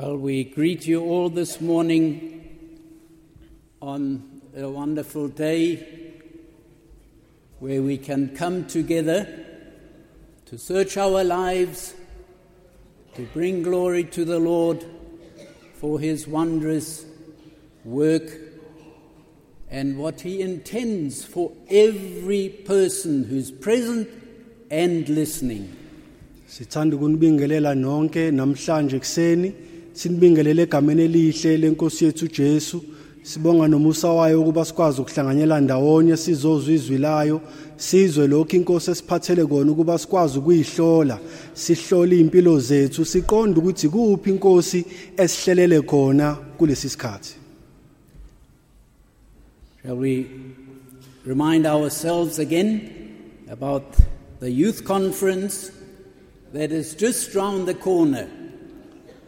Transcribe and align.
Well, 0.00 0.16
we 0.16 0.44
greet 0.44 0.86
you 0.86 1.02
all 1.02 1.28
this 1.28 1.60
morning 1.60 2.86
on 3.82 4.42
a 4.56 4.68
wonderful 4.68 5.26
day 5.26 6.12
where 7.58 7.82
we 7.82 7.98
can 7.98 8.28
come 8.36 8.68
together 8.68 9.26
to 10.46 10.56
search 10.56 10.96
our 10.96 11.24
lives, 11.24 11.94
to 13.16 13.26
bring 13.34 13.64
glory 13.64 14.04
to 14.04 14.24
the 14.24 14.38
Lord 14.38 14.86
for 15.74 15.98
his 15.98 16.28
wondrous 16.28 17.04
work 17.84 18.30
and 19.68 19.98
what 19.98 20.20
he 20.20 20.42
intends 20.42 21.24
for 21.24 21.50
every 21.68 22.50
person 22.50 23.24
who's 23.24 23.50
present 23.50 24.08
and 24.70 25.08
listening. 25.08 25.76
Sinibingelele 29.98 30.62
egameni 30.62 31.02
elihle 31.02 31.56
lenkosi 31.56 32.04
yethu 32.04 32.28
Jesu. 32.28 32.84
Sibonga 33.22 33.68
nomusa 33.68 34.08
wayo 34.08 34.40
ukuba 34.40 34.64
sikwazi 34.64 35.00
ukuhlanganyela 35.00 35.60
ndawonye 35.60 36.16
sizozwa 36.16 36.74
izwi 36.74 36.98
layo. 36.98 37.40
Sizwe 37.76 38.26
lokho 38.26 38.56
inkosi 38.56 38.90
esiphathele 38.90 39.46
kona 39.46 39.72
ukuba 39.72 39.98
sikwazi 39.98 40.38
ukuyihlola 40.38 41.18
sihlole 41.54 42.20
impilo 42.20 42.60
zethu 42.60 43.04
siqonde 43.04 43.58
ukuthi 43.60 43.88
kuphi 43.88 44.30
inkosi 44.30 44.84
esihlelele 45.16 45.80
khona 45.82 46.36
kulesi 46.58 46.88
sikhathi. 46.88 47.34
Shall 49.82 49.96
we 49.96 50.26
remind 51.26 51.66
ourselves 51.66 52.38
again 52.38 52.70
about 53.50 53.84
the 54.40 54.50
youth 54.50 54.84
conference 54.84 55.72
that 56.52 56.70
is 56.70 56.94
just 56.94 57.34
round 57.34 57.66
the 57.66 57.74
corner? 57.74 58.28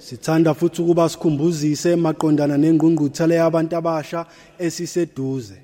Sithanda 0.01 0.55
futhi 0.55 0.83
ukuba 0.83 1.09
sikhumbuzise 1.09 1.97
maqondana 1.97 2.57
nengqungquthela 2.57 3.35
yabantu 3.35 3.77
abasha 3.77 4.27
esiseduze. 4.59 5.59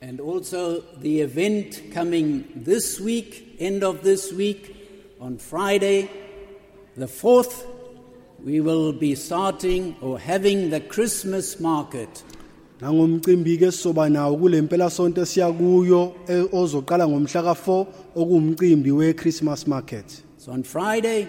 And 0.00 0.20
also 0.20 0.80
the 1.00 1.20
event 1.20 1.92
coming 1.92 2.48
this 2.56 2.98
week, 2.98 3.56
end 3.60 3.84
of 3.84 4.02
this 4.02 4.32
week, 4.32 4.74
on 5.20 5.38
Friday, 5.38 6.10
the 6.96 7.06
4th, 7.06 7.64
we 8.44 8.60
will 8.60 8.92
be 8.92 9.14
starting 9.14 9.94
or 10.00 10.18
having 10.18 10.70
the 10.70 10.80
Christmas 10.80 11.60
market. 11.60 12.24
Nangomcimbi 12.80 13.56
ke 13.56 13.72
soba 13.72 14.08
nawo 14.08 14.36
kulempela 14.36 14.90
sonke 14.90 15.22
siya 15.26 15.52
kuyo 15.52 16.14
eh, 16.26 16.44
ozoqala 16.52 17.06
ngomhla 17.06 17.42
ka4 17.42 17.86
okuwumcimbi 18.16 18.90
weChristmas 18.90 19.66
market. 19.68 20.22
So 20.38 20.52
on 20.52 20.62
Friday, 20.64 21.28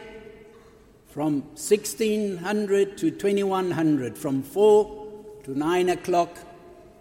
from 1.09 1.41
1600 1.57 2.97
to 2.99 3.11
2100, 3.11 4.17
from 4.17 4.43
4 4.43 5.07
to 5.43 5.57
9 5.57 5.89
o'clock, 5.89 6.37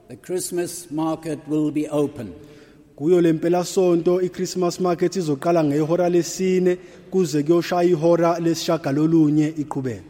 the 0.08 0.16
Christmas 0.16 0.90
market 0.90 1.46
will 1.46 1.70
be 1.70 1.86
open. 1.88 2.34
Kuyo 2.96 3.20
lempela 3.20 3.62
sonto 3.64 4.20
iChristmas 4.20 4.80
market 4.80 5.12
izoqala 5.12 5.62
ngehora 5.62 6.08
lesine 6.10 6.78
kuze 7.10 7.42
kuyoshaya 7.42 7.90
ihora 7.90 8.40
lesishagalolunye. 8.40 10.02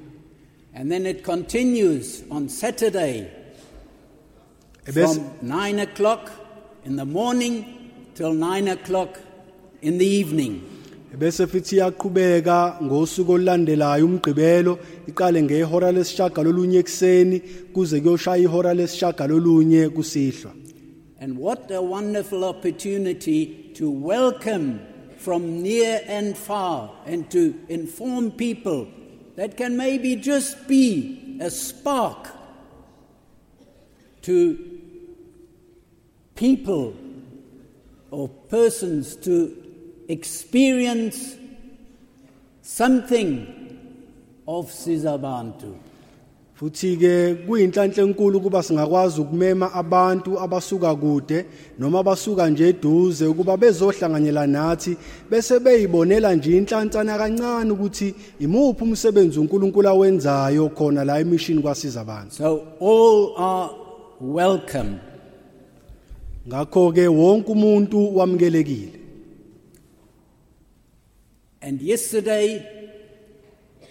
And 0.75 0.91
then 0.91 1.05
it 1.05 1.25
continues 1.25 2.23
on 2.31 2.49
Saturday 2.49 3.29
Ebese 4.87 5.17
from 5.17 5.49
9 5.49 5.79
o'clock 5.81 6.31
in 6.85 6.95
the 6.95 7.05
morning 7.05 7.91
till 8.15 8.33
9 8.33 8.69
o'clock 8.69 9.19
in 9.83 9.99
the 9.99 10.07
evening. 10.07 10.78
Bese 11.17 11.47
futhi 11.47 11.77
iyaqhubeka 11.77 12.79
ngosuku 12.83 13.33
olulandelayo 13.33 14.05
umgqibelo 14.07 14.79
iqale 15.09 15.43
ngehora 15.43 15.93
lesishagalolunye 15.93 16.79
ekseni 16.79 17.41
kuze 17.73 18.01
kuyoshaya 18.01 18.43
ihora 18.43 18.75
lesishagalolunye 18.75 19.89
kusihlwa. 19.89 20.53
And 21.21 21.39
what 21.39 21.71
a 21.71 21.83
wonderful 21.83 22.45
opportunity 22.45 23.73
to 23.75 23.91
welcome 23.91 24.81
from 25.17 25.63
near 25.63 26.01
and 26.07 26.37
far 26.37 26.91
and 27.07 27.29
to 27.31 27.55
inform 27.69 28.31
people 28.31 28.87
that 29.37 29.57
can 29.57 29.77
maybe 29.77 30.15
just 30.17 30.69
be 30.69 31.39
a 31.41 31.51
spark 31.51 32.29
to 34.23 34.59
people 36.37 36.95
or 38.11 38.29
persons 38.29 39.17
to 39.17 39.68
experience 40.09 41.37
something 42.63 43.47
of 44.47 44.71
Sizabantu. 44.73 45.77
Futhi 46.59 46.97
ke 46.97 47.47
kuyinhlanhla 47.47 48.03
enkulu 48.03 48.41
kuba 48.41 48.63
singakwazi 48.63 49.21
ukumema 49.21 49.73
abantu 49.73 50.41
abasuka 50.41 50.95
kude 50.95 51.45
noma 51.79 51.99
abasuka 51.99 52.51
nje 52.51 52.69
eduze 52.69 53.27
ukuba 53.27 53.57
bezohlanganyela 53.57 54.47
nathi 54.47 54.97
bese 55.31 55.61
beyibonela 55.61 56.35
nje 56.35 56.57
inhlantsana 56.57 57.19
kancane 57.19 57.71
ukuthi 57.71 58.15
imuphi 58.41 58.85
umsebenzi 58.85 59.39
uNkulunkulu 59.39 59.89
awenzayo 59.89 60.69
khona 60.69 61.05
la 61.05 61.21
emission 61.21 61.63
kwasiza 61.63 62.01
abantu. 62.01 62.35
So 62.35 62.63
all 62.81 63.35
are 63.37 63.71
welcome. 64.21 64.99
Ngakho 66.49 66.93
ke 66.93 67.07
wonke 67.09 67.53
umuntu 67.53 68.17
wamukelekile. 68.17 68.98
And 71.69 71.83
yesterday, 71.83 72.67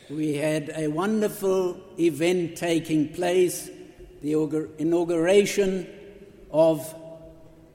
we 0.10 0.34
had 0.34 0.72
a 0.76 0.88
wonderful 0.88 1.78
event 2.00 2.58
taking 2.58 3.10
place 3.10 3.70
the 4.24 4.34
inauguration 4.80 5.86
of 6.50 6.96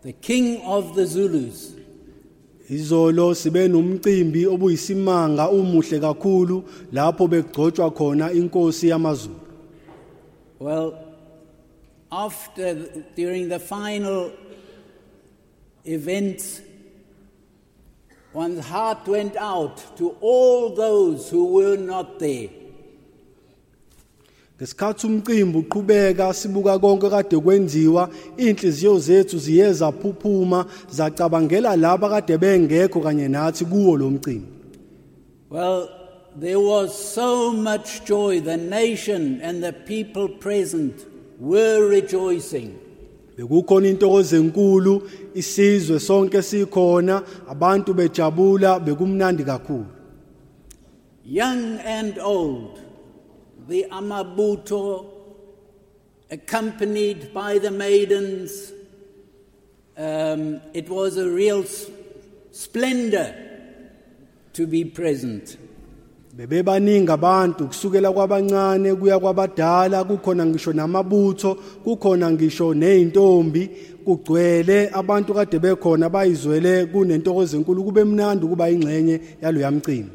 the 0.03 0.13
King 0.13 0.61
of 0.63 0.97
the 0.97 1.07
Zulus. 1.07 1.77
Izolo 2.69 3.33
sibe 3.35 3.69
nomcimbi 3.69 4.47
obuyisimanga 4.47 5.49
umuhle 5.51 6.01
kakhulu 6.01 6.65
lapho 6.93 7.29
begcotshwa 7.29 7.95
khona 7.95 8.33
inkosi 8.33 8.89
yamaZulu. 8.89 9.39
Well, 10.59 10.99
after, 12.11 12.75
during 13.15 13.49
the 13.49 13.61
final 13.61 14.33
events, 15.85 16.61
one's 18.35 18.65
heart 18.65 19.07
went 19.09 19.37
out 19.37 19.97
to 19.97 20.17
all 20.21 20.75
those 20.75 21.31
who 21.31 21.45
were 21.45 21.77
not 21.77 22.19
there. 22.19 22.49
Ngesikhathi 24.59 25.07
umcimbi 25.07 25.59
uqhubeka 25.59 26.35
sibuka 26.35 26.79
konke 26.79 27.11
kade 27.11 27.39
kwenziwa 27.39 28.09
inhliziyo 28.37 28.99
zethu 28.99 29.39
ziye 29.39 29.73
zaphuphuma 29.73 30.67
zacabangela 30.91 31.77
laba 31.77 32.09
kade 32.09 32.39
bengekho 32.39 33.01
kanye 33.01 33.29
nathi 33.29 33.65
kuwo 33.65 33.97
lo 33.97 34.11
mcimbi. 34.11 34.47
Well, 35.51 35.89
there 36.37 36.61
was 36.61 36.95
so 36.95 37.53
much 37.53 38.05
joy. 38.05 38.41
The 38.41 38.57
nation 38.57 39.41
and 39.43 39.63
the 39.63 39.73
people 39.73 40.29
present 40.29 40.95
were 41.39 41.89
rejoicing. 41.89 42.79
Bekukhona 43.37 43.89
intokozo 43.89 44.37
enkulu 44.37 45.03
isizwe 45.35 46.01
sonke 46.01 46.43
sikhona 46.43 47.23
abantu 47.49 47.95
bejabula 47.95 48.81
bekumnandi 48.81 49.45
kakhulu. 49.45 49.87
Young 51.25 51.79
and 51.79 52.19
old, 52.19 52.81
the 53.69 53.87
Amabuto, 53.91 55.07
accompanied 56.31 57.33
by 57.33 57.59
the 57.59 57.71
maidens, 57.71 58.73
um, 59.97 60.61
it 60.75 60.89
was 60.91 61.17
a 61.17 61.29
real 61.29 61.65
splendor 62.51 63.35
to 64.53 64.67
be 64.67 64.85
present. 64.85 65.57
Bebebaningi 66.33 67.11
abantu 67.13 67.67
kusukela 67.69 68.13
kwabancane 68.13 68.95
kuya 68.95 69.19
kwabadala 69.19 70.05
kukhona 70.05 70.47
ngisho 70.47 70.73
namabutho 70.73 71.55
kukhona 71.85 72.31
ngisho 72.31 72.75
nezintombi 72.75 73.71
kugcwele 74.05 74.89
abantu 74.93 75.35
kade 75.35 75.59
bekhona 75.59 76.09
bayizwele 76.09 76.87
kunentokozo 76.87 77.57
enkulu 77.57 77.85
kube 77.85 78.05
mnandi 78.05 78.47
kuba 78.47 78.71
ingxenye 78.71 79.21
yalo 79.43 79.61
yamcimbi 79.61 80.11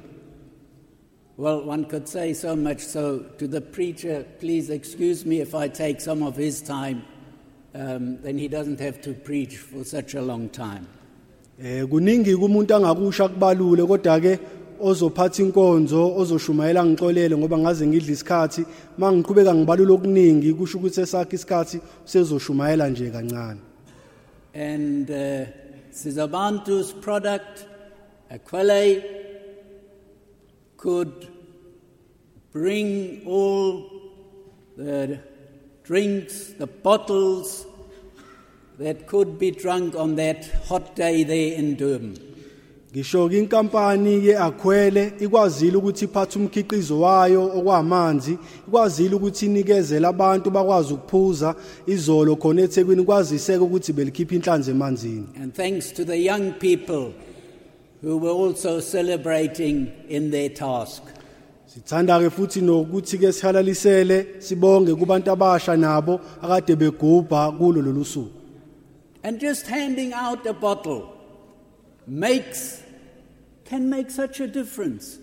Well, 1.39 1.61
one 1.67 1.85
could 1.85 2.07
say 2.07 2.33
so 2.33 2.55
much 2.55 2.79
so 2.79 3.19
to 3.37 3.47
the 3.47 3.61
preacher, 3.61 4.25
please 4.39 4.71
excuse 4.71 5.23
me 5.23 5.39
if 5.39 5.53
I 5.53 5.67
take 5.67 6.01
some 6.01 6.23
of 6.23 6.35
his 6.35 6.61
time, 6.63 7.03
um, 7.75 8.17
then 8.23 8.39
he 8.39 8.47
doesn't 8.47 8.79
have 8.79 8.99
to 9.03 9.13
preach 9.13 9.57
for 9.57 9.83
such 9.83 10.15
a 10.15 10.21
long 10.21 10.49
time. 10.49 10.87
eh 11.63 11.85
kuningi 11.87 12.35
kumuntu 12.35 12.75
angakusha 12.75 13.27
kubalule 13.27 13.83
kodwa 13.85 14.19
ke 14.19 14.39
ozophatha 14.81 15.43
inkonzo 15.43 16.15
ozoshumayela 16.17 16.85
ngixolele 16.85 17.37
ngoba 17.37 17.57
ngaze 17.57 17.87
ngidla 17.87 18.11
isikhathi 18.11 18.65
mangiqhubeka 18.97 19.55
ngibalula 19.55 19.93
okuningi 19.93 20.53
kusho 20.53 20.77
ukuthi 20.77 21.01
esakhe 21.01 21.35
isikhathi 21.35 21.77
sezoshumayela 22.05 22.89
nje 22.89 23.09
kancane 23.09 23.61
And 24.53 25.11
uh, 25.11 25.45
Sizabantu's 25.91 26.91
product, 26.91 27.67
Aquile, 28.31 29.03
could 30.77 31.27
bring 32.51 33.21
all 33.27 33.89
the 34.75 35.19
drinks, 35.83 36.47
the 36.57 36.65
bottles 36.65 37.67
that 38.79 39.05
could 39.05 39.37
be 39.37 39.51
drunk 39.51 39.95
on 39.95 40.15
that 40.15 40.49
hot 40.67 40.95
day 40.95 41.23
there 41.23 41.53
in 41.53 41.75
Durban. 41.75 42.26
Ngisho 42.97 43.29
ke 43.29 43.37
inkampani 43.37 44.21
ke 44.21 44.37
akhwele 44.37 45.13
ikwazile 45.19 45.77
ukuthi 45.77 46.05
iphathe 46.05 46.39
umkhiqizo 46.39 46.99
wayo 46.99 47.43
okwamanzi 47.57 48.37
ikwazile 48.67 49.15
ukuthi 49.15 49.45
inikezele 49.45 50.07
abantu 50.07 50.49
bakwazi 50.51 50.93
ukuphuza 50.93 51.55
izolo 51.85 52.35
khona 52.35 52.61
eThekwini 52.61 53.03
kwaziseke 53.03 53.63
ukuthi 53.63 53.93
belikhipha 53.93 54.35
inhlanzi 54.35 54.71
emanzini 54.71 55.27
And 55.41 55.53
thanks 55.53 55.91
to 55.91 56.05
the 56.05 56.17
young 56.17 56.53
people 56.53 57.13
who 58.01 58.17
were 58.17 58.33
also 58.33 58.79
celebrating 58.79 59.91
in 60.09 60.31
their 60.31 60.49
task. 60.49 61.03
sithanda 61.67 62.19
ke 62.19 62.29
futhi 62.29 62.61
nokuthi 62.61 63.17
ke 63.17 63.31
sihalalisele 63.31 64.25
sibonge 64.39 64.95
kubantu 64.95 65.31
abasha 65.31 65.77
nabo 65.77 66.19
akade 66.41 66.75
begubha 66.75 67.51
kulo 67.51 67.81
lolu 67.81 68.05
suku 68.05 68.31
And 69.23 69.39
just 69.39 69.67
handing 69.67 70.13
out 70.13 70.47
a 70.47 70.53
bottle 70.53 71.13
makes 72.07 72.86
can 73.69 73.89
make 73.89 74.09
such 74.09 74.41
a 74.41 74.47
difference. 74.47 75.19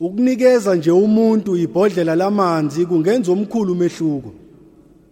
ukunikeza 0.00 0.74
nje 0.74 0.90
umuntu 0.90 1.56
ibhodlela 1.56 2.14
lamanzi 2.14 2.86
kungenza 2.86 3.32
omkhulu 3.32 3.72
umehluko 3.72 4.32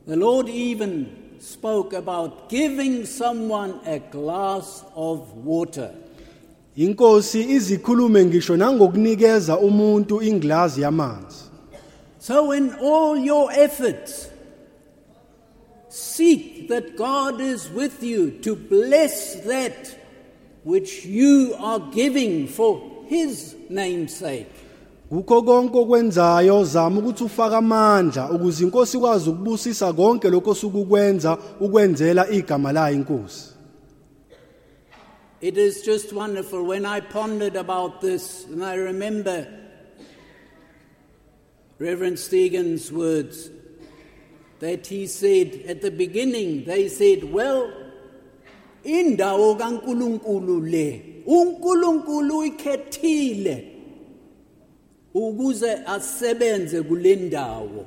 The 0.09 0.17
Lord 0.17 0.49
even 0.49 1.07
spoke 1.41 1.97
about 1.97 2.33
giving 2.51 3.07
someone 3.07 3.75
a 3.87 3.99
glass 3.99 4.85
of 4.97 5.21
water. 5.47 5.91
inkosi 6.77 7.41
izikhulume 7.43 8.25
ngisho 8.25 8.57
nangokunikeza 8.57 9.59
umuntu 9.59 10.23
inglazi 10.23 10.83
yamanzi 10.83 11.37
So, 12.19 12.53
in 12.53 12.71
all 12.71 13.19
your 13.19 13.53
efforts, 13.53 14.29
seek 15.91 16.69
that 16.69 16.97
God 16.97 17.39
is 17.41 17.69
with 17.77 18.03
you 18.03 18.31
to 18.31 18.57
bless 18.57 19.35
that 19.47 19.97
which 20.65 21.05
you 21.05 21.55
are 21.59 21.81
giving 21.93 22.49
for 22.49 22.81
His 23.07 23.55
name's 23.69 24.17
sake. 24.17 24.51
Konke 25.11 25.79
okwenzayo 25.79 26.65
zama 26.65 27.01
ukuthi 27.01 27.25
ufake 27.25 27.57
amandla 27.57 28.31
ukuze 28.31 28.65
inkosi 28.65 28.97
ikwazi 28.97 29.31
ukubusisa 29.31 29.93
konke 29.93 30.31
lokho 30.31 30.51
osukukwenza 30.51 31.39
ukwenzela 31.61 32.31
igama 32.31 32.73
layo 32.73 32.95
inkosi. 32.97 33.55
It 35.41 35.59
is 35.59 35.83
just 35.83 36.13
wonderful 36.13 36.63
when 36.63 36.87
I 36.87 37.01
pondered 37.01 37.57
about 37.57 38.01
this, 38.01 38.47
and 38.47 38.65
I 38.65 38.77
remember 38.77 39.47
Reverend 41.79 42.17
Stegen's 42.17 42.91
words 42.91 43.51
that 44.61 44.87
he 44.87 45.07
said 45.07 45.65
at 45.69 45.83
the 45.83 45.91
beginning, 45.91 46.65
they 46.65 46.89
said, 46.89 47.25
Well, 47.31 47.71
indawo 48.85 49.55
kaNkulunkulu 49.55 50.61
le, 50.61 51.03
uNkulunkulu 51.27 52.45
ikhethile 52.45 53.65
ukuze 55.15 55.73
asebenze 55.87 56.83
kule 56.83 57.17
ndawo. 57.17 57.87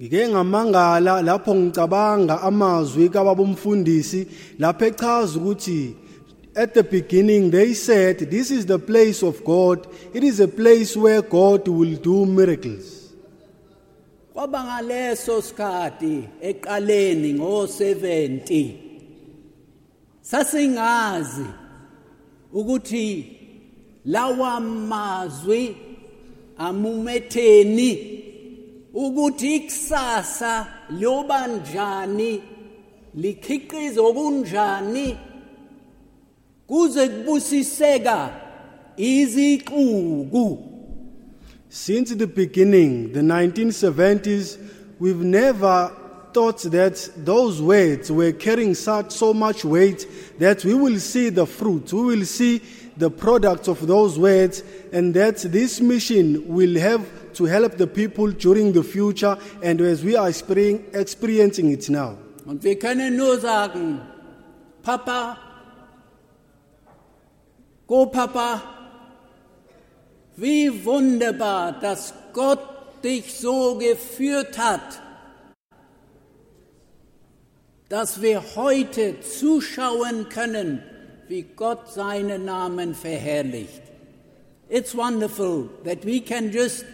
Ngike 0.00 0.28
ngamangala 0.28 1.22
lapho 1.22 1.54
ngicabanga 1.54 2.42
amazwi 2.42 3.08
kababa 3.08 3.42
umfundisi 3.42 4.26
lapho 4.58 4.84
echaza 4.84 5.38
ukuthi 5.38 5.96
at 6.54 6.74
the 6.74 6.82
beginning 6.82 7.50
they 7.50 7.74
said 7.74 8.18
this 8.30 8.50
is 8.50 8.66
the 8.66 8.78
place 8.78 9.22
of 9.22 9.44
God. 9.44 9.86
It 10.12 10.24
is 10.24 10.40
a 10.40 10.48
place 10.48 10.96
where 10.96 11.22
God 11.22 11.68
will 11.68 11.96
do 11.96 12.26
miracles. 12.26 13.14
Kwaba 14.34 14.64
ngaleso 14.64 15.42
sikhathi 15.42 16.28
eqaleni 16.42 17.34
ngo70 17.34 18.85
sasingazi 20.30 21.46
ukuthi 22.52 23.36
lawa 24.04 24.60
mazwi 24.60 25.76
amumetheni 26.58 28.20
ukuthi 28.94 29.56
ikusasa 29.56 30.66
liyoba 30.90 31.46
njani 31.46 32.42
likhiqize 33.14 34.00
okunjani 34.00 35.16
kuze 36.66 37.08
kubusiseka 37.08 38.30
izixuku. 38.96 40.58
Since 41.68 42.14
the 42.14 42.26
beginning, 42.26 43.12
the 43.12 43.20
1970s, 43.20 44.58
we've 44.98 45.24
never 45.24 45.90
thought 46.36 46.60
that 46.70 47.10
those 47.16 47.62
words 47.62 48.12
were 48.12 48.30
carrying 48.30 48.74
such 48.74 49.10
so 49.10 49.32
much 49.32 49.64
weight 49.64 50.06
that 50.38 50.62
we 50.66 50.74
will 50.74 50.98
see 50.98 51.30
the 51.30 51.46
fruit, 51.46 51.90
we 51.94 52.02
will 52.02 52.26
see 52.26 52.60
the 52.98 53.08
product 53.08 53.68
of 53.68 53.86
those 53.86 54.18
words, 54.18 54.62
and 54.92 55.14
that 55.14 55.38
this 55.38 55.80
mission 55.80 56.46
will 56.46 56.78
have 56.78 57.02
to 57.32 57.46
help 57.46 57.78
the 57.78 57.86
people 57.86 58.30
during 58.32 58.70
the 58.74 58.82
future 58.82 59.38
and 59.62 59.80
as 59.80 60.04
we 60.04 60.14
are 60.14 60.28
experiencing 60.28 61.70
it 61.70 61.88
now. 61.88 62.18
Und 62.44 62.62
wir 62.62 62.78
können 62.78 63.16
nur 63.16 63.40
sagen, 63.40 64.02
Papa, 64.82 65.38
go 67.86 68.04
Papa, 68.04 68.60
wie 70.36 70.68
wunderbar, 70.84 71.80
dass 71.80 72.12
Gott 72.34 72.60
dich 73.02 73.32
so 73.32 73.78
geführt 73.78 74.58
hat, 74.58 75.00
dass 77.88 78.20
wir 78.20 78.42
heute 78.56 79.20
zuschauen 79.20 80.28
können, 80.28 80.82
wie 81.28 81.42
Gott 81.42 81.92
seinen 81.92 82.44
Namen 82.44 82.94
verherrlicht. 82.94 83.82
It's 84.68 84.96
wonderful 84.96 85.68
that 85.84 86.04
we 86.04 86.20
can 86.20 86.50
just 86.50 86.84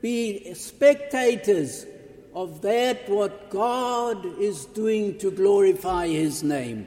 be 0.00 0.52
spectators 0.54 1.86
of 2.32 2.62
that 2.62 3.08
what 3.08 3.50
God 3.50 4.24
is 4.40 4.66
doing 4.74 5.18
to 5.18 5.30
glorify 5.30 6.06
his 6.08 6.42
name. 6.42 6.86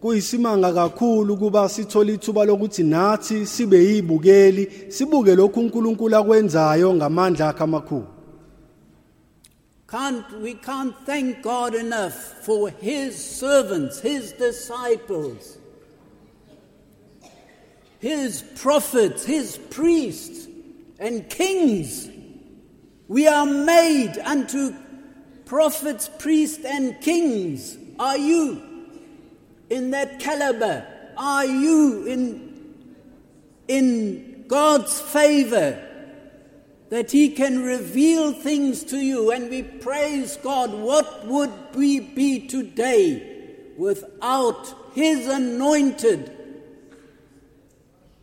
kuyisimanga 0.00 0.72
kakhulu 0.72 1.36
kuba 1.36 1.68
sithola 1.68 2.12
ithuba 2.12 2.44
lokuthi 2.44 2.82
nathi 2.82 3.46
sibe 3.46 3.84
yibukeli 3.84 4.68
sibuke 4.88 5.34
lokhu 5.34 5.60
uNkulunkulu 5.60 6.16
akwenzayo 6.16 6.94
ngamandla 6.94 7.48
akhe 7.48 7.64
amakhulu 7.64 8.13
Can't, 9.94 10.40
we 10.40 10.54
can't 10.54 10.92
thank 11.06 11.40
God 11.40 11.72
enough 11.72 12.14
for 12.14 12.68
his 12.68 13.14
servants, 13.14 14.00
his 14.00 14.32
disciples, 14.32 15.56
his 18.00 18.42
prophets, 18.56 19.24
his 19.24 19.56
priests, 19.70 20.48
and 20.98 21.30
kings. 21.30 22.08
We 23.06 23.28
are 23.28 23.46
made 23.46 24.18
unto 24.24 24.74
prophets, 25.44 26.10
priests, 26.18 26.64
and 26.64 27.00
kings. 27.00 27.78
Are 28.00 28.18
you 28.18 28.64
in 29.70 29.92
that 29.92 30.18
caliber? 30.18 30.84
Are 31.16 31.46
you 31.46 32.04
in, 32.06 32.74
in 33.68 34.44
God's 34.48 35.00
favor? 35.00 35.83
That 36.90 37.10
He 37.10 37.30
can 37.30 37.62
reveal 37.62 38.32
things 38.32 38.84
to 38.84 38.98
you. 38.98 39.30
And 39.30 39.50
we 39.50 39.62
praise 39.62 40.36
God. 40.36 40.72
What 40.72 41.26
would 41.26 41.52
we 41.74 42.00
be 42.00 42.46
today 42.46 43.56
without 43.76 44.92
His 44.94 45.26
anointed 45.26 46.30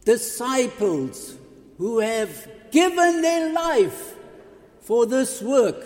disciples 0.06 1.36
who 1.78 2.00
have 2.00 2.48
given 2.72 3.22
their 3.22 3.54
life 3.54 4.16
for 4.82 5.06
this 5.06 5.42
work, 5.42 5.84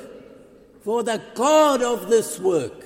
for 0.83 1.03
the 1.03 1.21
God 1.33 1.81
of 1.81 2.09
this 2.09 2.39
work? 2.39 2.84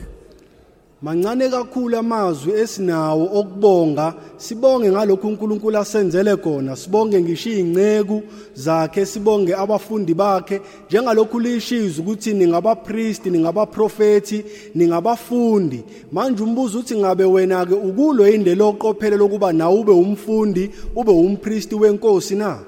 Mancane 1.01 1.50
kakhulu 1.50 1.98
amazwi 1.98 2.51
esinawo 2.51 3.29
okubonga 3.39 4.13
sibonge 4.38 4.91
ngalokhu 4.91 5.27
uNkulunkulu 5.27 5.77
asenzele 5.77 6.36
khona 6.36 6.75
sibonge 6.75 7.22
ngisho 7.22 7.50
ingceku 7.50 8.22
zakhe 8.53 9.06
sibonge 9.06 9.56
abafundi 9.56 10.13
bakhe. 10.13 10.62
Njengalokhu 10.88 11.39
lishiza 11.39 12.01
ukuthi 12.01 12.34
ningabapriesti 12.34 13.29
ningabaprofeti 13.29 14.46
ningabafundi. 14.75 15.84
Manje 16.12 16.44
umbuzo 16.44 16.79
uthi 16.79 16.98
ngabe 16.98 17.24
wena 17.24 17.65
ke 17.65 17.74
ukulo 17.74 18.27
indlela 18.27 18.65
oqophele 18.65 19.18
lokuba 19.18 19.53
nawe 19.53 19.79
ube 19.79 19.91
umfundi 19.91 20.70
ube 20.96 21.12
umpriesti 21.12 21.75
wenkosi 21.75 22.36
na? 22.36 22.60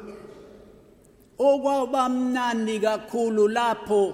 Okwabamnandi 1.39 2.79
kakhulu 2.79 3.47
lapho 3.47 4.13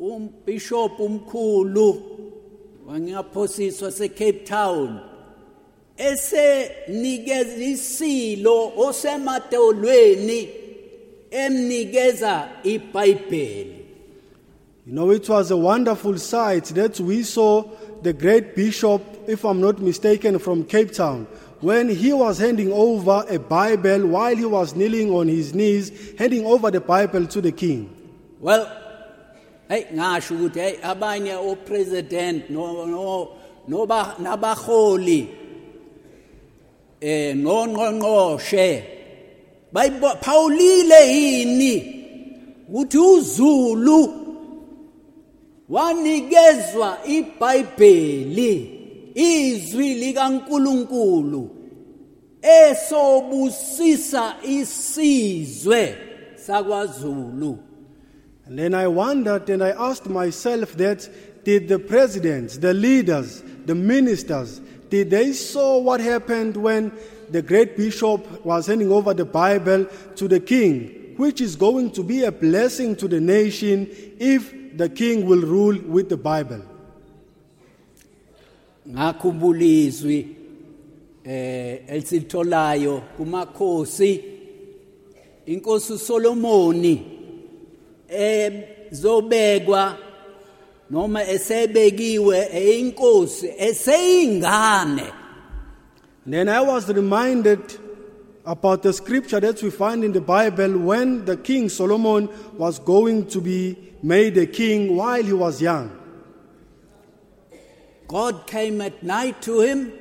umbishop 0.00 1.00
umkhulu 1.00 2.02
wangaphosiswa 2.88 3.92
seCape 3.92 4.32
Town 4.32 4.98
esenikeza 5.96 7.64
isilo 7.64 8.72
osemadolweni 8.76 10.48
emnikeza 11.30 12.48
iBhayibheli 12.64 13.76
You 14.86 14.92
know, 14.92 15.10
it 15.10 15.28
was 15.28 15.50
a 15.50 15.56
wonderful 15.56 16.16
sight 16.16 16.66
that 16.76 17.00
we 17.00 17.24
saw 17.24 17.64
the 18.02 18.12
great 18.12 18.54
bishop, 18.54 19.02
if 19.26 19.44
I'm 19.44 19.60
not 19.60 19.80
mistaken, 19.80 20.38
from 20.38 20.62
Cape 20.62 20.92
Town, 20.92 21.26
when 21.60 21.88
he 21.88 22.12
was 22.12 22.38
handing 22.38 22.70
over 22.72 23.24
a 23.28 23.36
Bible 23.40 24.06
while 24.06 24.36
he 24.36 24.44
was 24.44 24.76
kneeling 24.76 25.10
on 25.10 25.26
his 25.26 25.54
knees, 25.54 25.90
handing 26.16 26.46
over 26.46 26.70
the 26.70 26.80
Bible 26.80 27.26
to 27.26 27.40
the 27.40 27.50
king. 27.50 27.90
well 28.40 28.85
hey 29.68 29.84
ngasho 29.94 30.34
ukuthi 30.34 30.60
hey 30.60 30.76
abanye 30.82 31.34
opresident 31.34 32.50
no 32.50 32.86
no 32.86 33.28
noba 33.68 34.16
nabaholi 34.18 35.28
eh 37.00 37.36
ngongqongqoshe 37.36 38.96
bayiphawulile 39.72 41.00
yini? 41.14 41.92
Ukuthi 42.68 42.98
uZulu 42.98 44.14
wanikezwa 45.68 46.98
iBhayibheli 47.06 48.80
izwi 49.14 49.94
likaNkuluNkulu 49.94 51.50
esobusisa 52.42 54.34
isizwe 54.42 55.96
sakwaZulu. 56.36 57.58
And 58.46 58.58
then 58.58 58.74
I 58.74 58.86
wondered 58.86 59.50
and 59.50 59.62
I 59.62 59.70
asked 59.70 60.08
myself 60.08 60.72
that 60.74 61.08
did 61.44 61.68
the 61.68 61.78
presidents, 61.78 62.58
the 62.58 62.72
leaders, 62.72 63.42
the 63.64 63.74
ministers, 63.74 64.60
did 64.88 65.10
they 65.10 65.32
saw 65.32 65.78
what 65.78 66.00
happened 66.00 66.56
when 66.56 66.92
the 67.30 67.42
great 67.42 67.76
bishop 67.76 68.44
was 68.44 68.68
handing 68.68 68.92
over 68.92 69.12
the 69.12 69.24
Bible 69.24 69.86
to 70.14 70.28
the 70.28 70.38
king, 70.38 71.14
which 71.16 71.40
is 71.40 71.56
going 71.56 71.90
to 71.92 72.04
be 72.04 72.22
a 72.22 72.30
blessing 72.30 72.94
to 72.96 73.08
the 73.08 73.20
nation 73.20 73.88
if 74.20 74.76
the 74.76 74.88
king 74.88 75.26
will 75.26 75.40
rule 75.40 75.78
with 75.88 76.08
the 76.08 76.16
Bible. 76.16 76.62
ngakhumbula 78.88 79.64
izwi 79.64 80.26
eh 81.24 81.80
elisitholayo 81.88 83.02
kumakhosi 83.16 84.24
inkosi 85.46 85.92
uSolomoni 85.92 87.15
ezobekwa 88.08 89.96
noma 90.90 91.24
esebekiwe 91.24 92.48
eyinkosi 92.52 93.52
eseyingane 93.58 95.12
then 96.26 96.48
I 96.48 96.60
was 96.60 96.88
reminded 96.88 97.78
about 98.44 98.82
the 98.82 98.92
scripture 98.92 99.38
that 99.38 99.62
we 99.62 99.70
find 99.70 100.02
in 100.02 100.12
the 100.12 100.20
Bible 100.20 100.76
when 100.76 101.24
the 101.24 101.36
king 101.36 101.68
Solomon 101.68 102.28
was 102.56 102.80
going 102.80 103.26
to 103.28 103.40
be 103.40 103.76
made 104.02 104.36
a 104.36 104.46
king 104.46 104.96
while 104.96 105.22
he 105.22 105.32
was 105.32 105.62
young. 105.62 105.96
God 108.08 108.46
came 108.46 108.80
at 108.80 109.02
night 109.04 109.40
to 109.42 109.60
him 109.60 109.92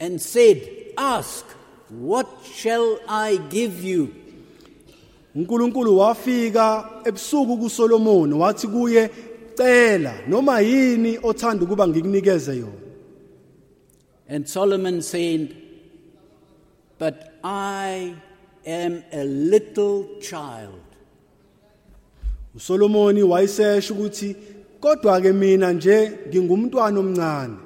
and 0.00 0.20
said 0.20 0.68
ask 0.96 1.44
what 1.88 2.28
shall 2.44 2.98
I 3.06 3.36
give 3.50 3.84
you 3.84 4.14
uNkulunkulu 5.34 5.98
wafika 5.98 6.90
ebusuku 7.04 7.56
kuSolomon 7.58 8.32
wathi 8.32 8.66
kuye 8.68 9.10
cela 9.56 10.14
noma 10.28 10.60
yini 10.60 11.18
othanda 11.22 11.64
ukuba 11.64 11.88
ngikunikeze 11.88 12.56
yona 12.56 12.82
And 14.28 14.48
Solomon 14.48 15.02
said, 15.02 15.54
But 16.98 17.34
I 17.44 18.14
am 18.64 19.04
a 19.12 19.24
little 19.24 20.06
child. 20.22 20.80
uSolomon 22.56 23.22
wayesesho 23.22 23.94
ukuthi 23.94 24.36
kodwa 24.80 25.20
ke 25.20 25.32
mina 25.32 25.72
nje 25.72 26.12
ngingumntwana 26.28 27.00
omncane 27.00 27.56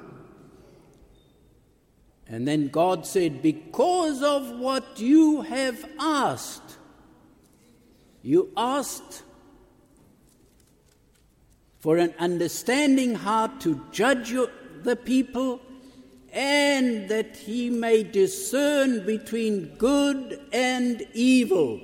And 2.29 2.45
then 2.47 2.67
God 2.67 3.05
said, 3.05 3.41
Because 3.41 4.21
of 4.21 4.59
what 4.59 4.99
you 4.99 5.41
have 5.41 5.85
asked, 5.99 6.66
you 8.27 8.51
asked 8.57 9.23
for 11.79 11.95
an 11.97 12.13
understanding 12.19 13.15
heart 13.15 13.61
to 13.61 13.79
judge 13.93 14.29
your, 14.29 14.49
the 14.83 14.97
people, 14.97 15.61
and 16.33 17.07
that 17.07 17.37
he 17.37 17.69
may 17.69 18.03
discern 18.03 19.05
between 19.05 19.75
good 19.77 20.41
and 20.51 21.07
evil. 21.13 21.79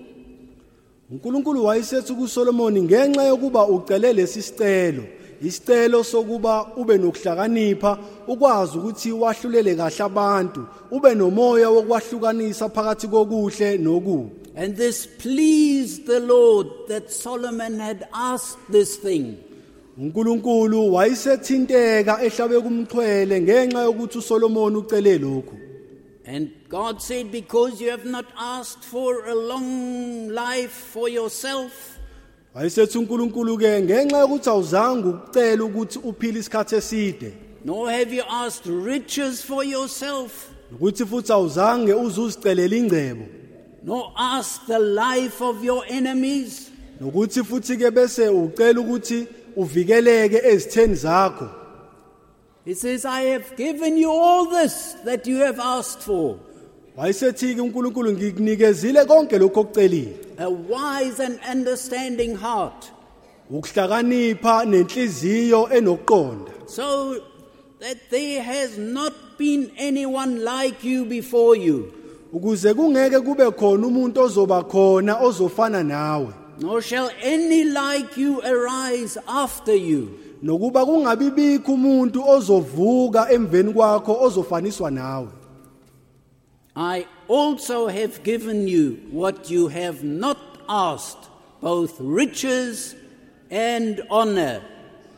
uNkulunkulu 1.12 1.64
kuSolomon 2.18 2.84
ngenxa 2.84 3.24
yokuba 3.24 3.68
ucele 3.68 4.14
lesi 4.14 4.42
sicelo 4.42 5.04
isicelo 5.42 6.04
sokuba 6.04 6.76
ube 6.76 6.98
nokuhlakanipha 6.98 7.98
ukwazi 8.28 8.78
ukuthi 8.78 9.12
wahlulele 9.12 9.76
kahle 9.76 10.04
abantu 10.04 10.66
ube 10.92 11.16
nomoya 11.16 11.70
wokwahlukanisa 11.70 12.70
phakathi 12.70 13.08
kokuhle 13.08 13.78
nokubi 13.78 14.43
And 14.56 14.78
this 14.78 15.06
pleased 15.06 16.06
the 16.06 16.20
Lord 16.20 16.68
that 16.88 17.12
Solomon 17.12 17.80
had 17.80 18.08
asked 18.14 18.60
this 18.70 18.98
thing. 18.98 19.38
uNkulunkulu 19.98 20.94
wayesethinteka 20.94 22.22
ehlabe 22.24 22.62
kumxhwele 22.62 23.42
ngenxa 23.42 23.84
yokuthi 23.84 24.18
uSolomon 24.18 24.76
ucele 24.76 25.18
lokhu. 25.18 25.60
And 26.26 26.50
God 26.70 27.02
said, 27.02 27.32
Because 27.32 27.82
you 27.82 27.90
have 27.90 28.06
not 28.06 28.26
asked 28.38 28.84
for 28.84 29.26
a 29.28 29.36
long 29.36 30.30
life 30.30 30.72
for 30.72 31.10
yourself, 31.10 32.00
wayesethi 32.56 32.98
uNkulunkulu 32.98 33.58
ke 33.58 33.82
ngenxa 33.82 34.18
yokuthi 34.18 34.50
awuzange 34.50 35.08
ukucela 35.08 35.64
ukuthi 35.64 36.00
uphile 36.00 36.40
isikhathi 36.40 36.76
eside 36.76 37.34
nor 37.66 37.90
have 37.90 38.12
you 38.12 38.24
asked 38.30 38.66
riches 38.66 39.42
for 39.42 39.64
yourself, 39.64 40.50
ukuthi 40.72 41.06
futhi 41.06 41.32
awuzange 41.32 41.92
ingcebo 41.92 43.43
nor 43.84 44.14
asked 44.18 44.68
the 44.68 44.80
life 44.80 45.42
of 45.42 45.64
your 45.64 45.84
enemies, 45.88 46.72
nokuthi 47.02 47.44
futhi 47.44 47.78
ke 47.78 47.92
bese 47.92 48.30
ucela 48.30 48.80
ukuthi 48.80 49.28
uvikeleke 49.56 50.42
ezitheni 50.44 50.96
zakho. 50.96 51.50
He 52.66 52.74
says, 52.74 53.04
I 53.04 53.22
have 53.22 53.58
given 53.58 53.98
you 53.98 54.10
all 54.10 54.46
this 54.50 54.94
that 55.04 55.28
you 55.28 55.38
have 55.38 55.60
asked 55.60 56.02
for. 56.02 56.40
Wayesethi 56.98 57.56
ke 57.56 57.62
uNkulunkulu 57.62 58.12
ngikunikezile 58.14 59.06
konke 59.06 59.38
lokho 59.38 59.62
okucelile. 59.62 60.14
A 60.38 60.50
wise 60.50 61.20
and 61.20 61.40
understanding 61.50 62.36
heart, 62.36 62.92
ukuhlakanipha 63.52 64.66
nenhliziyo 64.66 65.70
enokuqonda. 65.74 66.70
So 66.70 67.22
that 67.80 68.10
there 68.10 68.42
has 68.42 68.78
not 68.78 69.14
been 69.38 69.72
anyone 69.78 70.46
like 70.46 70.84
you 70.86 71.06
before 71.06 71.58
you. 71.58 71.94
Ukuze 72.34 72.74
kungeke 72.74 73.20
kube 73.20 73.52
khona 73.52 73.88
umuntu 73.88 74.22
ozoba 74.22 74.64
khona 74.64 75.20
ozofana 75.20 75.84
nawe 75.84 76.34
nor 76.60 76.82
shall 76.82 77.10
any 77.24 77.64
like 77.64 78.18
you 78.18 78.42
arise 78.42 79.18
after 79.28 79.76
you. 79.76 80.20
nokuba 80.44 80.86
kungabi 80.86 81.30
bikho 81.30 81.74
umuntu 81.74 82.30
ozovuka 82.30 83.32
emveni 83.32 83.74
kwakho 83.74 84.18
ozofaniswa 84.22 84.92
nawe 84.92 85.28
I 86.76 87.06
also 87.28 87.88
have 87.88 88.24
given 88.24 88.68
you 88.68 88.98
what 89.12 89.52
you 89.52 89.68
have 89.68 90.04
not 90.04 90.40
asked, 90.68 91.30
both 91.62 92.00
riches 92.00 92.96
and 93.52 94.02
honor, 94.10 94.64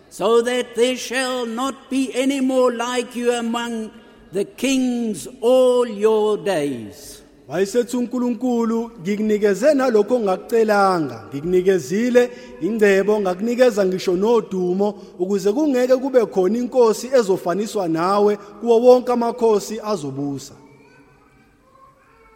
so 0.09 0.41
that 0.41 0.75
there 0.75 0.97
shall 0.97 1.45
not 1.45 1.89
be 1.89 2.13
any 2.13 2.41
more 2.41 2.73
like 2.73 3.15
you 3.15 3.31
among 3.31 3.89
the 4.33 4.45
kings 4.45 5.27
all 5.41 5.87
your 5.87 6.37
days. 6.43 7.21
wayesethi 7.47 7.97
uNkulunkulu 7.97 8.91
ngikunikeze 9.01 9.73
nalokho 9.73 10.15
ongakucelanga 10.15 11.23
ngikunikezile 11.29 12.29
ingcebo 12.61 13.19
ngakunikeza 13.21 13.85
ngisho 13.85 14.15
nodumo 14.15 14.89
ukuze 15.19 15.51
kungeke 15.51 15.95
kube 15.95 16.25
khona 16.25 16.57
inkosi 16.57 17.07
ezofaniswa 17.13 17.87
nawe 17.87 18.37
kuwo 18.37 18.79
wonke 18.81 19.11
amakhosi 19.11 19.79
azobusa 19.81 20.53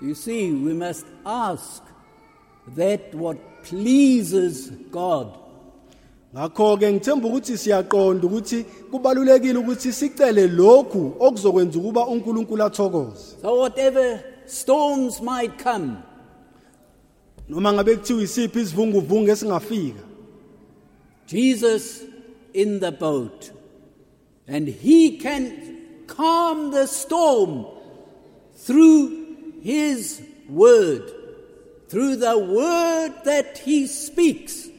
You 0.02 0.16
see, 0.16 0.52
we 0.52 0.74
must 0.74 1.06
ask 1.26 1.84
that 2.78 3.14
what 3.14 3.38
pleases 3.64 4.72
God. 4.92 5.28
Ngakho 6.34 6.78
ke 6.78 6.92
ngithemba 6.94 7.28
ukuthi 7.28 7.58
siyaqonda 7.58 8.28
ukuthi 8.28 8.64
kubalulekile 8.92 9.60
ukuthi 9.60 9.94
sicele 9.94 10.48
lokhu 10.48 11.14
okuzokwenza 11.20 11.80
ukuba 11.80 12.08
uNkulunkulu 12.08 12.64
athokoze 12.64 13.42
So, 13.42 13.56
whatever 13.56 14.24
storms 14.46 15.22
might 15.22 15.58
come, 15.64 15.98
noma 17.50 17.74
ngabe 17.74 17.96
kuthiwa 17.96 18.22
isiphi 18.24 18.60
isivunguvungu 18.60 19.30
esingafika 19.32 20.04
Jesus 21.28 22.04
in 22.54 22.80
the 22.80 22.92
boat, 22.92 23.52
and 24.48 24.68
he 24.68 25.18
can 25.18 25.78
calm 26.08 26.72
the 26.72 26.88
storm 26.88 27.66
through 28.56 29.12
his 29.62 30.22
word. 30.50 31.04
through 31.90 32.16
the 32.18 32.38
word 32.38 33.14
that 33.26 33.58
he 33.58 33.88
speaks. 33.88 34.70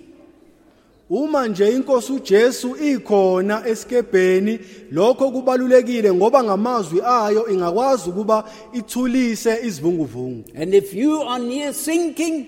Uma 1.10 1.48
nje 1.48 1.72
inkosi 1.72 2.12
uJesu 2.12 2.76
ikhona 2.76 3.68
esikebheni 3.68 4.58
lokho 4.90 5.30
kubalulekile 5.30 6.12
ngoba 6.12 6.44
ngamazwi 6.44 7.00
ayo 7.04 7.48
ingakwazi 7.48 8.10
ukuba 8.10 8.44
ithulise 8.72 9.58
izivunguvungu 9.62 10.44
And 10.54 10.74
if 10.74 10.94
you 10.94 11.22
are 11.22 11.44
near 11.44 11.72
sinking, 11.72 12.46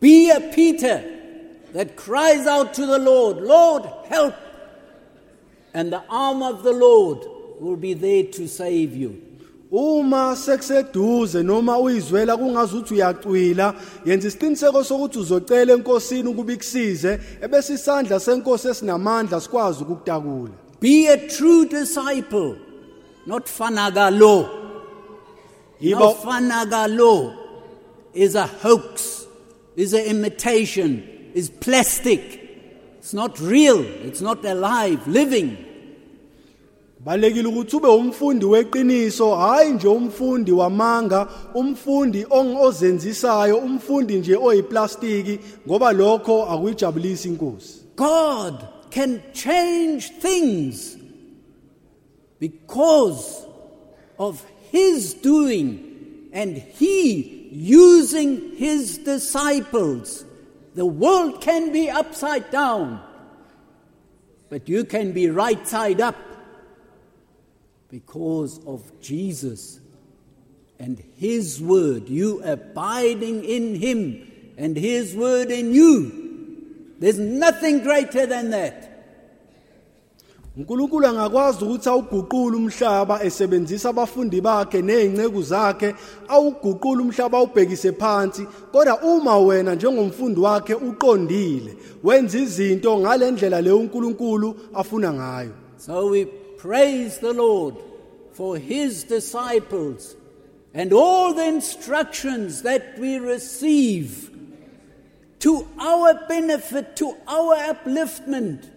be 0.00 0.30
a 0.30 0.40
Peter 0.40 1.02
that 1.72 1.96
cries 1.96 2.46
out 2.46 2.74
to 2.74 2.86
the 2.86 2.98
Lord, 2.98 3.38
Lord, 3.38 3.84
help. 4.08 4.34
And 5.74 5.92
the 5.92 6.02
arm 6.08 6.42
of 6.42 6.62
the 6.62 6.72
Lord 6.72 7.18
will 7.60 7.76
be 7.76 7.94
there 7.94 8.24
to 8.24 8.48
save 8.48 8.96
you. 8.96 9.25
Uma 9.76 10.36
sekuseduze 10.36 11.42
noma 11.42 11.78
uyizwela 11.78 12.36
kungazuthi 12.36 12.94
uyacwila 12.94 13.74
yenza 14.04 14.28
isiqiniseko 14.28 14.84
sokuthi 14.84 15.18
uzocela 15.18 15.72
enkosini 15.72 16.28
ukuba 16.28 16.52
ikusize 16.52 17.20
ebese 17.42 17.74
isandla 17.74 18.20
senkosi 18.20 18.68
esinamandla 18.68 19.40
sikwazi 19.40 19.82
ukukutakula 19.82 20.52
Be 20.80 21.06
a 21.08 21.28
true 21.28 21.66
disciple, 21.66 22.58
not 23.26 23.46
fanagalo. 23.46 24.48
Now, 25.80 26.12
fanagalo 26.12 27.36
is 28.12 28.34
a 28.34 28.46
hoax, 28.46 29.26
is 29.74 29.94
an 29.94 30.04
imitation, 30.04 31.02
is 31.34 31.48
plastic. 31.48 32.20
It's 32.98 33.14
not 33.14 33.40
real, 33.40 33.80
it's 33.80 34.20
not 34.20 34.44
alive, 34.44 35.06
living. 35.08 35.65
Balekile 37.06 37.48
ukuthi 37.48 37.76
ube 37.76 37.88
umfundi 37.88 38.44
weqiniso 38.44 39.34
hayi 39.34 39.72
nje 39.72 39.88
umfundi 39.88 40.52
wamanga 40.52 41.28
umfundi 41.54 42.26
ozenzisayo 42.60 43.58
umfundi 43.58 44.16
nje 44.16 44.36
oyiplastiki 44.36 45.38
ngoba 45.66 45.92
lokho 45.92 46.46
akuyijabulisi 46.46 47.28
inkosi 47.28 47.80
God 47.96 48.54
can 48.90 49.22
change 49.32 50.00
things 50.20 50.96
because 52.40 53.46
of 54.18 54.44
His 54.72 55.14
doing 55.14 55.78
and 56.32 56.56
He 56.58 57.48
using 57.52 58.56
His 58.56 58.98
disciples. 58.98 60.24
The 60.74 60.84
world 60.84 61.40
can 61.40 61.72
be 61.72 61.88
upside 61.88 62.50
down, 62.50 63.00
but 64.50 64.68
you 64.68 64.84
can 64.84 65.12
be 65.12 65.30
right 65.30 65.66
side 65.66 66.00
up 66.02 66.16
because 67.90 68.60
of 68.66 68.82
Jesus 69.00 69.80
and 70.78 71.02
His 71.16 71.60
word. 71.60 72.08
You 72.08 72.42
abiding 72.42 73.44
in 73.44 73.74
Him 73.74 74.54
and 74.56 74.76
His 74.76 75.14
word 75.14 75.50
in 75.50 75.72
you. 75.72 76.94
There's 76.98 77.18
nothing 77.18 77.82
greater 77.82 78.26
than 78.26 78.50
that. 78.50 78.96
uNkulunkulu 80.56 81.06
angakwazi 81.06 81.64
ukuthi 81.64 81.88
awuguqule 81.88 82.56
umhlaba 82.56 83.22
esebenzisa 83.22 83.88
abafundi 83.88 84.40
bakhe 84.40 84.82
nezingceku 84.82 85.42
zakhe 85.42 85.94
awuguqule 86.28 87.02
umhlaba 87.02 87.38
awubhekise 87.38 87.92
phansi 87.92 88.46
kodwa 88.72 89.02
uma 89.02 89.38
wena 89.38 89.74
njengomfundi 89.74 90.40
wakhe 90.40 90.74
uqondile 90.74 91.76
wenza 92.04 92.38
izinto 92.38 92.98
ngalendlela 92.98 93.60
leyo 93.60 93.78
uNkulunkulu 93.78 94.56
afuna 94.74 95.12
ngayo 95.12 95.50
So 95.78 96.06
we 96.06 96.26
praise 96.66 97.18
the 97.18 97.32
Lord 97.32 97.76
for 98.32 98.58
his 98.58 99.04
disciples 99.04 100.16
and 100.74 100.92
all 100.92 101.32
the 101.32 101.46
instructions 101.46 102.62
that 102.62 102.98
we 102.98 103.18
receive 103.18 104.36
to 105.38 105.68
our 105.78 106.26
benefit, 106.26 106.96
to 106.96 107.16
our 107.28 107.54
upliftment, 107.72 108.68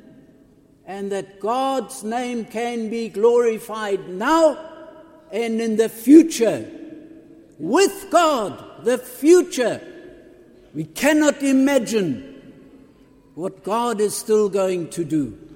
and 0.86 1.12
that 1.12 1.40
God's 1.40 2.04
name 2.04 2.46
can 2.46 2.92
be 2.92 3.10
glorified 3.10 4.08
now 4.08 4.56
and 5.32 5.60
in 5.60 5.76
the 5.76 5.90
future. 5.90 6.70
With 7.58 8.12
God, 8.12 8.86
the 8.86 9.00
future, 9.00 9.82
we 10.76 10.84
cannot 10.84 11.42
imagine 11.42 12.54
what 13.34 13.64
God 13.64 14.00
is 14.00 14.16
still 14.16 14.48
going 14.48 14.92
to 14.92 15.04
do. 15.04 15.49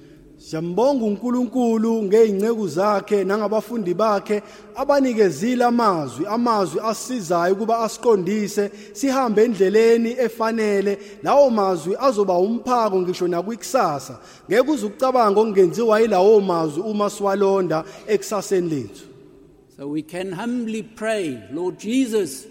Siyambonga 0.44 1.06
uNkulunkulu 1.06 2.04
ngezingceku 2.04 2.68
zakhe 2.68 3.24
nangabafundi 3.24 3.94
bakhe 3.94 4.42
abanikezile 4.76 5.64
amazwi 5.64 6.26
amazwi 6.26 6.80
asizayo 6.84 7.56
kuba 7.56 7.80
asiqondise 7.80 8.72
sihambe 8.94 9.44
endleleni 9.44 10.12
efanele 10.12 10.98
lawo 11.24 11.50
mazwi 11.50 11.96
azoba 12.00 12.38
umphako 12.38 13.02
ngisho 13.02 13.28
nakwikusasa 13.28 14.20
ngeke 14.50 14.72
uze 14.72 14.86
ucabanga 14.86 15.40
okungenziwa 15.40 16.00
yilawo 16.00 16.42
mazwi 16.42 16.84
uma 16.84 17.10
siwalonda 17.10 17.84
ekusaseni 18.08 18.70
lethu 18.70 19.04
So 19.78 19.88
we 19.88 20.02
can 20.04 20.32
humbly 20.34 20.84
pray, 20.84 21.42
Lord 21.52 21.80
Jesus, 21.80 22.46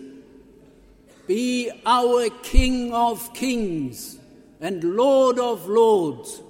be 1.29 1.71
our 1.87 2.31
King 2.43 2.93
of 2.93 3.33
kings 3.33 4.19
and 4.61 4.83
Lord 4.83 5.39
of 5.39 5.69
lords. 5.69 6.41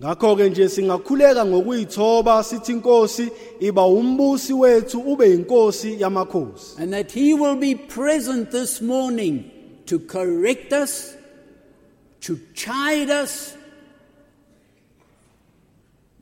Ngakho 0.00 0.36
ke 0.36 0.50
nje 0.50 0.68
singakhuleka 0.68 1.44
ngokuyithoba 1.46 2.42
sithi 2.42 2.72
inkosi 2.72 3.30
iba 3.60 3.86
umbusi 3.86 4.52
wethu 4.52 5.00
ube 5.00 5.34
inkosi 5.34 6.00
yamakhosi 6.00 6.78
And 6.78 6.92
that 6.92 7.12
He 7.12 7.34
will 7.34 7.56
be 7.56 7.74
present 7.74 8.50
this 8.50 8.80
morning 8.80 9.50
to 9.86 10.00
correct 10.00 10.72
us, 10.72 11.16
to 12.22 12.40
chide 12.54 13.10
us, 13.10 13.56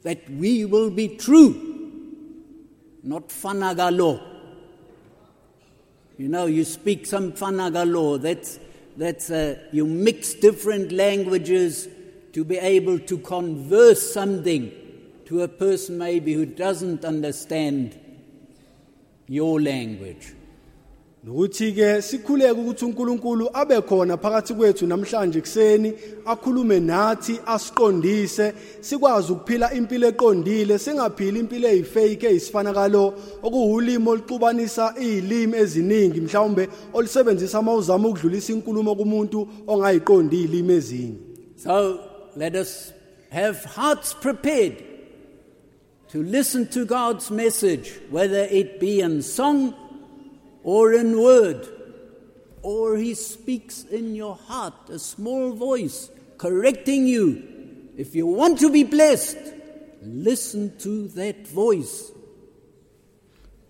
that 0.02 0.28
we 0.30 0.64
will 0.64 0.90
be 0.90 1.08
true, 1.16 1.54
not 3.02 3.28
fanagalo. 3.28 4.20
You 6.18 6.28
know, 6.28 6.46
you 6.46 6.64
speak 6.64 7.06
some 7.06 7.32
fanagalo, 7.32 8.20
that's, 8.20 8.58
that's 8.96 9.30
uh, 9.30 9.58
you 9.72 9.86
mix 9.86 10.34
different 10.34 10.92
languages 10.92 11.88
to 12.32 12.44
be 12.44 12.58
able 12.58 12.98
to 12.98 13.18
converse 13.18 14.12
something 14.12 14.72
to 15.26 15.42
a 15.42 15.48
person 15.48 15.98
maybe 15.98 16.32
who 16.32 16.46
doesn't 16.46 17.04
understand 17.04 17.98
your 19.28 19.60
language. 19.60 20.34
nokuthi 21.24 21.72
ke 21.72 22.02
sikhuleke 22.02 22.60
ukuthi 22.60 22.84
uNkulunkulu 22.84 23.48
abe 23.54 23.80
khona 23.80 24.16
phakathi 24.16 24.54
kwethu 24.54 24.86
namhlanje 24.86 25.40
kuseni 25.40 25.92
akhulume 26.26 26.80
nathi 26.80 27.38
asiqondise 27.46 28.52
sikwazi 28.80 29.32
ukuphila 29.32 29.72
impilo 29.74 30.08
eqondile 30.08 30.78
singaphili 30.78 31.38
impilo 31.40 31.68
ezifake 31.68 32.26
ezifana 32.26 32.72
okuwulimo 33.42 34.10
oluxubanisa 34.10 34.94
izilimi 34.98 35.56
eziningi 35.58 36.20
mhlawumbe 36.20 36.68
olusebenzisa 36.92 37.58
amawuzama 37.58 38.08
ukudlulisa 38.08 38.52
inkulumo 38.52 38.94
kumuntu 38.94 39.48
ongayiqondi 39.66 40.36
izilimi 40.36 40.74
ezinye 40.74 41.32
So 41.62 42.11
let 42.36 42.54
us 42.54 42.92
have 43.30 43.64
hearts 43.64 44.14
prepared 44.14 44.84
to 46.08 46.22
listen 46.22 46.68
to 46.68 46.84
God's 46.84 47.30
message, 47.30 47.98
whether 48.10 48.44
it 48.44 48.78
be 48.78 49.00
in 49.00 49.22
song 49.22 49.74
or 50.62 50.92
in 50.92 51.18
word, 51.20 51.66
or 52.62 52.96
He 52.96 53.14
speaks 53.14 53.84
in 53.84 54.14
your 54.14 54.36
heart, 54.36 54.74
a 54.90 54.98
small 54.98 55.52
voice 55.52 56.10
correcting 56.36 57.06
you. 57.06 57.90
If 57.96 58.14
you 58.14 58.26
want 58.26 58.58
to 58.60 58.70
be 58.70 58.84
blessed, 58.84 59.38
listen 60.02 60.76
to 60.78 61.08
that 61.08 61.48
voice. 61.48 62.11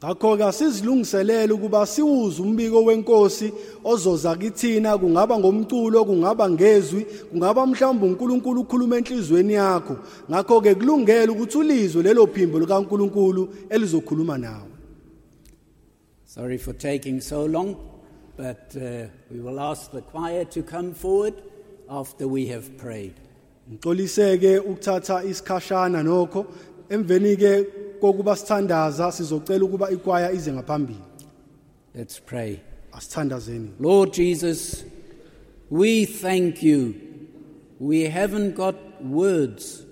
Ngakho 0.05 0.37
ke 0.37 0.45
asizilungiselele 0.45 1.53
ukuba 1.53 1.87
siwuze 1.87 2.43
umbiko 2.43 2.85
wenkosi 2.85 3.53
ozoza 3.85 4.37
kithina. 4.37 4.99
Kungaba 4.99 5.39
ngomculo 5.39 6.05
kungaba 6.05 6.51
ngezwi 6.51 7.07
kungaba 7.31 7.67
mhlawumbe 7.67 8.07
uNkulunkulu 8.07 8.61
ukhuluma 8.61 8.97
enhlizweni 8.97 9.53
yakho. 9.53 9.97
Ngakho 10.31 10.61
ke 10.61 10.75
kulungele 10.75 11.33
ukuthi 11.33 11.59
ulizwe 11.59 12.03
lelo 12.03 12.27
phimbo 12.27 12.59
likaNkulunkulu 12.59 13.49
elizokhuluma 13.71 14.39
nawe. 14.39 14.71
Sorry 16.25 16.59
for 16.59 16.73
taking 16.73 17.21
so 17.21 17.45
long, 17.45 17.77
but 18.37 18.75
uh, 18.75 19.07
we 19.31 19.41
will 19.41 19.61
ask 19.61 19.93
the 19.93 20.01
choir 20.01 20.45
to 20.47 20.63
come 20.63 20.95
forward 20.95 21.35
after 21.89 22.27
we 22.27 22.47
have 22.47 22.77
prayed. 22.77 23.15
ngixoliseke 23.71 24.59
ukuthatha 24.59 25.25
isikhashana 25.25 26.03
nokho. 26.03 26.47
Emveni 26.91 27.37
ke 27.37 27.82
kokuba 28.03 28.37
sithandaza 28.37 29.13
sizocela 29.13 29.65
ukuba 29.65 29.91
ikwaya 29.91 30.33
ize 30.33 30.53
ngaphambili 30.53 30.99
Let's 31.95 32.21
pray. 32.21 32.57
asithandazeni 32.93 33.71
Lord 33.81 34.13
Jesus, 34.13 34.85
we 35.71 36.05
thank 36.07 36.63
you. 36.63 36.95
We 37.81 38.05
haven't 38.11 38.55
got 38.55 38.75
words 39.03 39.85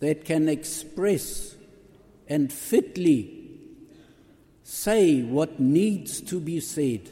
that 0.00 0.24
can 0.24 0.48
express 0.48 1.54
and 2.28 2.52
fitly 2.52 3.20
say 4.64 5.22
what 5.22 5.58
needs 5.60 6.20
to 6.20 6.40
be 6.40 6.60
said. 6.60 7.10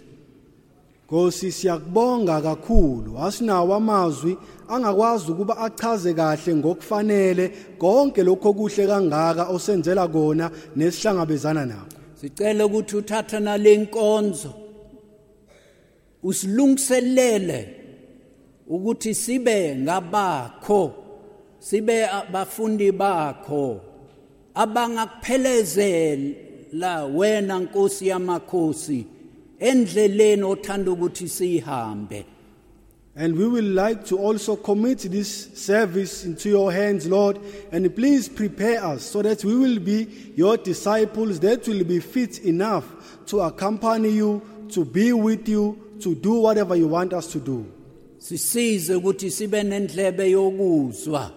Nkosi 1.09 1.53
siyakubonga 1.53 2.40
kakhulu. 2.40 3.18
Asinawo 3.18 3.75
amazwi 3.75 4.37
angakwazi 4.68 5.33
ukuba 5.33 5.59
achaze 5.59 6.14
kahle 6.14 6.55
ngokufanele 6.55 7.53
konke 7.79 8.23
lokho 8.23 8.53
kuhle 8.53 8.87
kangaka 8.87 9.49
osenzela 9.49 10.09
kona 10.09 10.51
nesihlangabezana 10.77 11.66
nakho. 11.66 11.87
Sicela 12.21 12.66
ukuthi 12.66 12.97
uthatha 12.97 13.40
nalenkonzo 13.40 14.55
usilungiselele 16.23 17.75
ukuthi 18.68 19.14
sibe 19.14 19.77
ngabakho 19.77 20.92
sibe 21.59 22.09
abafundi 22.09 22.92
bakho 22.92 23.81
abangakuphelezela 24.55 27.05
wena 27.16 27.61
Nkosi 27.61 28.09
yamakhosi. 28.09 29.07
Endleleni 29.61 30.42
othanda 30.42 30.90
ukuthi 30.90 31.29
sihambe 31.29 32.25
And 33.21 33.37
we 33.37 33.49
will 33.49 33.64
like 33.64 34.05
to 34.07 34.16
also 34.16 34.55
commit 34.55 34.99
this 35.01 35.49
service 35.61 36.25
into 36.25 36.51
your 36.51 36.71
hands, 36.71 37.05
Lord. 37.05 37.40
And 37.73 37.92
please 37.97 38.29
prepare 38.29 38.85
us 38.85 39.03
so 39.03 39.23
that 39.23 39.44
we 39.44 39.57
will 39.57 39.81
be 39.81 40.33
your 40.37 40.57
disciples 40.57 41.40
that 41.40 41.66
will 41.66 41.83
be 41.83 41.99
fit 41.99 42.38
enough 42.44 42.85
to 43.27 43.40
accompany 43.40 44.11
you, 44.11 44.40
to 44.68 44.85
be 44.85 45.12
with 45.12 45.49
you, 45.49 45.97
to 46.01 46.14
do 46.14 46.35
whatever 46.35 46.77
you 46.77 46.87
want 46.87 47.12
us 47.12 47.27
to 47.33 47.40
do. 47.40 47.66
sisize 48.18 48.94
ukuthi 48.94 49.31
sibe 49.31 49.62
nendlebe 49.62 50.31
yokuzwa 50.31 51.31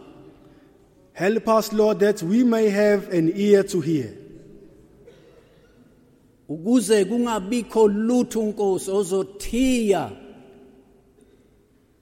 Help 1.14 1.48
us, 1.50 1.74
Lord, 1.74 2.00
that 2.00 2.24
we 2.24 2.44
may 2.44 2.70
have 2.70 3.10
an 3.14 3.32
ear 3.36 3.64
to 3.64 3.82
hear. 3.82 4.14
Ukuze 6.54 7.06
kungabikho 7.06 7.88
lutho 7.88 8.40
unkosi 8.42 8.92
ozothiya 8.92 10.12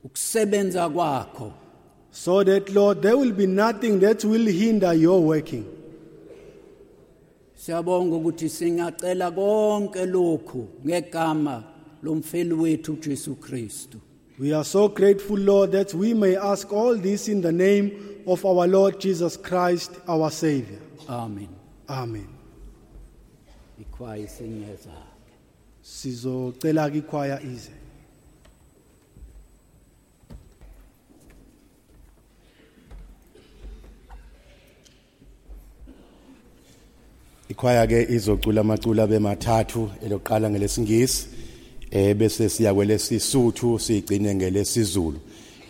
ukusebenza 0.04 0.90
kwakho 0.90 1.52
So 2.12 2.44
that, 2.44 2.70
Lord, 2.74 3.04
there 3.04 3.16
will 3.16 3.32
be 3.34 3.46
nothing 3.46 4.00
that 4.00 4.26
will 4.26 4.46
hinder 4.48 4.94
your 4.94 5.22
working. 5.22 5.66
siyabonga 7.56 8.16
ukuthi 8.16 8.50
singacela 8.50 9.32
konke 9.32 10.06
lokhu 10.06 10.68
ngegama 10.86 11.64
lomfeli 12.04 12.54
wethu 12.54 12.94
uJesu 12.94 13.36
Kristu 13.36 13.98
We 14.40 14.54
are 14.54 14.64
so 14.64 14.88
grateful, 14.88 15.38
Lord, 15.38 15.72
that 15.74 15.94
we 15.94 16.14
may 16.14 16.38
ask 16.38 16.72
all 16.72 16.96
this 16.98 17.28
in 17.28 17.42
the 17.42 17.52
name 17.52 17.92
of 18.26 18.46
our 18.46 18.68
Lord 18.68 18.98
Jesus 19.00 19.36
Christ, 19.38 19.92
our 20.08 20.32
Savior. 20.32 20.80
amen 21.10 21.50
Amen. 21.90 22.39
Ikhwaya 24.00 24.24
isinyeza 24.24 24.92
Sizocela 25.82 26.88
ikwaya 26.94 27.42
ize. 27.42 27.72
Ikhwaya 37.50 37.88
ke 37.88 38.08
izocula 38.10 38.62
amacula 38.62 39.08
bemathathu 39.08 39.92
eloqala 40.06 40.50
ngelesingisi 40.50 41.28
eh 41.92 42.16
bese 42.16 42.50
siya 42.50 42.74
kwelesisuthu 42.74 43.80
sigcine 43.80 44.36
ngelesizulu. 44.36 45.20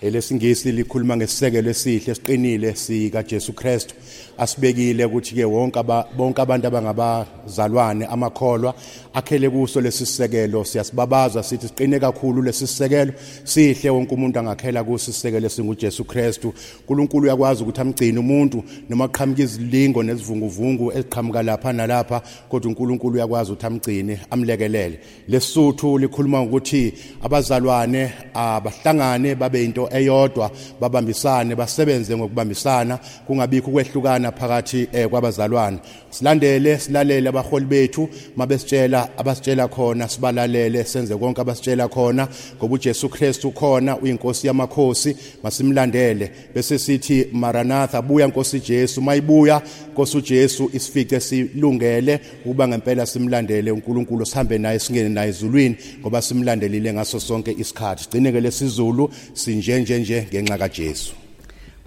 Elesingisi 0.02 0.72
likhuluma 0.72 1.18
ngesisekelo 1.18 1.70
esihle 1.70 2.15
siqinile 2.15 2.76
sika 2.76 3.24
Jesu 3.24 3.54
Kristu. 3.54 3.96
Asibekile 4.39 5.06
ukuthi 5.06 5.36
ke 5.36 5.45
bonke 5.45 6.41
abantu 6.41 6.67
abangabazalwane 6.67 8.06
amakholwa 8.06 8.73
akhele 9.13 9.49
kuso 9.49 9.82
lesi 9.82 10.06
sisekelo. 10.06 10.63
Siyasibabaza 10.63 11.43
sithi 11.43 11.67
siqine 11.67 11.99
kakhulu 11.99 12.41
lesi 12.41 12.67
sisekelo. 12.67 13.13
Sihle 13.43 13.89
wonke 13.89 14.15
umuntu 14.15 14.39
angakhela 14.39 14.84
kuso 14.84 15.12
isisekelo 15.12 15.47
esingujesu 15.47 16.04
Kristu. 16.06 16.54
uNkulunkulu 16.80 17.23
uyakwazi 17.23 17.63
ukuthi 17.63 17.82
amgcine 17.82 18.19
umuntu 18.19 18.63
noma 18.89 19.08
kuqhamuka 19.08 19.43
izilingo 19.43 20.04
nezivunguvungu 20.04 20.91
eziqhamuka 20.91 21.43
lapha 21.43 21.73
nalapha 21.73 22.21
kodwa 22.49 22.69
uNkulunkulu 22.69 23.15
uyakwazi 23.15 23.52
ukuthi 23.52 23.65
amgcine 23.65 24.19
amlekelele. 24.30 24.99
Lesuthu 25.28 25.97
likhuluma 25.97 26.41
ngokuthi 26.41 26.93
abazalwane 27.21 28.12
abahlangane 28.34 29.36
babe 29.36 29.65
into 29.65 29.89
eyodwa 29.91 30.52
babambisane 30.80 31.56
basebenze 31.56 32.17
ngokubambisana 32.17 32.99
kungabikho 33.28 33.69
ukwehlukana 33.69 34.29
phakathi 34.32 34.88
eh, 34.94 35.08
kwabazalwane. 35.10 35.80
Silandele 36.10 36.78
silalele 36.78 37.30
abaholi 37.30 37.65
bethu 37.65 38.10
mabesitshela 38.36 39.10
abasitshela 39.18 39.68
khona 39.68 40.08
sibalalele 40.08 40.84
senze 40.84 41.15
konke 41.15 41.42
abasitshela 41.42 41.88
khona 41.88 42.28
ngoba 42.58 42.74
uJesu 42.74 43.10
Kristu 43.10 43.52
khona 43.52 43.98
uyinkosi 43.98 44.48
yamakhosi 44.48 45.15
masimlandele. 45.44 46.32
Bese 46.56 46.80
sithi 46.80 47.28
maranatha 47.32 48.02
buya 48.02 48.28
nkosi 48.28 48.60
Jesu 48.60 49.02
mayibuya 49.02 49.62
nkosi 49.92 50.18
uJesu 50.18 50.70
isifice 50.74 51.20
silungele 51.20 52.20
ukuba 52.46 52.68
ngempela 52.68 53.06
simlandele 53.06 53.72
uNkulunkulu 53.72 54.26
sihambe 54.26 54.58
naye 54.58 54.80
singene 54.80 55.10
naye 55.10 55.30
ezulwini 55.30 55.76
ngoba 56.00 56.22
simlandelile 56.22 56.94
ngaso 56.94 57.20
sonke 57.20 57.52
isikhathi. 57.52 58.04
Sigcine 58.04 58.32
ke 58.32 58.42
lesizulu 58.42 59.10
sinje 59.34 59.80
nje 59.80 60.00
nje 60.00 60.28
ngenxa 60.32 60.58
kaJesu. 60.58 61.29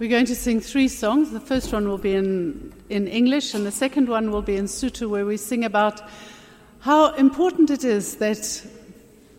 We're 0.03 0.09
going 0.09 0.25
to 0.25 0.35
sing 0.35 0.59
three 0.59 0.89
songs. 0.89 1.31
The 1.31 1.39
first 1.39 1.71
one 1.71 1.87
will 1.87 1.97
be 1.97 2.13
in, 2.13 2.73
in 2.89 3.07
English, 3.07 3.53
and 3.53 3.65
the 3.65 3.71
second 3.71 4.09
one 4.09 4.31
will 4.31 4.41
be 4.41 4.57
in 4.57 4.65
Sutu, 4.65 5.09
where 5.09 5.25
we 5.25 5.37
sing 5.37 5.63
about 5.63 6.01
how 6.81 7.13
important 7.13 7.69
it 7.69 7.85
is 7.85 8.17
that 8.17 8.67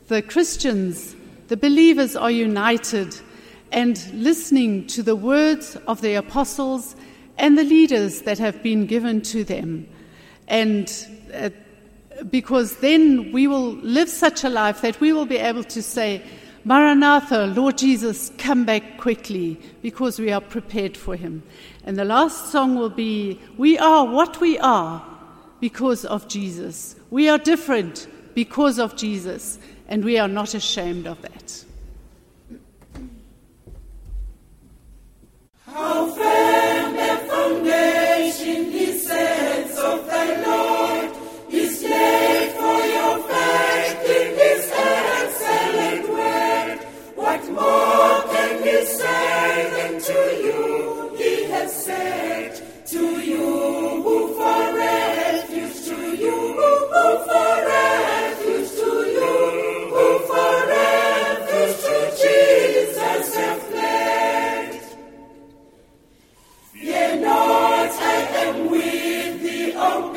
the 0.09 0.23
Christians, 0.23 1.17
the 1.49 1.59
believers, 1.59 2.17
are 2.17 2.31
united 2.31 3.15
and 3.73 4.11
listening 4.15 4.87
to 4.87 5.03
the 5.03 5.15
words 5.15 5.77
of 5.87 6.01
the 6.01 6.15
apostles 6.15 6.97
and 7.37 7.59
the 7.59 7.65
leaders 7.65 8.23
that 8.23 8.39
have 8.39 8.63
been 8.63 8.87
given 8.87 9.21
to 9.21 9.45
them. 9.45 9.87
And 10.49 10.91
uh, 11.35 11.51
because 12.31 12.77
then 12.77 13.33
we 13.33 13.47
will 13.47 13.73
live 13.83 14.09
such 14.09 14.45
a 14.45 14.49
life 14.49 14.81
that 14.81 14.99
we 14.99 15.13
will 15.13 15.27
be 15.27 15.37
able 15.37 15.65
to 15.65 15.83
say, 15.83 16.23
Maranatha, 16.67 17.47
Lord 17.55 17.77
Jesus, 17.77 18.33
come 18.39 18.65
back 18.65 18.97
quickly 18.97 19.61
because 19.83 20.19
we 20.19 20.33
are 20.33 20.41
prepared 20.41 20.97
for 20.97 21.15
him. 21.15 21.43
And 21.85 21.99
the 21.99 22.07
last 22.07 22.51
song 22.51 22.75
will 22.77 22.89
be, 22.89 23.39
We 23.59 23.79
are 23.79 24.07
what 24.07 24.41
we 24.41 24.59
are 24.59 25.05
because 25.61 26.07
of 26.07 26.27
Jesus. 26.27 26.97
We 27.11 27.29
are 27.29 27.37
different 27.37 28.09
because 28.35 28.79
of 28.79 28.97
Jesus, 28.97 29.59
and 29.89 30.05
we 30.05 30.19
are 30.19 30.29
not 30.29 30.55
ashamed 30.55 31.07
of 31.07 31.21
that. 31.21 31.65
What 47.55 48.31
can 48.33 48.65
you 48.65 48.85
say 48.85 49.71
then 49.75 50.01
you? 50.45 51.15
He 51.17 51.45
has 51.53 51.85
said, 51.85 52.61
to 52.87 53.21
you 53.21 54.03
who 54.03 54.35
for 54.35 54.77
refuge, 54.77 55.85
to 55.87 56.17
you? 56.17 56.37
Who 56.61 57.05
for 57.29 57.55
refuge, 57.71 58.71
to 58.81 58.91
you? 59.17 59.33
Who 59.95 60.07
for 60.29 60.55
refuge, 60.67 61.77
to 61.85 61.97
Jesus 62.23 63.37
have 63.37 63.63
fled. 63.69 64.81
Fear 66.73 67.21
not, 67.21 67.91
I 67.91 68.21
am 68.47 68.69
with 68.69 69.43
thee, 69.43 69.73
O 69.77 70.13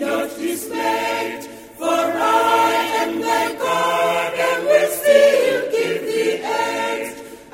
not 0.00 0.36
dismayed, 0.38 1.44
for 1.76 1.84
I 1.84 2.72
am 3.02 3.20
thy 3.20 3.54
God 3.56 4.32
and 4.48 4.66
will 4.66 4.90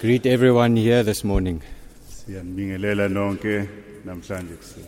greet 0.00 0.26
everyone 0.26 0.76
here 0.76 1.02
this 1.02 1.24
morning. 1.24 1.60
Siyanibingelela 2.08 3.08
nonke 3.08 3.68
namhlanje 4.04 4.54
kuseni. 4.56 4.86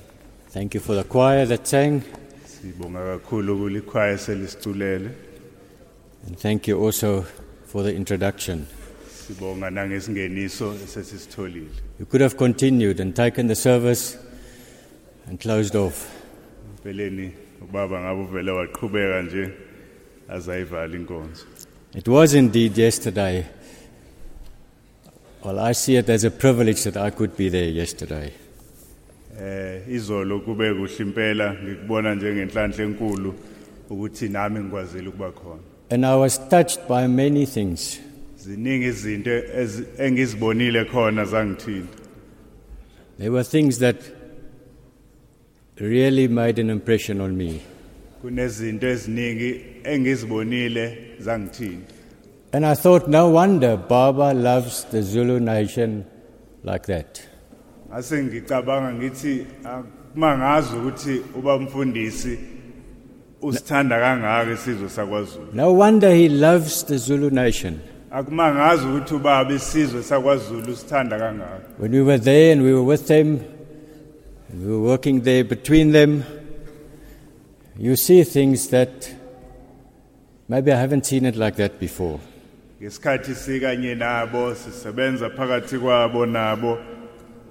Thank 0.51 0.75
you 0.75 0.81
for 0.81 0.95
the 0.95 1.05
choir 1.05 1.47
that 1.47 1.67
sang, 1.67 2.03
Sibonga 2.47 3.01
kakhulu 3.19 3.57
kulikhwaya 3.59 4.19
selisitulele. 4.19 5.11
and 6.27 6.39
thank 6.39 6.69
you 6.69 6.79
also 6.85 7.23
for 7.67 7.83
the 7.83 7.95
introduction. 7.95 8.67
Sibonga 9.09 9.71
nangesingeniso 9.71 10.75
esesisitholile. 10.85 11.69
You 11.99 12.07
could 12.07 12.21
have 12.21 12.37
continued 12.37 13.01
and 13.01 13.15
taken 13.15 13.47
the 13.49 13.55
service 13.55 14.17
and 15.27 15.41
closed 15.41 15.75
off. 15.77 16.11
Empeleni 16.77 17.33
ubaba 17.63 18.01
ngabe 18.01 18.21
uvele 18.23 18.51
waqhubeka 18.51 19.23
nje 19.23 19.51
azayivala 20.29 20.97
inkonzo. 20.97 21.45
It 21.95 22.09
was 22.09 22.35
indeed 22.35 22.79
yesterday. 22.79 23.45
Well, 25.45 25.59
I 25.59 25.73
see 25.73 25.97
it 25.97 26.09
as 26.09 26.25
a 26.25 26.31
privilege 26.31 26.85
that 26.85 26.97
I 26.97 27.11
could 27.11 27.37
be 27.37 27.49
there 27.49 27.69
yesterday. 27.69 28.33
Eh 29.41 29.81
izolo 29.89 30.41
kube 30.41 30.75
kuhle 30.75 30.97
impela 31.05 31.55
ngikubona 31.55 32.15
njengenhlanhla 32.15 32.85
enkulu 32.85 33.35
ukuthi 33.91 34.29
nami 34.29 34.61
ngikwazile 34.61 35.09
ukuba 35.09 35.33
khona. 35.33 35.61
And 35.91 36.07
I 36.07 36.15
was 36.17 36.39
touched 36.49 36.87
by 36.89 37.07
many 37.07 37.47
things. 37.47 38.01
Ziningi 38.39 38.87
izinto 38.87 39.31
ezi- 39.31 39.85
engizibonile 39.99 40.85
khona 40.85 41.25
zangithinta. 41.25 41.97
There 43.19 43.31
were 43.31 43.45
things 43.45 43.79
that 43.79 43.97
really 45.81 46.29
made 46.29 46.59
an 46.61 46.71
impression 46.71 47.21
on 47.21 47.37
me. 47.37 47.61
Kunezinto 48.23 48.87
eziningi 48.87 49.61
engizibonile 49.85 50.99
zangithinta. 51.21 51.93
And 52.55 52.67
I 52.67 52.75
thought, 52.75 53.09
no 53.09 53.31
wonder 53.31 53.79
Baba 53.79 54.35
loves 54.35 54.85
the 54.85 55.03
Zulu 55.03 55.41
nation 55.41 56.05
like 56.63 56.85
that. 56.87 57.23
Ase 57.93 58.23
ngicabanga 58.23 58.93
ngithi 58.93 59.47
akumangazi 59.65 60.77
ukuthi 60.77 61.23
uba 61.39 61.59
mfundisi 61.59 62.39
usithanda 63.43 64.01
kangaka 64.01 64.53
isizwe 64.53 64.89
sakwaZulu. 64.89 65.55
No 65.55 65.73
wonder 65.73 66.11
he 66.11 66.29
loves 66.29 66.85
the 66.85 66.99
Zulu 66.99 67.31
nation. 67.31 67.81
Akumangazi 68.11 68.87
ukuthi 68.87 69.15
ubaba 69.15 69.55
isizwe 69.55 70.03
sakwaZulu 70.03 70.73
usithanda 70.73 71.19
kangaka. 71.19 71.79
When 71.79 71.93
we 71.93 72.03
were 72.03 72.19
there 72.19 72.53
and 72.53 72.63
we 72.63 72.75
were 72.75 72.83
with 72.83 73.07
them, 73.07 73.41
and 74.51 74.67
we 74.67 74.73
were 74.73 74.89
working 74.89 75.23
there 75.23 75.45
between 75.45 75.93
them, 75.93 76.25
you 77.79 77.97
see 77.97 78.25
things 78.25 78.69
that 78.69 79.11
maybe 80.49 80.71
I 80.71 80.77
haven't 80.77 81.07
seen 81.07 81.25
it 81.25 81.37
like 81.37 81.57
that 81.57 81.81
before. 81.81 82.21
Ngesikhathi 82.83 83.35
sikanye 83.35 83.95
nabo 83.95 84.55
sisebenza 84.55 85.31
phakathi 85.31 85.79
kwabo 85.79 86.27
nabo 86.27 86.79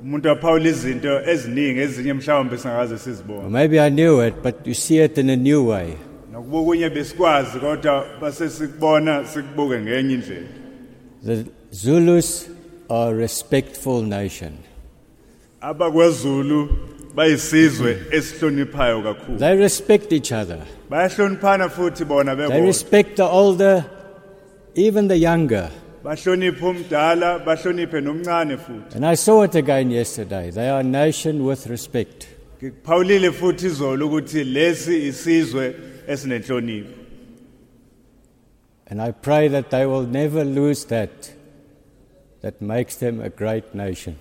umuntu 0.04 0.30
aphawula 0.30 0.70
izinto 0.70 1.22
eziningi 1.32 1.80
ezinye 1.80 2.13
mhlawumbe 2.13 2.58
singaze 2.58 2.98
sizibone. 2.98 3.50
maybe 3.50 3.80
I 3.80 3.89
knew 3.89 4.20
it, 4.20 4.34
but 4.44 4.67
you 4.67 4.74
see 4.74 4.98
it 5.00 5.17
in 5.17 5.30
a 5.30 5.36
new 5.38 5.63
way. 5.63 5.96
Nokubukunye 6.32 6.89
besikwazi 6.89 7.60
kodwa 7.60 8.06
base 8.22 8.50
sikubona 8.50 9.26
sikubuke 9.26 9.80
ngenye 9.80 10.13
indlela. 10.13 10.48
The 11.24 11.46
Zulus 11.72 12.50
are 12.89 13.12
a 13.12 13.15
respectful 13.15 14.02
nation. 14.02 14.58
abakwaZulu 15.62 16.70
bayisizwe 17.15 17.98
esihloniphayo 18.12 19.02
kakhulu 19.02 19.38
They 19.39 19.56
respect 19.56 20.12
each 20.12 20.32
other. 20.34 20.60
bayahloniphana 20.89 21.70
futhi 21.70 22.06
bona 22.06 22.36
They 22.36 22.62
respect 22.62 23.15
the 23.15 23.24
older, 23.26 23.86
even 24.75 25.07
the 25.07 25.17
younger. 25.17 25.69
bahloniphe 26.03 26.62
umdala 26.65 27.39
bahloniphe 27.45 28.01
nomncane 28.01 28.57
futhi 28.57 28.95
And 28.95 29.05
I 29.05 29.15
saw 29.15 29.43
it 29.43 29.55
again 29.55 29.91
yesterday. 29.91 30.49
They 30.49 30.69
are 30.69 30.79
a 30.79 30.84
nation 30.84 31.45
with 31.45 31.67
respect. 31.67 32.27
ngikuphawulile 32.62 33.31
futhi 33.31 33.65
izolo 33.65 34.07
ukuthi 34.07 34.43
lesi 34.43 35.07
isizwe 35.07 35.75
esinenhlonipho 36.07 36.89
And 38.88 39.01
I 39.01 39.12
pray 39.12 39.47
that 39.47 39.69
they 39.69 39.86
will 39.86 40.05
never 40.05 40.43
lose 40.43 40.84
that, 40.86 41.31
that 42.41 42.62
makes 42.62 42.95
them 42.97 43.21
a 43.21 43.29
great 43.29 43.73
nation. 43.75 44.15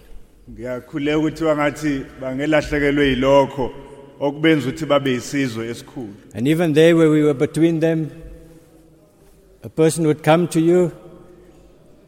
ngiyakhuleka 0.51 1.19
ukuthi 1.19 1.45
bangathi 1.45 2.05
bangelahlekelwe 2.21 3.07
yilokho 3.09 3.71
okubenza 4.21 4.69
ukuthi 4.69 4.87
babe 4.87 5.15
isizwe 5.15 5.69
esikhulu 5.71 6.13
And 6.35 6.49
even 6.49 6.73
there, 6.75 6.95
where 6.97 7.11
we 7.11 7.23
were 7.23 7.35
between 7.35 7.81
them, 7.81 8.11
a 9.63 9.69
person 9.69 10.07
would 10.07 10.23
come 10.23 10.49
to 10.49 10.61
you, 10.61 10.93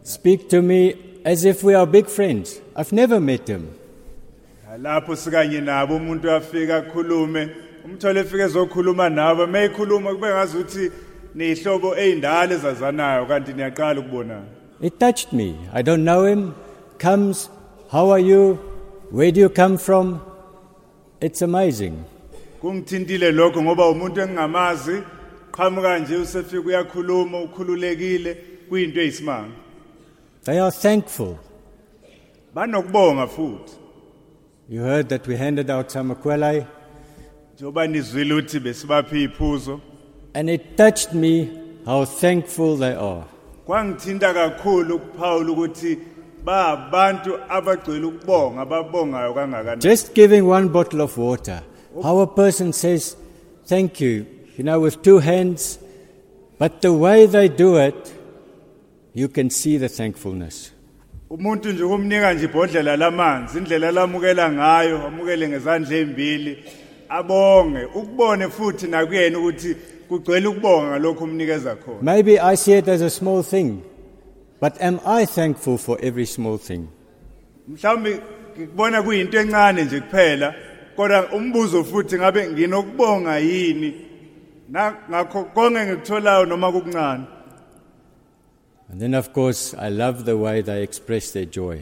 speak 0.03 0.49
to 0.49 0.63
me 0.63 0.97
as 1.25 1.45
if 1.45 1.63
we 1.63 1.75
are 1.75 1.87
big 1.87 2.07
friends. 2.09 2.61
I've 2.75 2.93
never 2.93 3.21
met 3.21 3.49
him. 3.49 3.75
lapho 4.79 5.17
sikanye 5.17 5.61
nabo 5.61 5.97
umuntu 5.97 6.31
afika 6.31 6.77
akhulume 6.77 7.51
umthole 7.85 8.21
efika 8.21 8.45
ezokhuluma 8.45 9.09
nabo 9.11 9.47
kube 9.47 10.01
ngazi 10.17 10.57
ukuthi 10.57 10.91
niyihlobo 11.35 11.97
eyindala 11.97 12.55
ezazanayo 12.55 13.27
kanti 13.27 13.53
niyaqala 13.53 14.01
ukubonana 14.01 14.47
It 14.81 14.99
touched 14.99 15.33
me. 15.33 15.57
I 15.73 15.83
don't 15.83 16.05
know 16.05 16.25
him. 16.25 16.57
Comes, 16.99 17.49
how 17.93 18.11
are 18.11 18.19
you? 18.19 18.55
Where 19.11 19.31
do 19.31 19.41
you 19.41 19.49
come 19.49 19.79
from? 19.79 20.21
It's 21.21 21.43
amazing. 21.43 22.05
kungithintile 22.61 23.33
lokho 23.33 23.63
ngoba 23.63 23.89
umuntu 23.89 24.21
engingamazi 24.21 25.03
qhamuka 25.53 25.99
nje 25.99 26.17
usefika 26.17 26.61
uyakhuluma 26.67 27.41
ukhululekile 27.41 28.37
kuyinto 28.69 29.01
eyisimanga. 29.01 29.55
They 30.45 30.61
are 30.61 30.71
thankful. 30.71 31.37
banokubonga 32.55 33.27
futhi. 33.27 33.73
You 34.69 34.81
heard 34.83 35.09
that 35.09 35.27
we 35.27 35.37
handed 35.37 35.71
out 35.71 35.91
some 35.91 36.15
aQuelle, 36.15 36.67
njengoba 37.55 37.87
nizwile 37.87 38.35
ukuthi 38.35 38.61
besibapha 38.61 39.17
iy'phuzo 39.17 39.81
and 40.35 40.49
it 40.51 40.77
touched 40.77 41.13
me 41.13 41.51
how 41.85 42.05
thankful 42.05 42.77
they 42.79 42.95
are. 42.95 43.25
kwangithinta 43.67 44.35
kakhulu 44.35 44.95
ukuphawula 44.97 45.53
ukuthi 45.53 45.99
babantu 46.45 47.39
abagcwele 47.49 48.07
ukubonga 48.07 48.67
kangakanani. 48.67 49.81
Just 49.83 50.15
giving 50.15 50.43
one 50.43 50.69
bottle 50.69 51.01
of 51.03 51.17
water, 51.19 51.63
how 52.03 52.19
a 52.21 52.27
person 52.27 52.73
says, 52.73 53.17
Thank 53.67 54.01
you, 54.01 54.27
you 54.57 54.65
know, 54.65 54.81
with 54.81 55.03
two 55.03 55.19
hands, 55.19 55.79
but 56.59 56.83
the 56.83 56.93
way 56.93 57.27
they 57.27 57.49
do 57.49 57.77
it, 57.77 58.15
you 59.15 59.29
can 59.29 59.51
see 59.51 59.79
the 59.79 59.89
thankfulness. 59.89 60.73
umuntu 61.31 61.73
nje 61.73 61.85
kumnika 61.85 62.35
nje 62.35 62.45
ibhodlela 62.45 62.97
lamanzi 62.97 63.59
indlela 63.59 63.91
lamukela 63.91 64.53
ngayo 64.53 65.07
amukele 65.07 65.49
ngezandla 65.49 65.97
ezimbili 65.97 66.65
abonge 67.09 67.85
ukubone 67.85 68.49
futhi 68.49 68.87
nakuyena 68.87 69.39
ukuthi 69.39 69.77
kugcwele 70.09 70.49
ukubonga 70.49 71.11
umnikeza 71.11 71.77
khona 71.77 72.03
Maybe 72.03 72.39
I 72.39 72.57
see 72.57 72.73
it 72.73 72.89
as 72.89 73.01
a 73.01 73.11
small 73.11 73.43
thing, 73.43 73.83
but 74.61 74.81
am 74.81 75.01
I 75.07 75.25
thankful 75.27 75.79
for 75.79 75.99
every 76.03 76.27
small 76.27 76.59
thing? 76.59 76.89
mhlawumbe 77.69 78.21
ngikubona 78.59 79.03
kuyinto 79.03 79.41
encane 79.41 79.85
nje 79.85 80.01
kuphela 80.01 80.55
kodwa 80.97 81.33
umbuzo 81.33 81.85
futhi 81.85 82.17
ngabe 82.17 82.51
nginokubonga 82.51 83.39
yini 83.39 83.95
ngakho 84.71 85.45
konke 85.55 85.87
ngikutholayo 85.87 86.45
noma 86.47 86.73
kukuncane 86.73 87.27
And 88.91 89.01
then, 89.01 89.15
of 89.15 89.33
course, 89.33 89.73
I 89.73 89.89
love 89.89 90.27
the 90.27 90.37
way 90.37 90.61
they 90.61 90.83
express 90.83 91.31
their 91.33 91.47
joy. 91.47 91.81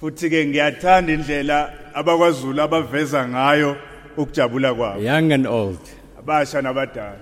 futhi 0.00 0.28
ke 0.30 0.46
ngiyathanda 0.46 1.12
indlela 1.12 1.72
abakwaZulu 1.94 2.60
abaveza 2.62 3.28
ngayo 3.28 3.76
ukujabula 4.16 4.74
kwabo 4.74 5.00
Young 5.02 5.32
and 5.32 5.46
old. 5.46 5.80
abasha 6.18 6.62
nabadala 6.62 7.16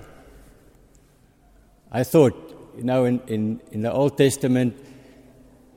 I 1.91 2.03
thought, 2.03 2.35
you 2.77 2.83
know, 2.83 3.05
in, 3.05 3.21
in, 3.27 3.61
in 3.71 3.81
the 3.83 3.91
Old 3.91 4.17
Testament, 4.17 4.75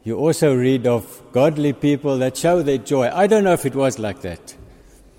you 0.02 0.16
also 0.18 0.52
read 0.56 0.84
of 0.86 1.22
godly 1.32 1.72
people 1.72 2.18
that 2.18 2.36
show 2.36 2.60
their 2.62 2.78
joy. 2.78 3.08
I 3.14 3.28
don't 3.28 3.44
know 3.44 3.52
if 3.52 3.64
it 3.64 3.76
was 3.76 4.00
like 4.00 4.20
that. 4.22 4.56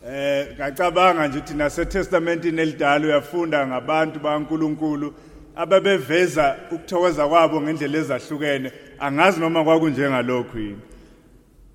Eh 0.07 0.55
ngacabanga 0.55 1.27
nje 1.27 1.37
ukuthi 1.37 1.53
naseTestamentini 1.53 2.61
elidala 2.61 3.05
uyafunda 3.05 3.67
ngabantu 3.67 4.19
baNkuluNkulu 4.19 5.13
ababeveza 5.55 6.57
ukuthokoza 6.71 7.27
kwabo 7.27 7.61
ngendlela 7.61 7.97
ezahlukene. 7.97 8.71
Angazi 8.99 9.39
noma 9.39 9.63
kwakunjengalokhu 9.63 10.59
yini. 10.59 10.81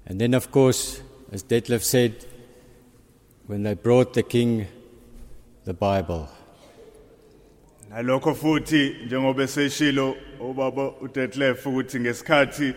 And 0.06 0.20
then, 0.20 0.34
of 0.34 0.50
course, 0.50 1.02
as 1.32 1.42
Detlef 1.42 1.82
said, 1.82 2.12
when 3.46 3.62
they 3.62 3.74
brought 3.74 4.14
the 4.14 4.22
king 4.22 4.66
the 5.64 5.74
Bible, 5.74 6.28
nalokho 7.90 8.34
futhi 8.34 8.96
njengoba 9.06 9.42
eseshilo 9.42 10.16
ubaba 10.40 10.92
uDetlef 11.00 11.66
ukuthi 11.66 12.00
ngesikhathi 12.00 12.74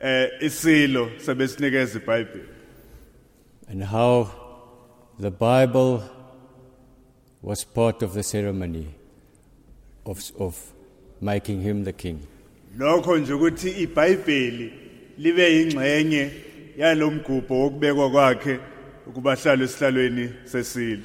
eh 0.00 0.30
isilo 0.40 1.10
sebesinikeza 1.18 1.98
iBhayibheli. 1.98 2.48
And 3.68 3.84
how 3.84 4.39
the 5.20 5.30
Bible 5.30 6.02
was 7.42 7.62
part 7.62 8.02
of 8.02 8.14
the 8.14 8.22
ceremony 8.22 8.88
of, 10.06 10.18
of 10.38 10.72
making 11.20 11.60
him 11.60 11.84
the 11.84 11.92
king. 11.92 12.26
lokho 12.78 13.18
nje 13.18 13.32
ukuthi 13.32 13.70
iBhayibheli 13.70 14.72
libe 15.18 15.62
ingxenye 15.62 16.30
yalomgubho 16.76 17.54
wokubekwa 17.60 18.10
kwakhe 18.10 18.58
ukuba 19.06 19.32
esihlalweni 19.32 20.30
sesilo 20.44 21.02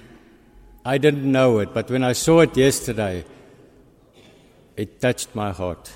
I 0.86 1.00
didn't 1.00 1.32
know 1.32 1.60
it, 1.60 1.74
but 1.74 1.90
when 1.90 2.04
I 2.04 2.14
saw 2.14 2.42
it 2.42 2.56
yesterday, 2.56 3.26
it 4.78 5.02
touched 5.02 5.36
my 5.36 5.52
heart. 5.52 5.90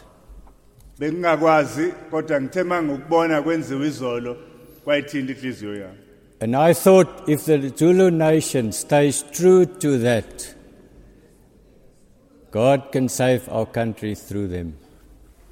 bengingakwazi 0.99 1.93
kodwa 2.11 2.63
mangukubona 2.65 3.41
kwenziwa 3.41 3.85
izolo 3.85 4.37
kwayithinta 4.83 5.33
inhliziyo 5.33 5.75
yami 5.75 6.08
And 6.41 6.55
I 6.55 6.73
thought 6.73 7.27
if 7.27 7.45
the 7.45 7.73
Zulu 7.75 8.11
nation 8.11 8.71
stays 8.71 9.23
true 9.33 9.65
to 9.65 9.97
that, 9.99 10.55
God 12.51 12.91
can 12.91 13.09
save 13.09 13.49
our 13.49 13.65
country 13.65 14.15
through 14.15 14.47
them. 14.47 14.73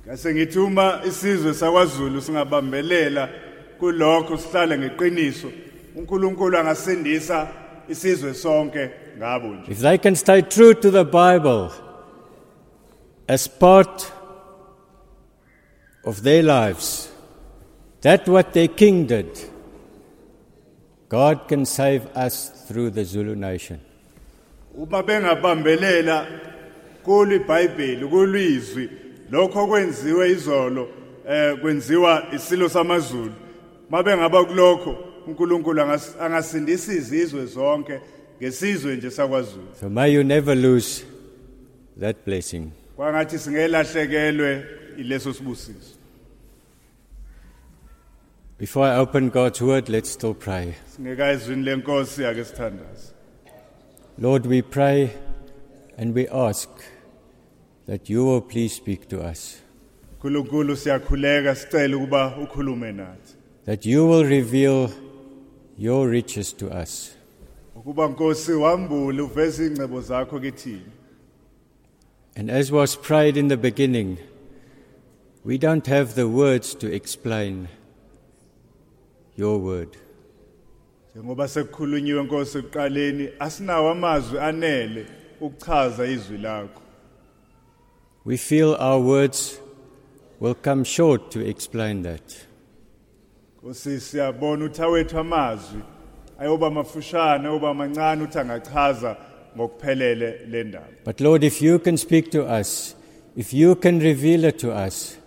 ngase 0.08 0.34
ngithi 0.34 0.60
uma 0.60 1.02
isizwe 1.06 1.54
sakwaZulu 1.54 2.22
singabambelela 2.22 3.30
kulokho 3.80 4.38
sihlale 4.38 4.78
ngeqiniso 4.78 5.52
uNkulunkulu 5.96 6.58
angasindisa 6.58 7.48
isizwe 7.90 8.34
sonke 8.34 8.90
ngabo 9.18 9.48
nje 9.48 9.72
If 9.72 9.80
they 9.80 9.98
can 9.98 10.16
stay 10.16 10.42
true 10.42 10.74
to 10.74 10.92
the 10.92 11.04
Bible 11.04 11.72
as 13.28 13.48
part 13.48 14.12
of 16.06 16.24
their 16.24 16.44
lives, 16.44 17.10
that 18.02 18.28
what 18.30 18.54
their 18.54 18.70
king 18.70 19.06
did, 19.08 19.28
God 21.10 21.48
can 21.48 21.66
save 21.66 22.06
us 22.16 22.50
through 22.68 22.92
the 22.92 23.04
Zulu 23.06 23.36
nation. 23.36 23.80
uma 24.78 25.04
bengabambelela 25.04 26.28
kulo 27.04 27.36
iBhayibheli 27.36 28.06
kulizwi 28.08 28.90
lokho 29.32 29.68
kwenziwe 29.68 30.32
izolo 30.32 30.88
eh 31.30 31.58
kwenziwa 31.62 32.28
isilo 32.36 32.70
samaZulu 32.70 33.32
mabe 33.90 34.18
ngaba 34.18 34.46
kulokho 34.46 34.96
uNkulunkulu 35.28 35.82
angas- 35.82 36.22
angasindisa 36.22 36.94
izizwe 36.94 37.46
zonke 37.46 38.00
ngesizwe 38.42 38.96
nje 38.96 39.12
sakwaZulu 39.12 39.68
So 39.80 39.90
may 39.90 40.14
you 40.14 40.24
never 40.24 40.56
lose 40.58 41.04
that 42.00 42.16
blessing. 42.26 42.72
kwangathi 42.96 43.40
singelahlekelwe 43.40 44.64
ileso 44.98 45.34
sibusiso 45.34 45.97
Before 48.60 48.88
I 48.88 48.96
open 48.96 49.30
God's 49.30 49.62
word, 49.62 49.88
let's 49.88 50.10
still 50.10 50.34
pray. 50.34 50.74
singeka 50.96 51.32
izwini 51.32 51.64
lenkosi 51.64 52.26
ake 52.26 52.44
sithandaze 52.44 53.14
Lord, 54.18 54.46
we 54.46 54.62
pray 54.62 55.12
and 55.98 56.16
we 56.16 56.28
ask 56.28 56.70
that 57.86 58.10
you 58.10 58.26
will 58.26 58.42
please 58.42 58.74
speak 58.76 59.08
to 59.10 59.22
us, 59.32 59.62
uNkulunkulu 60.14 60.76
siyakhuleka 60.76 61.56
sicela 61.56 61.98
ukuba 61.98 62.38
ukhulume 62.38 62.92
nathi. 62.92 63.36
That 63.66 63.86
you 63.86 64.08
will 64.08 64.26
reveal 64.26 64.90
your 65.78 66.10
riches 66.10 66.54
to 66.54 66.82
us, 66.82 67.16
ukuba 67.76 68.08
Nkosi 68.08 68.52
wambule 68.52 69.22
uveze 69.22 69.68
ingcebo 69.68 70.02
zakho 70.02 70.40
kithini? 70.40 70.92
And 72.36 72.50
as 72.52 72.72
was 72.72 72.96
prayed 72.96 73.38
in 73.38 73.48
the 73.48 73.58
beginning, 73.58 74.18
we 75.44 75.58
don't 75.58 75.88
have 75.88 76.16
the 76.16 76.28
words 76.28 76.76
to 76.76 76.88
explain 76.94 77.68
your 79.38 79.60
word. 79.60 79.98
njengoba 81.16 81.48
sekukhulunyiwe 81.48 82.24
Nkosi 82.24 82.58
ekuqaleni 82.58 83.30
asinawo 83.40 83.90
amazwi 83.90 84.40
anele 84.40 85.06
ukuchaza 85.42 86.06
izwi 86.06 86.38
lakho 86.38 86.82
We 88.26 88.38
feel 88.38 88.76
our 88.80 89.00
words 89.02 89.60
will 90.40 90.56
come 90.56 90.84
short 90.84 91.32
to 91.32 91.40
explain 91.40 92.04
that. 92.04 92.36
Nkosi 93.58 94.00
siyabona 94.00 94.70
amazwi 95.20 95.82
ayoba 96.40 96.70
mafushane 96.70 97.50
mancane 97.74 98.24
uthi 98.24 98.40
angachaza 98.40 99.18
ngokuphelele 99.56 100.46
le 100.48 100.64
ndaba 100.64 100.88
But 101.06 101.22
Lord, 101.22 101.44
if 101.44 101.62
you 101.62 101.80
can 101.80 101.98
speak 101.98 102.32
to 102.32 102.46
us, 102.46 102.96
if 103.36 103.54
you 103.54 103.76
can 103.76 104.00
reveal 104.00 104.44
it 104.46 104.60
to 104.60 104.72
us, 104.72 105.18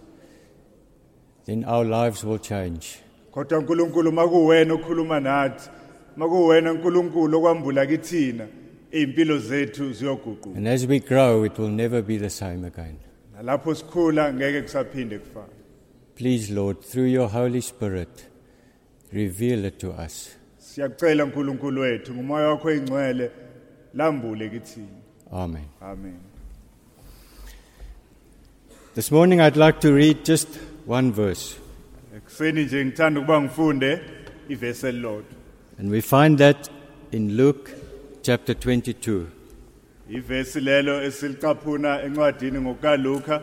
then 1.47 1.65
our 1.65 1.85
lives 1.85 2.25
will 2.25 2.39
change. 2.39 2.99
Kodwa 3.33 3.59
uNkulunkulu 3.59 4.13
makuwena 4.13 4.75
okhuluma 4.75 5.21
nathi 5.21 5.71
makuwena 6.17 6.73
uNkulunkulu 6.73 7.39
okwambula 7.39 7.87
kithina 7.87 8.47
impilo 8.91 9.39
zethu 9.39 9.93
ziyoguquka 9.93 10.51
And 10.57 10.69
as 10.69 10.87
we 10.87 10.99
grow, 11.01 11.45
it 11.45 11.59
will 11.59 11.71
never 11.71 12.03
be 12.03 12.19
the 12.19 12.31
same 12.31 12.65
again. 12.67 12.97
nalapho 13.37 13.75
sikhula 13.75 14.33
ngeke 14.35 14.63
kusaphinde 14.63 15.19
kufane 15.19 15.53
Please, 16.17 16.53
Lord, 16.55 16.81
through 16.83 17.07
your 17.09 17.29
Holy 17.29 17.61
Spirit, 17.61 18.27
reveal 19.13 19.65
it 19.65 19.79
to 19.79 19.91
us. 20.07 20.37
siyakucela 20.59 21.25
uNkulunkulu 21.25 21.81
wethu 21.81 22.15
ngumoya 22.15 22.49
wakho 22.49 22.69
oyingcwele 22.69 23.31
lambule 23.95 24.49
kithina 24.49 24.87
Amen. 25.33 25.65
amen 25.81 26.15
This 28.95 29.11
morning, 29.13 29.41
I'd 29.41 29.57
like 29.57 29.81
to 29.81 29.93
read 29.93 30.25
just 30.25 30.49
one 30.87 31.13
verse. 31.13 31.57
Ekuseni 32.41 32.65
nje 32.65 32.85
ngithanda 32.85 33.21
ukuba 33.21 33.41
ngifunde 33.41 34.01
ivesi 34.49 34.87
elilodwa 34.87 35.25
And 35.79 35.91
we 35.91 36.01
find 36.01 36.39
that 36.39 36.71
in 37.13 37.37
Luke 37.37 37.71
chapter 38.23 38.55
22. 38.55 39.27
ivesi 40.11 40.61
lelo 40.61 41.03
esilicaphuna 41.03 42.03
encwadini 42.03 42.61
ngokukaLuka 42.61 43.43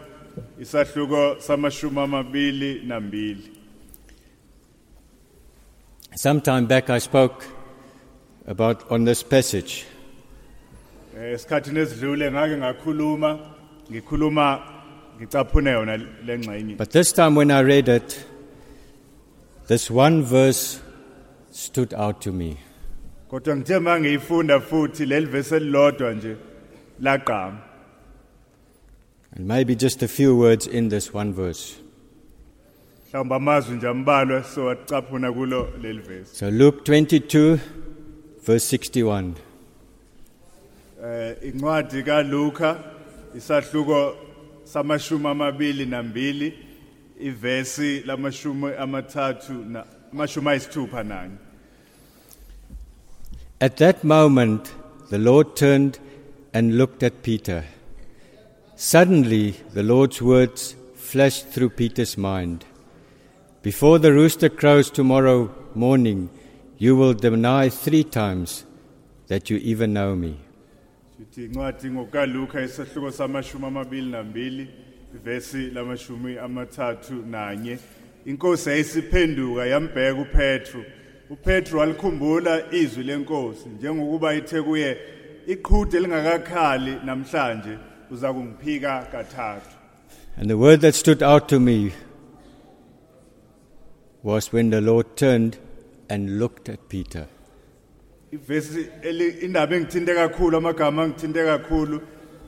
isahluko 0.61 1.35
samashumi 1.39 1.99
amabili 1.99 2.81
nambili 2.87 3.51
Some 6.15 6.41
time 6.41 6.65
back, 6.65 6.89
I 6.89 6.97
spoke 6.99 7.45
about 8.47 8.91
on 8.91 9.05
this 9.05 9.21
passage. 9.23 9.85
Eh, 11.17 11.33
esikhathini 11.33 11.79
esidlule 11.79 12.31
ngake 12.31 12.57
ngakhuluma 12.57 13.39
ngikhuluma 13.91 14.59
ngicaphune 15.17 15.69
yona 15.71 15.97
lengxenye 16.25 16.75
But 16.77 16.89
this 16.89 17.13
time, 17.13 17.35
when 17.35 17.51
I 17.51 17.61
read 17.61 17.87
it, 17.89 18.25
this 19.67 19.91
one 19.91 20.23
verse 20.23 20.79
stood 21.51 21.93
out 21.93 22.21
to 22.21 22.31
me. 22.31 22.57
kodwa 23.29 23.55
ngithe 23.55 23.79
mangiyifunda 23.79 24.59
futhi 24.59 25.05
leli 25.05 25.43
elilodwa 25.55 26.13
nje 26.13 26.35
And 29.35 29.47
maybe 29.47 29.75
just 29.75 30.01
a 30.03 30.07
few 30.07 30.35
words 30.35 30.67
in 30.67 30.89
this 30.89 31.13
one 31.13 31.33
verse. 31.33 31.75
mhlawumbe 33.11 33.35
amazwi 33.35 33.75
nje 33.75 33.87
ambalwa 33.87 34.43
sowacaphuna 34.43 35.31
kulo 35.33 35.69
leli 35.81 36.25
So, 36.25 36.49
Luke 36.49 36.79
22, 36.91 37.59
verse 38.45 38.77
61. 38.77 39.33
eh 41.05 41.35
incwadi 41.43 42.03
kaLuka 42.03 42.79
isahluko 43.37 44.15
samashumi 44.63 45.27
amabili 45.27 45.85
nambili 45.85 46.53
ivesi 47.19 48.03
lamashumi 48.05 48.71
amathathu 48.79 49.53
na 49.53 49.85
amashumi 50.13 50.49
ayisithupha 50.49 51.03
nanye 51.03 51.37
At 53.59 53.77
that 53.77 54.03
moment, 54.03 54.71
the 55.09 55.17
Lord 55.17 55.55
turned 55.55 55.97
and 56.53 56.77
looked 56.77 57.01
at 57.01 57.23
Peter. 57.23 57.63
Suddenly, 58.75 59.55
the 59.73 59.81
Lord's 59.81 60.21
words 60.21 60.75
flashed 60.93 61.47
through 61.47 61.69
Peter's 61.69 62.17
mind 62.17 62.65
Before 63.63 63.97
the 63.97 64.13
rooster 64.13 64.49
crows 64.49 64.91
tomorrow 64.91 65.49
morning, 65.73 66.29
you 66.77 66.95
will 66.95 67.13
deny 67.13 67.69
three 67.69 68.03
times 68.03 68.63
that 69.27 69.49
you 69.49 69.57
even 69.57 69.93
know 69.93 70.15
me. 70.15 70.37
Ivesi 75.17 75.69
lamashumi 75.69 76.37
amathathu 76.37 77.13
nanye. 77.13 77.77
Inkosi 78.25 78.69
yayisiphenduka 78.69 79.65
yambheka 79.65 80.21
uPetru. 80.21 80.83
uPetru 81.29 81.79
walikhumbula 81.79 82.73
izwi 82.73 83.03
lenkosi 83.03 83.69
njengokuba 83.69 84.33
ithe 84.33 84.61
kuye 84.61 84.97
iqhude 85.47 85.99
lingakakhali 85.99 86.93
namhlanje 87.05 87.77
uza 88.11 88.33
kungiphika 88.33 89.07
kathathu. 89.11 89.75
And 90.37 90.49
the 90.49 90.57
word 90.57 90.81
that 90.81 90.95
stood 90.95 91.23
out 91.23 91.47
to 91.49 91.59
me 91.59 91.91
was 94.23 94.53
when 94.53 94.69
the 94.69 94.81
Lord 94.81 95.17
turned 95.17 95.57
and 96.09 96.39
looked 96.39 96.69
at 96.69 96.79
Peter. 96.89 97.27
ivesi 98.31 98.87
indaba 99.41 99.75
engithinte 99.75 100.13
kakhulu 100.15 100.57
amagama 100.57 101.03
angithinte 101.03 101.45
kakhulu 101.45 102.01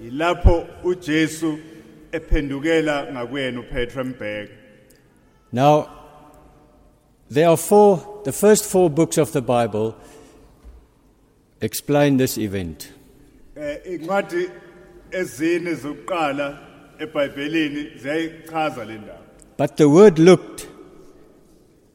ilapho 0.08 0.68
uJesu 0.84 1.58
ephendukela 2.12 3.08
embheka 3.08 4.50
Now, 5.52 5.90
there 7.30 7.50
are 7.50 7.58
four, 7.58 8.22
the 8.24 8.32
first 8.32 8.66
four 8.66 8.90
books 8.90 9.18
of 9.18 9.32
the 9.32 9.42
Bible 9.42 9.96
explain 11.62 12.18
this 12.18 12.38
event. 12.38 12.92
Eh 13.56 13.78
incwadi 13.86 14.50
ezine 15.12 15.76
zokuqala 15.76 16.58
eBhayibhelini 17.00 17.98
ziyayichaza 17.98 18.86
le 18.86 18.98
ndaba. 18.98 19.20
But 19.58 19.78
the 19.78 19.90
word 19.90 20.20
looked 20.20 20.68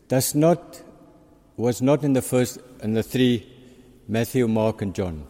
does 0.09 0.35
not, 0.35 0.83
was 1.57 1.81
not 1.81 2.05
in 2.05 2.13
the 2.13 2.23
first, 2.23 2.59
in 2.83 2.93
the 2.93 3.03
three, 3.03 3.47
Matthew, 4.07 4.47
Mark, 4.49 4.83
and 4.83 4.95
John. 4.95 5.27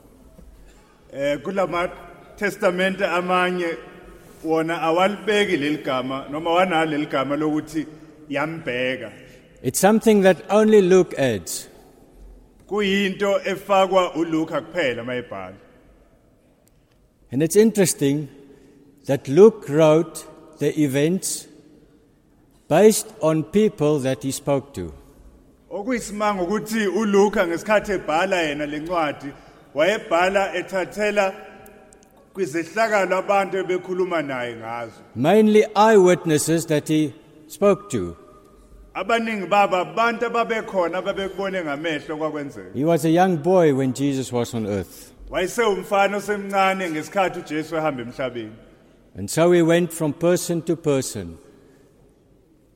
Eh 1.12 1.37
kulama 1.37 1.91
testament 2.37 2.99
amanye 2.99 3.76
wona 4.45 4.80
awalibeki 4.80 5.57
leligama 5.57 6.28
noma 6.30 6.51
wanaleli 6.51 7.07
gama 7.07 7.36
lokuthi 7.36 7.86
yambheka. 8.28 9.12
It's 9.62 9.80
something 9.80 10.22
that 10.22 10.45
only 10.51 10.82
Luke 10.82 11.14
adds. 11.18 11.68
Kuyinto 12.68 13.40
efakwa 13.45 14.14
uLuka 14.14 14.61
kuphela 14.61 15.05
mayibhala. 15.05 15.55
And 17.30 17.42
it's 17.42 17.57
interesting 17.57 18.28
that 19.07 19.28
Luke 19.28 19.68
wrote 19.68 20.26
the 20.59 20.80
events 20.80 21.47
based 22.68 23.09
on 23.20 23.42
people 23.42 23.99
that 24.01 24.22
he 24.22 24.30
spoke 24.30 24.72
to. 24.74 24.92
Okuyisimanga 25.70 26.42
ukuthi 26.42 26.86
uLuka 26.86 27.47
ngesikhathi 27.47 27.92
ebhala 27.92 28.42
yena 28.42 28.66
lencwadi 28.66 29.32
wayebhala 29.74 30.55
ethathela 30.55 31.34
kwizehlakalo 32.35 33.16
abantu 33.16 33.57
ebekhuluma 33.59 34.22
naye 34.22 34.57
ngazo. 34.57 35.01
Mainly 35.14 35.64
eyewitnesses 35.76 36.66
that 36.66 36.89
he 36.89 37.12
spoke 37.47 37.89
to. 37.91 38.16
Abaningi 38.95 39.49
baba 39.49 39.80
abantu 39.80 40.26
ababekhona 40.26 40.99
ababekubone 40.99 41.64
ngamehlo 41.64 42.16
kwakwenzeka. 42.16 42.74
He 42.74 42.85
was 42.85 43.05
a 43.05 43.11
young 43.11 43.37
boy 43.37 43.74
when 43.74 43.93
Jesus 43.95 44.32
was 44.32 44.55
on 44.55 44.66
earth. 44.66 45.12
Wayesewumfana 45.30 46.16
osemncane 46.16 46.91
ngesikhathi 46.91 47.39
uJesu 47.39 47.76
ehamba 47.76 48.03
emhlabeni. 48.03 48.53
And 49.16 49.30
so 49.30 49.53
he 49.53 49.62
went 49.62 49.93
from 49.93 50.12
person 50.12 50.61
to 50.62 50.74
person, 50.74 51.39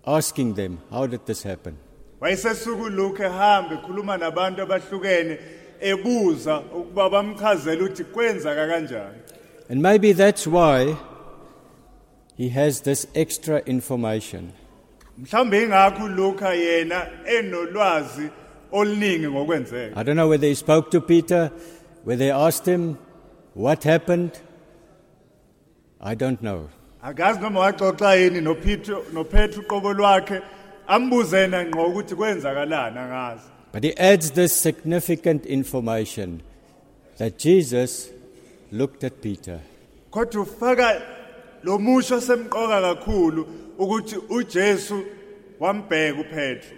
asking 0.06 0.54
them, 0.54 0.78
How 0.90 1.06
did 1.06 1.26
this 1.26 1.42
happen? 1.42 1.76
Wayesesuka 2.20 2.82
uLuke 2.82 3.22
ehambe 3.22 3.74
ekhuluma 3.74 4.16
nabantu 4.16 4.62
abahlukene 4.62 5.38
ebuza 5.80 6.60
ukuba 6.60 7.10
bamchazele 7.10 7.82
ukuthi 7.82 8.04
kwenzaka 8.04 8.66
kanjani. 8.66 9.18
And 9.68 9.82
maybe 9.82 10.12
that's 10.12 10.46
why 10.46 10.96
he 12.36 12.48
has 12.50 12.80
this 12.82 13.06
extra 13.14 13.58
information. 13.66 14.52
Mhlambe 15.20 15.62
ingakho 15.62 16.04
uLuka 16.04 16.54
yena 16.54 17.08
enolwazi 17.26 18.30
oluningi 18.72 19.28
ngokwenzeka. 19.28 19.96
I 19.96 20.02
don't 20.02 20.16
know 20.16 20.28
whether 20.28 20.46
he 20.46 20.54
spoke 20.54 20.90
to 20.92 21.00
Peter, 21.00 21.52
whether 22.04 22.18
they 22.18 22.30
asked 22.30 22.66
him 22.66 22.98
what 23.54 23.84
happened. 23.84 24.40
I 26.00 26.14
don't 26.14 26.40
know. 26.42 26.68
Akazi 27.04 27.40
noma 27.40 27.60
waxoxa 27.60 28.16
yini 28.16 28.40
noPetru 28.40 29.04
noPetru 29.12 29.66
qobo 29.66 29.92
lwakhe 29.94 30.40
ambuze 30.86 31.36
yena 31.36 31.64
ngqo 31.64 31.86
ukuthi 31.86 32.14
kwenzakalana 32.14 33.08
ngazi. 33.08 33.42
But 33.72 33.84
he 33.84 33.96
adds 33.98 34.30
this 34.30 34.52
significant 34.54 35.44
information 35.44 36.42
that 37.18 37.38
Jesus 37.38 38.10
looked 38.72 39.04
at 39.04 39.20
Peter. 39.20 39.60
Kodwa 40.10 40.42
ufaka 40.42 41.02
lo 41.62 41.78
musho 41.78 42.20
semqoka 42.20 42.80
kakhulu 42.80 43.46
ukuthi 43.78 44.16
uJesu 44.28 45.04
wambheka 45.60 46.20
uPetru. 46.20 46.76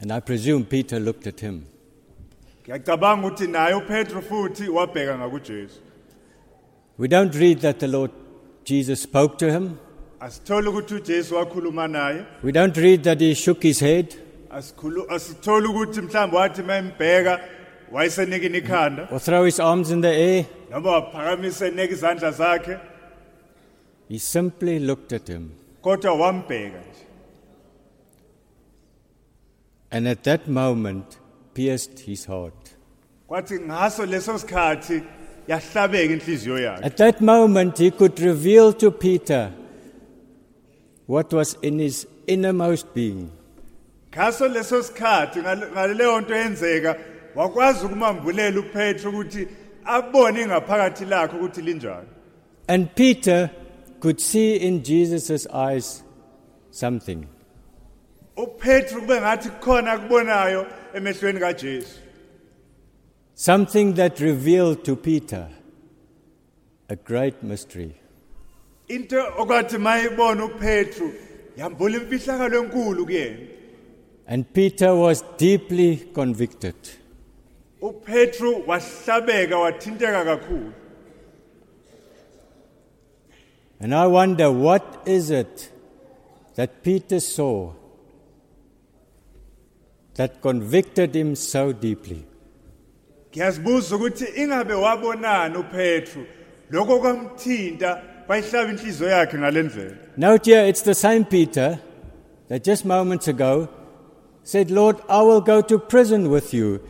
And 0.00 0.12
I 0.12 0.20
presume 0.20 0.64
Peter 0.64 1.00
looked 1.00 1.26
at 1.26 1.40
him. 1.40 1.66
Ngiyacabanga 2.64 3.26
ukuthi 3.26 3.46
naye 3.46 3.74
uPetru 3.74 4.22
futhi 4.22 4.68
wabheka 4.68 5.18
ngakuJesu. 5.18 5.80
We 6.98 7.08
don't 7.08 7.34
read 7.34 7.60
that 7.60 7.78
the 7.78 7.88
Lord 7.88 8.10
Jesus 8.64 9.02
spoke 9.02 9.38
to 9.38 9.50
him. 9.50 9.78
Asitholi 10.20 10.68
ukuthi 10.68 10.94
uJesu 10.94 11.34
wakhuluma 11.34 11.88
naye. 11.88 12.26
We 12.42 12.52
don't 12.52 12.76
read 12.76 13.04
that 13.04 13.20
he 13.20 13.34
shook 13.34 13.62
his 13.62 13.80
head 13.80 14.26
ukuthi 14.56 16.00
mhlawumbe 16.00 16.36
wathi 16.36 16.62
wayesenikini 17.92 18.58
ikhanda 18.58 19.08
or 19.12 19.18
throw 19.20 19.44
his 19.44 19.60
arms 19.60 19.90
in 19.90 20.00
the 20.00 20.08
air. 20.14 20.44
noma 20.70 20.90
waphakamisa 20.90 21.66
eneka 21.66 21.92
izandla 21.94 22.30
zakhe 22.30 22.78
He 24.08 24.18
simply 24.18 24.78
looked 24.78 25.12
at 25.12 25.28
him. 25.28 25.50
kodwa 25.82 26.14
wambheka 26.14 26.78
nje. 26.78 27.02
And 29.90 30.08
at 30.08 30.24
that 30.24 30.48
moment, 30.48 31.18
pierced 31.54 32.00
his 32.00 32.26
heart. 32.26 32.74
Kwathi 33.28 33.58
ngaso 33.60 34.06
leso 34.06 34.38
sikhathi 34.38 35.02
yahlabeka 35.48 36.12
inhliziyo 36.14 36.58
yakhe. 36.58 36.84
At 36.84 36.96
that 36.96 37.20
moment, 37.20 37.78
he 37.78 37.90
could 37.90 38.18
reveal 38.20 38.72
to 38.74 38.90
Peter 38.90 39.52
what 41.06 41.32
was 41.32 41.56
in 41.62 41.78
his 41.78 42.06
innermost 42.26 42.92
being. 42.94 43.30
Ngaso 44.12 44.48
leso 44.48 44.82
sikhathi 44.82 45.40
ngale- 45.42 45.70
ngaleyo 45.70 46.20
nto 46.20 46.34
yenzeka 46.34 46.96
wakwazi 47.36 47.86
ukumambulela 47.86 48.60
uPetru 48.60 49.10
ukuthi 49.10 49.48
abone 49.84 50.42
ingaphakathi 50.42 51.04
lakhe 51.04 51.36
ukuthi 51.36 51.62
linjani. 51.62 52.08
And 52.68 52.94
Peter 52.94 53.50
could 54.00 54.20
see 54.20 54.56
in 54.56 54.82
Jesus' 54.82 55.46
eyes 55.52 56.02
something. 56.70 57.26
uPetru 58.36 59.00
kube 59.00 59.20
ngathi 59.20 59.48
kukhona 59.48 59.92
akubonayo 59.92 60.66
emehlweni 60.94 61.40
kaJesu. 61.40 61.98
Something 63.34 63.94
that 63.94 64.20
revealed 64.20 64.84
to 64.84 64.96
Peter 64.96 65.48
a 66.88 66.96
great 66.96 67.42
mystery. 67.42 67.94
Into 68.88 69.16
okwathi 69.16 69.78
mayibona 69.78 70.44
uPetru 70.44 71.12
yambula 71.56 71.96
imfihlakalo 71.96 72.62
enkulu 72.62 73.06
kuyena. 73.06 73.48
And 74.28 74.52
Peter 74.52 74.94
was 74.94 75.22
deeply 75.38 75.96
convicted. 76.14 76.74
uPetru 77.80 78.64
wahlabeka 78.66 79.58
wathinteka 79.58 80.24
kakhulu. 80.24 80.72
And 83.80 83.94
I 83.94 84.06
wonder 84.06 84.50
what 84.50 85.02
is 85.06 85.30
it 85.30 85.70
that 86.54 86.82
Peter 86.82 87.20
saw 87.20 87.72
that 90.14 90.40
convicted 90.40 91.14
him 91.14 91.34
so 91.34 91.72
deeply? 91.72 92.24
Ngiyazibuza 93.30 93.96
ukuthi 93.96 94.24
ingabe 94.24 94.74
wabonani 94.74 95.56
uPetru 95.56 96.26
lokho 96.70 96.98
kwamthinta 97.00 98.02
kwayihlaba 98.26 98.70
inhliziyo 98.70 99.10
yakhe 99.10 99.38
ngalendlela 99.38 99.96
Note 100.16 100.50
here, 100.50 100.68
it's 100.68 100.82
the 100.82 100.94
same 100.94 101.24
Peter 101.24 101.78
that 102.48 102.64
just 102.64 102.84
moments 102.84 103.28
ago 103.28 103.68
said, 104.42 104.70
Lord, 104.70 104.96
I 105.08 105.20
will 105.22 105.40
go 105.40 105.60
to 105.60 105.78
prison 105.78 106.30
with 106.30 106.54
you. 106.54 106.80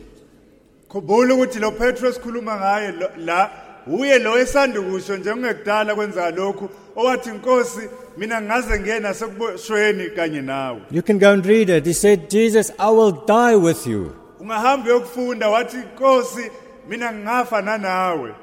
Khumbula 0.89 1.33
ukuthi 1.33 1.59
lo 1.59 1.71
Petro 1.71 2.11
sikhuluma 2.11 2.55
ngaye 2.57 2.91
la 3.17 3.49
uye 3.87 4.19
lo 4.19 4.37
esanda 4.39 4.81
kusho 4.81 5.17
njengekudala 5.17 5.95
kwenza 5.95 6.31
lokhu 6.31 6.69
owathi 6.95 7.29
inkosi 7.29 7.89
mina 8.17 8.41
ngaze 8.41 8.79
ngena 8.79 9.13
sekuboshweni 9.13 10.09
kanye 10.15 10.41
nawe 10.41 10.81
You 10.91 11.01
can 11.01 11.17
go 11.19 11.31
and 11.33 11.45
read 11.45 11.69
it. 11.69 11.85
He 11.85 11.93
said, 11.93 12.29
Jesus, 12.29 12.71
I 12.79 12.89
will 12.89 13.11
die 13.11 13.55
with 13.55 13.87
you. 13.87 14.15
ungahamba 14.39 14.89
uyokufunda 14.89 15.49
wathi 15.49 15.77
inkosi 15.77 16.51
mina 16.89 17.13
ngingafa 17.13 17.61
nanawe 17.61 18.33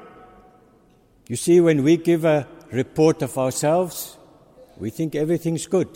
You 1.29 1.35
see, 1.35 1.59
when 1.61 1.83
we 1.83 1.97
give 1.97 2.23
a 2.25 2.45
report 2.71 3.21
of 3.23 3.35
ourselves, 3.37 4.17
we 4.77 4.91
think 4.91 5.15
everything's 5.15 5.67
good. 5.69 5.87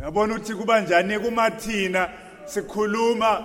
yabona 0.00 0.34
ukuthi 0.34 0.54
kuba 0.54 0.80
njani 0.80 1.18
kumathina 1.18 2.08
sikhuluma 2.44 3.44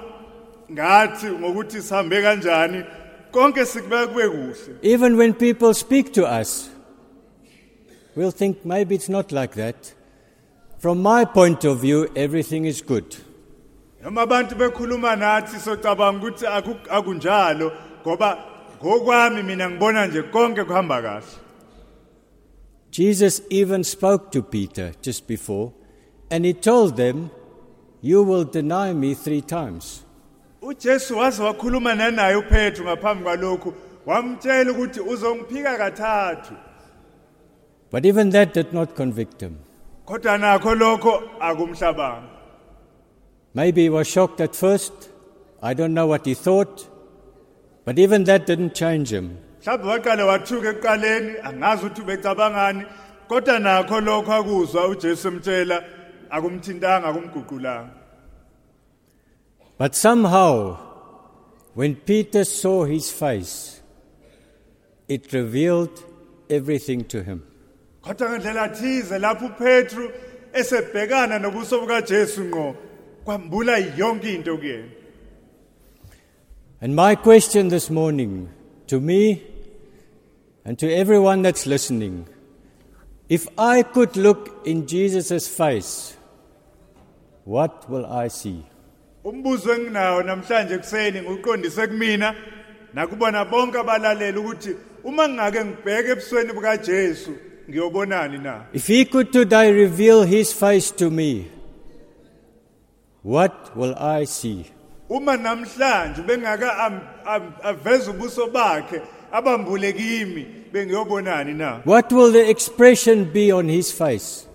ngathi 0.71 1.27
ngokuthi 1.39 1.81
sihambe 1.81 2.21
kanjani 2.21 2.83
konke 3.31 3.65
sikubeka 3.65 4.07
kube 4.07 4.25
kuhle 4.29 4.75
Even 4.81 5.17
when 5.17 5.33
people 5.33 5.73
speak 5.73 6.13
to 6.13 6.23
us, 6.41 6.69
we'll 8.15 8.31
think 8.41 8.65
maybe 8.65 8.95
it's 8.95 9.09
not 9.09 9.31
like 9.31 9.53
that. 9.55 9.93
From 10.79 11.01
my 11.01 11.25
point 11.25 11.63
of 11.65 11.79
view, 11.81 12.07
everything 12.15 12.65
is 12.65 12.81
good. 12.81 13.15
noma 14.03 14.21
abantu 14.25 14.55
bekhuluma 14.55 15.15
nathi 15.15 15.57
socabanga 15.59 16.19
ukuthi 16.25 16.45
aku- 16.57 16.89
akunjalo 16.89 17.71
ngoba 18.05 18.29
ngokwami 18.83 19.43
mina 19.43 19.69
ngibona 19.69 20.07
nje 20.07 20.21
konke 20.33 20.63
kuhamba 20.63 21.01
kahle 21.01 21.25
Jesus 22.91 23.41
even 23.49 23.83
spoke 23.83 24.31
to 24.31 24.41
Peter 24.41 24.91
just 25.01 25.25
before, 25.27 25.71
and 26.29 26.43
he 26.45 26.53
told 26.53 26.97
them, 26.97 27.29
You 28.01 28.23
will 28.23 28.43
deny 28.43 28.91
me 28.93 29.13
three 29.13 29.41
times. 29.41 30.03
uJesu 30.61 31.17
waze 31.17 31.43
wakhuluma 31.43 31.95
nanaye 31.95 32.35
uPetru 32.35 32.85
ngaphambi 32.85 33.23
kwalokhu 33.23 33.73
wamtshela 34.05 34.71
ukuthi 34.71 34.99
uzongiphika 34.99 35.77
kathathu 35.77 36.53
But 37.91 38.05
even 38.05 38.29
that 38.29 38.53
did 38.53 38.73
not 38.73 38.93
convict 38.95 39.41
him. 39.41 39.55
kodwa 40.05 40.37
nakho 40.37 40.75
lokho 40.75 41.21
akumhlabanga 41.39 42.27
Maybe 43.53 43.81
he 43.83 43.89
was 43.89 44.07
shocked 44.07 44.39
at 44.39 44.55
first. 44.55 44.93
I 45.61 45.73
don't 45.73 45.93
know 45.93 46.07
what 46.07 46.25
he 46.25 46.33
thought. 46.33 46.87
But 47.83 47.99
even 47.99 48.23
that 48.23 48.45
didn't 48.47 48.73
change 48.73 49.11
him. 49.13 49.37
mhlawumbe 49.61 49.87
waqale 49.87 50.23
wathuka 50.23 50.69
ekuqaleni 50.69 51.33
angazi 51.43 51.85
ukuthi 51.85 52.01
ubecabangani 52.01 52.83
kodwa 53.27 53.59
nakho 53.59 54.01
lokho 54.01 54.33
akuzwa 54.33 54.87
uJesu 54.87 55.27
emtshela 55.27 55.83
akumthintanga 56.29 57.07
akumguqulanga 57.07 57.89
But 59.81 59.95
somehow, 59.95 60.77
when 61.73 61.95
Peter 61.95 62.43
saw 62.43 62.85
his 62.85 63.11
face, 63.11 63.81
it 65.07 65.33
revealed 65.33 66.03
everything 66.51 67.03
to 67.05 67.23
him. 67.23 67.41
kodwa 68.01 68.29
ngendlela 68.29 68.67
thize 68.69 69.19
lapho 69.19 69.45
uPetru 69.45 70.11
esebhekana 70.53 71.39
nobuso 71.39 71.81
bukaJesu 71.81 72.43
ngqo 72.45 72.75
kwambula 73.25 73.77
yonke 73.97 74.35
into 74.35 74.57
kuyena 74.57 74.89
And 76.81 76.95
my 76.95 77.15
question 77.15 77.69
this 77.69 77.89
morning 77.89 78.49
to 78.85 78.99
me 78.99 79.41
and 80.63 80.77
to 80.77 80.93
everyone 80.93 81.41
that's 81.41 81.65
listening 81.65 82.27
if 83.29 83.47
I 83.57 83.81
could 83.81 84.15
look 84.15 84.61
in 84.63 84.85
Jesus' 84.85 85.47
face, 85.47 86.17
what 87.45 87.89
will 87.89 88.05
I 88.05 88.27
see? 88.27 88.70
Umbuzo 89.23 89.73
enginawo 89.73 90.23
namhlanje 90.23 90.77
kuseni 90.77 91.21
nguqondise 91.21 91.87
kumina 91.87 92.35
nakubona 92.93 93.45
bonke 93.45 93.77
abalaleli 93.79 94.37
ukuthi 94.39 94.75
uma 95.03 95.27
ngingake 95.27 95.65
ngibheke 95.65 96.09
ebusweni 96.11 96.53
bukaJesu 96.53 97.31
ngiyobonani 97.69 98.37
na 98.37 98.65
If 98.73 98.87
he 98.87 99.05
could 99.05 99.31
today 99.31 99.71
reveal 99.71 100.23
his 100.23 100.53
face 100.53 100.91
to 100.91 101.09
me, 101.09 101.47
what 103.23 103.75
will 103.75 103.95
I 103.97 104.25
see? 104.25 104.65
uma 105.09 105.37
namhlanje 105.37 106.21
bengaka 106.21 106.91
aveza 107.63 108.11
ubuso 108.11 108.47
bakhe 108.47 109.01
abambule 109.31 109.93
kimi 109.93 110.45
bengiyobonani 110.73 111.53
na 111.53 111.81
What 111.85 112.11
will 112.11 112.31
the 112.31 112.49
expression 112.49 113.25
be 113.25 113.51
on 113.51 113.67
his 113.69 113.91
face? 113.91 114.47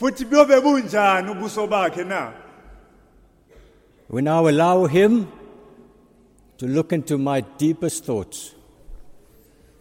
futhi 0.00 0.24
buyobe 0.24 0.60
bunjani 0.60 1.30
ubuso 1.30 1.66
bakhe 1.66 2.04
na 2.04 2.32
When 4.08 4.26
I 4.26 4.38
allow 4.38 4.86
him 4.86 5.28
to 6.58 6.66
look 6.66 6.92
into 6.92 7.18
my 7.18 7.40
deepest 7.58 8.04
thoughts. 8.04 8.54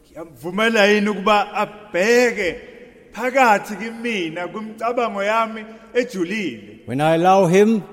ngiyamvumela 0.05 0.85
yini 0.85 1.09
ukuba 1.09 1.53
abheke 1.53 2.55
phakathi 3.13 3.75
kimina 3.75 4.47
kumcabango 4.47 5.23
yami 5.23 5.65
ejulile 5.93 6.79
When 6.85 7.01
I 7.01 7.15
allow 7.15 7.45
him 7.47 7.83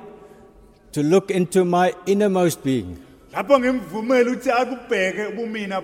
to 0.93 1.03
look 1.03 1.30
into 1.30 1.64
my 1.64 1.95
innermost 2.07 2.64
being. 2.64 2.99
lapho 3.32 3.59
ngimvumela 3.59 4.30
ukuthi 4.30 4.51
akubheke 4.51 5.24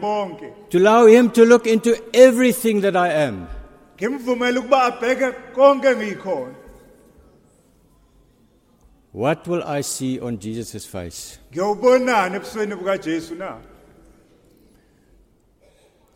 bonke 0.00 0.52
To 0.70 0.78
allow 0.78 1.06
him 1.06 1.30
to 1.30 1.44
look 1.44 1.66
into 1.66 1.96
everything 2.12 2.80
that 2.80 2.96
I 2.96 3.08
am. 3.26 3.46
ngimvumela 3.98 4.60
ukuba 4.60 4.82
abheke 4.82 5.32
konke 5.54 5.94
What 9.12 9.48
will 9.48 9.62
I 9.64 9.80
see 9.82 10.20
on 10.20 10.38
Jesus' 10.38 10.86
face? 10.86 11.38
ngiyobonani 11.52 12.36
ebusweni 12.36 12.74
bukaJesu 12.74 13.34
na? 13.34 13.56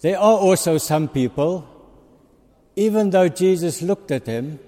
There 0.00 0.18
are 0.18 0.38
also 0.38 0.78
some 0.78 1.08
people, 1.08 1.64
even 2.76 3.10
though 3.10 3.28
Jesus 3.28 3.80
looked 3.82 4.10
at 4.10 4.24
them, 4.26 4.58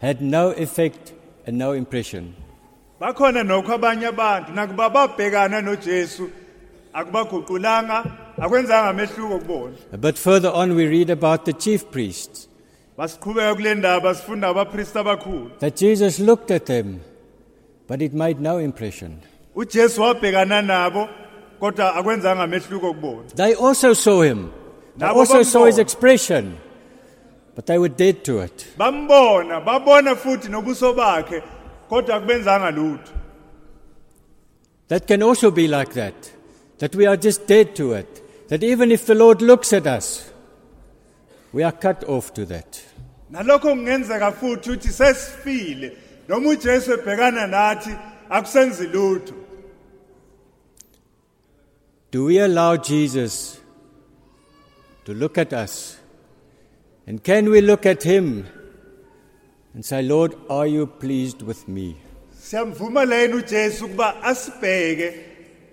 had 0.00 0.20
no 0.22 0.50
effect 0.50 1.12
and 1.46 1.58
no 1.58 1.72
impression. 1.72 2.34
bakhona 3.00 3.42
nokho 3.44 3.78
abanye 3.78 4.08
abantu. 4.08 4.52
Nakuba 4.52 4.90
babhekana 4.90 5.60
noJesu 5.60 6.30
akubaguqulanga 6.94 8.04
akwenzanga 8.38 8.88
amehluko 8.90 9.38
kubona. 9.38 9.74
A 9.92 9.98
bit 9.98 10.18
further 10.18 10.50
on, 10.50 10.74
we 10.74 10.86
read 10.86 11.10
about 11.10 11.44
the 11.44 11.52
chief 11.52 11.90
priests, 11.90 12.48
basiqhubeka 12.98 13.54
kule 13.54 13.74
ndaba 13.74 14.14
sifunda 14.14 14.48
abapristi 14.48 14.98
abakhulu. 14.98 15.58
that 15.58 15.76
Jesus 15.76 16.18
looked 16.18 16.50
at 16.50 16.66
them, 16.66 17.00
but 17.92 18.00
it 18.00 18.14
made 18.14 18.40
no 18.40 18.56
impression. 18.58 19.20
uJesu 19.54 20.00
wabhekana 20.02 20.62
nabo 20.62 21.08
kodwa 21.60 21.94
akwenzanga 21.94 22.42
amehluko 22.42 22.94
kubona 22.94 23.28
They 23.34 23.54
also 23.54 23.92
saw 23.94 24.22
him, 24.22 24.50
they 24.98 25.06
Nabo 25.06 25.16
also 25.20 25.42
saw 25.42 25.66
his 25.66 25.74
bambona. 25.76 25.82
expression, 25.82 26.56
but 27.54 27.66
they 27.66 27.78
were 27.78 27.90
dead 27.90 28.24
to 28.24 28.38
it. 28.40 28.66
bambona 28.78 29.60
babona 29.60 30.16
futhi 30.16 30.48
nobuso 30.48 30.94
bakhe 30.94 31.42
kodwa 31.90 32.16
akubenzanga 32.16 32.70
lutho 32.70 33.12
That 34.88 35.06
can 35.06 35.22
also 35.22 35.50
be 35.50 35.68
like 35.68 35.92
that, 35.92 36.32
that 36.78 36.94
we 36.96 37.06
are 37.06 37.16
just 37.18 37.46
dead 37.46 37.76
to 37.76 37.92
it, 37.92 38.22
that 38.48 38.62
even 38.62 38.90
if 38.90 39.04
the 39.06 39.14
Lord 39.14 39.42
looks 39.42 39.72
at 39.74 39.86
us, 39.86 40.30
we 41.52 41.62
are 41.62 41.72
cut 41.72 42.04
off 42.08 42.32
to 42.34 42.46
that. 42.46 42.80
nalokho 43.30 43.68
kungenzeka 43.68 44.32
futhi 44.32 44.70
ukuthi 44.70 44.88
sesifile 44.88 45.92
noma 46.28 46.48
uJesu 46.48 46.92
ebhekana 46.92 47.46
nathi 47.46 47.90
akusenzi 48.30 48.86
lutho 48.86 49.34
Do 52.10 52.24
we 52.26 52.38
allow 52.38 52.76
Jesus 52.76 53.58
to 55.06 55.14
look 55.14 55.38
at 55.38 55.54
us? 55.54 55.96
And 57.06 57.24
can 57.24 57.48
we 57.48 57.62
look 57.62 57.86
at 57.86 58.02
him 58.02 58.46
and 59.72 59.82
say, 59.82 60.02
Lord, 60.02 60.34
are 60.50 60.66
you 60.66 60.86
pleased 60.86 61.40
with 61.42 61.66
me? 61.68 61.96
siyamvumela 62.42 63.16
yini 63.16 63.34
uJesu 63.34 63.84
ukuba 63.84 64.22
asibheke 64.22 65.14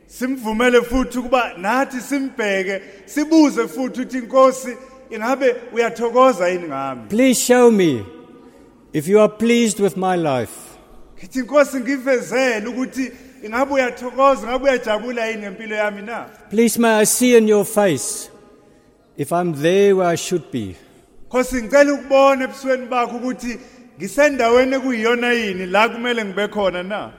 simvumele 0.08 0.82
futhi 0.82 1.20
ukuba 1.20 1.54
nathi 1.58 2.02
simbheke 2.02 2.82
sibuze 3.06 3.68
futhi 3.68 4.02
ukuthi 4.02 4.18
inkosi 4.18 4.78
ingabe 5.10 5.56
uyathokoza 5.74 6.48
yini 6.50 6.68
ngami 6.68 7.02
Please 7.10 7.42
show 7.42 7.72
me 7.72 8.06
if 8.94 9.08
you 9.08 9.20
are 9.20 9.30
pleased 9.30 9.80
with 9.80 9.98
my 9.98 10.16
life. 10.16 10.56
ngithi 11.18 11.40
inkosi 11.40 11.80
ngivezele 11.80 12.68
ukuthi 12.68 13.12
ingabe 13.44 13.74
uyathokoza 13.74 14.48
ingabe 14.48 14.64
uyajabula 14.64 15.26
yini 15.26 15.42
ngempilo 15.42 15.76
yami 15.76 16.02
na 16.02 16.26
Please 16.50 16.80
may 16.80 17.02
I 17.02 17.06
see 17.06 17.36
in 17.38 17.48
your 17.48 17.66
face 17.66 18.30
if 19.18 19.32
I'm 19.34 19.54
there 19.54 19.96
where 19.96 20.08
I 20.08 20.16
should 20.16 20.52
be. 20.52 20.76
Khosi 21.30 21.62
ngicela 21.62 21.94
ukubona 21.94 22.44
ebusweni 22.44 22.86
bakho 22.86 23.18
ukuthi 23.18 23.60
ngisendaweni 23.98 24.76
ekuyiyona 24.76 25.32
yini 25.34 25.66
la 25.66 25.90
kumele 25.90 26.26
ngibe 26.26 26.48
khona 26.48 26.84
na 26.84 27.12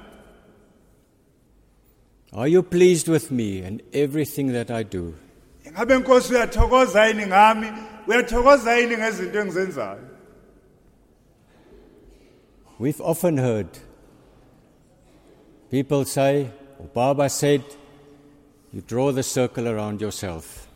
Are 2.32 2.48
you 2.48 2.62
pleased 2.62 3.08
with 3.08 3.30
me 3.30 3.60
and 3.62 3.82
everything 3.92 4.52
that 4.52 4.70
I 4.70 4.82
do? 4.84 5.14
ngabe 5.72 5.94
inkosi 5.94 6.34
uyathokoza 6.34 7.06
yini 7.06 7.26
ngami 7.26 7.66
uyathokoza 8.08 8.76
yini 8.76 8.96
ngezinto 8.96 9.40
engizenzayo 9.40 10.09
We've 12.80 13.00
often 13.02 13.36
heard 13.36 13.68
people 15.70 16.06
say, 16.06 16.50
or 16.78 16.86
Baba 16.86 17.28
said, 17.28 17.62
you 18.72 18.80
draw 18.80 19.12
the 19.12 19.22
circle 19.22 19.68
around 19.68 20.00
yourself. 20.00 20.66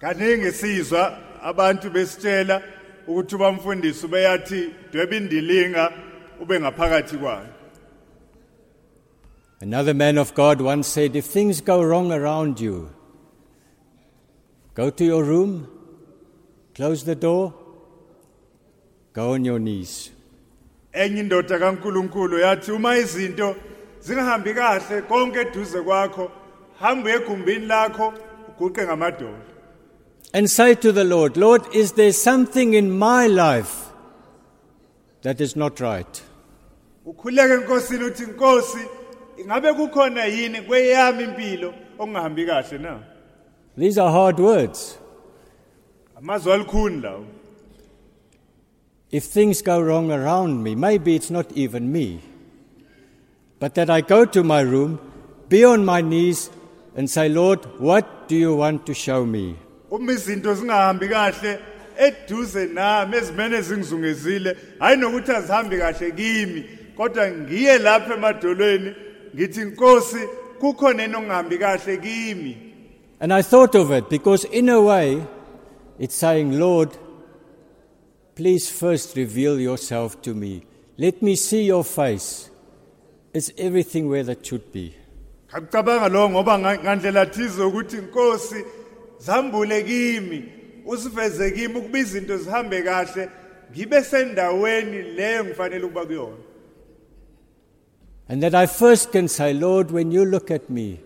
kaningi 0.00 0.52
sizwa 0.52 1.18
abantu 1.42 1.90
besitshela 1.90 2.62
ukuthi 3.08 3.34
ubamfundisi 3.34 4.06
ubeyathi 4.06 4.70
dweba 4.92 5.16
indilinga 5.16 5.92
ube 6.40 6.60
ngaphakathi 6.60 7.16
kwayo 7.16 7.48
Another 9.60 9.94
man 9.94 10.16
of 10.16 10.32
God 10.34 10.60
once 10.60 10.86
said, 10.86 11.16
if 11.16 11.26
things 11.26 11.60
go 11.60 11.82
wrong 11.82 12.12
around 12.12 12.60
you, 12.60 12.90
go 14.74 14.90
to 14.90 15.04
your 15.04 15.24
room, 15.24 15.66
close 16.74 17.04
the 17.04 17.16
door, 17.16 17.52
go 19.12 19.32
on 19.34 19.44
your 19.44 19.58
knees. 19.58 20.10
Enye 20.92 21.20
indoda 21.20 21.58
kaNkuluNkulu 21.58 22.38
yathi 22.38 22.72
uma 22.72 22.96
izinto 22.98 23.56
zingahambi 24.00 24.54
kahle 24.54 25.02
konke 25.02 25.40
eduze 25.40 25.80
kwakho 25.82 26.30
hamba 26.80 27.10
egumbini 27.10 27.66
lakho 27.66 28.12
uguqe 28.48 28.82
ngamadolo 28.84 29.38
And 30.32 30.48
say 30.48 30.74
to 30.76 30.92
the 30.92 31.02
Lord, 31.02 31.36
Lord, 31.36 31.62
is 31.74 31.92
there 31.92 32.12
something 32.12 32.74
in 32.74 32.88
my 32.96 33.26
life 33.26 33.90
that 35.22 35.40
is 35.40 35.56
not 35.56 35.80
right? 35.80 36.22
ukhuleke 37.06 37.52
enkosini 37.54 38.04
uthi 38.04 38.22
inkosi 38.22 38.78
ingabe 39.38 39.72
kukhona 39.72 40.24
yini 40.24 40.60
kweyami 40.62 41.24
impilo 41.24 41.74
okungahambi 41.98 42.46
kahle 42.46 42.78
na 42.78 42.98
These 43.78 43.98
are 44.00 44.10
hard 44.12 44.40
words. 44.40 44.98
amazwi 46.18 46.52
alikhuni 46.52 47.00
lawo 47.00 47.24
If 49.10 49.24
things 49.24 49.60
go 49.62 49.80
wrong 49.80 50.12
around 50.12 50.62
me, 50.62 50.74
maybe 50.74 51.16
it's 51.16 51.30
not 51.30 51.50
even 51.52 51.90
me, 51.90 52.20
but 53.58 53.74
that 53.74 53.90
I 53.90 54.02
go 54.02 54.24
to 54.24 54.44
my 54.44 54.60
room, 54.60 55.00
be 55.48 55.64
on 55.64 55.84
my 55.84 56.00
knees, 56.00 56.50
and 56.94 57.10
say, 57.10 57.28
Lord, 57.28 57.64
what 57.80 58.28
do 58.28 58.36
you 58.36 58.54
want 58.54 58.86
to 58.86 58.94
show 58.94 59.26
me? 59.26 59.56
uma 59.90 60.12
izinto 60.12 60.54
zingahambi 60.54 61.08
kahle 61.08 61.58
eduze 61.98 62.66
nami 62.66 63.16
ezimene 63.16 63.60
zingizungezile 63.60 64.56
hayi 64.78 64.96
nokuthi 64.96 65.32
azihambi 65.32 65.78
kahle 65.78 66.10
kimi 66.10 66.64
kodwa 66.96 67.30
ngiye 67.30 67.78
lapha 67.78 68.14
emadolweni 68.14 68.94
ngithi 69.34 69.60
inkosi 69.60 70.18
kukhona 70.60 71.08
kahle 71.58 71.96
kimi 71.96 72.56
And 73.22 73.34
I 73.34 73.42
thought 73.42 73.74
of 73.74 73.90
it 73.90 74.08
because, 74.08 74.44
in 74.44 74.70
a 74.70 74.80
way, 74.80 75.22
it's 75.98 76.14
saying, 76.14 76.58
Lord, 76.58 76.96
please 78.40 78.70
first 78.70 79.16
reveal 79.16 79.60
yourself 79.60 80.22
to 80.22 80.32
me. 80.34 80.62
Let 80.96 81.20
me 81.20 81.36
see 81.36 81.64
your 81.64 81.84
face. 81.84 82.48
Is 83.34 83.52
everything 83.58 84.08
where 84.08 84.22
that 84.24 84.46
should 84.46 84.72
be? 84.72 84.94
ngakucabanga 85.52 86.08
lo 86.12 86.28
ngoba 86.30 86.58
nga- 86.58 86.78
ngandlela 86.78 87.26
thize 87.26 87.62
ukuthi 87.62 87.96
inkosi 87.98 88.64
zambule 89.18 89.82
kimi 89.82 90.44
usiveze 90.86 91.50
kimi 91.50 91.74
ukuba 91.78 91.98
izinto 91.98 92.36
zihambe 92.38 92.82
kahle 92.82 93.28
ngibe 93.72 94.02
sendaweni 94.02 95.02
leyo 95.02 95.44
ngifanele 95.44 95.84
ukuba 95.84 96.06
kuyona 96.06 96.36
And 98.28 98.42
that 98.42 98.54
I 98.54 98.66
first 98.66 99.10
can 99.12 99.26
say, 99.28 99.52
Lord, 99.52 99.90
when 99.90 100.12
you 100.12 100.24
look 100.24 100.52
at 100.52 100.70
me, 100.70 101.00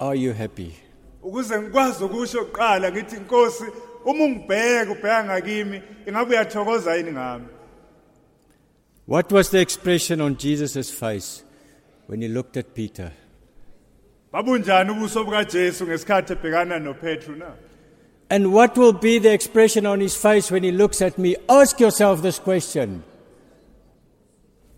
are 0.00 0.14
you 0.16 0.32
happy? 0.32 0.74
ukuze 1.22 1.58
ngikwazi 1.60 2.04
ukusho 2.04 2.44
kuqala 2.44 2.90
ngithi 2.92 3.16
inkosi 3.16 3.64
uma 4.06 4.24
ungibheka 4.24 4.90
ubheka 4.92 5.24
ngakimi 5.24 5.82
ingabe 6.06 6.30
uyathokoza 6.34 6.94
yini 6.96 7.12
ngami 7.12 7.46
What 9.08 9.30
was 9.32 9.50
the 9.50 9.60
expression 9.60 10.20
on 10.20 10.36
Jesus' 10.36 10.90
face 10.90 11.44
when 12.08 12.20
he 12.22 12.28
looked 12.28 12.56
at 12.56 12.74
Peter? 12.74 13.12
babunjani 14.32 14.90
ubuso 14.90 15.24
bukaJesu 15.24 15.86
ngesikhathi 15.86 16.32
ebhekana 16.32 16.78
noPetru 16.78 17.36
na 17.36 17.46
And 18.30 18.52
what 18.52 18.76
will 18.76 18.92
be 18.92 19.18
the 19.20 19.32
expression 19.32 19.86
on 19.86 20.00
his 20.00 20.16
face 20.16 20.50
when 20.50 20.64
he 20.64 20.72
looks 20.72 21.00
at 21.00 21.16
me? 21.16 21.36
Ask 21.48 21.78
yourself 21.80 22.22
this 22.22 22.38
question 22.40 23.02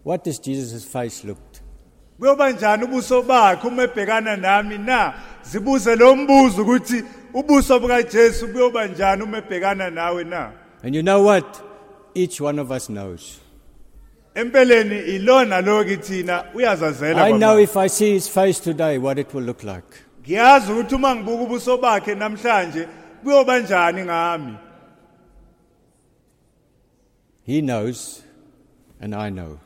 What 0.04 0.24
does 0.24 0.38
Jesus' 0.38 0.84
face 0.84 1.24
look? 1.24 1.38
kuyoba 2.20 2.50
njani 2.50 2.84
ubuso 2.84 3.22
bakhe 3.22 3.68
uma 3.68 3.82
ebhekana 3.82 4.36
nami 4.36 4.78
na 4.78 5.14
zibuze 5.42 5.96
lo 5.96 6.16
mbuzo 6.16 6.62
ukuthi 6.62 7.04
ubuso 7.38 7.80
bukaJesu 7.80 8.48
kuyoba 8.48 8.86
njani 8.86 9.22
uma 9.22 9.38
ebhekana 9.38 9.90
nawe 9.90 10.24
na 10.24 10.52
And 10.82 10.94
you 10.94 11.02
know 11.02 11.22
what? 11.26 11.62
Each 12.14 12.40
one 12.40 12.60
of 12.60 12.70
us 12.70 12.86
knows. 12.86 13.40
empeleni 14.34 14.98
ilona 14.98 16.44
uyazazela 16.54 17.24
I 17.24 17.32
know 17.32 17.58
if 17.58 17.76
I 17.76 17.88
see 17.88 18.12
his 18.12 18.28
face 18.28 18.60
today, 18.60 18.98
what 18.98 19.18
it 19.18 19.34
will 19.34 19.44
look 19.44 19.62
like. 19.62 19.86
ngiyazi 20.22 20.72
ukuthi 20.72 20.94
uma 20.94 21.16
ngibuka 21.16 21.42
ubuso 21.42 21.78
bakhe 21.78 22.14
namhlanje 22.14 22.88
kuyoba 23.22 23.58
njani 23.58 24.02
ngami 24.04 24.54
He 27.46 27.60
knows, 27.62 28.22
and 29.00 29.14
I 29.14 29.30
know. 29.30 29.58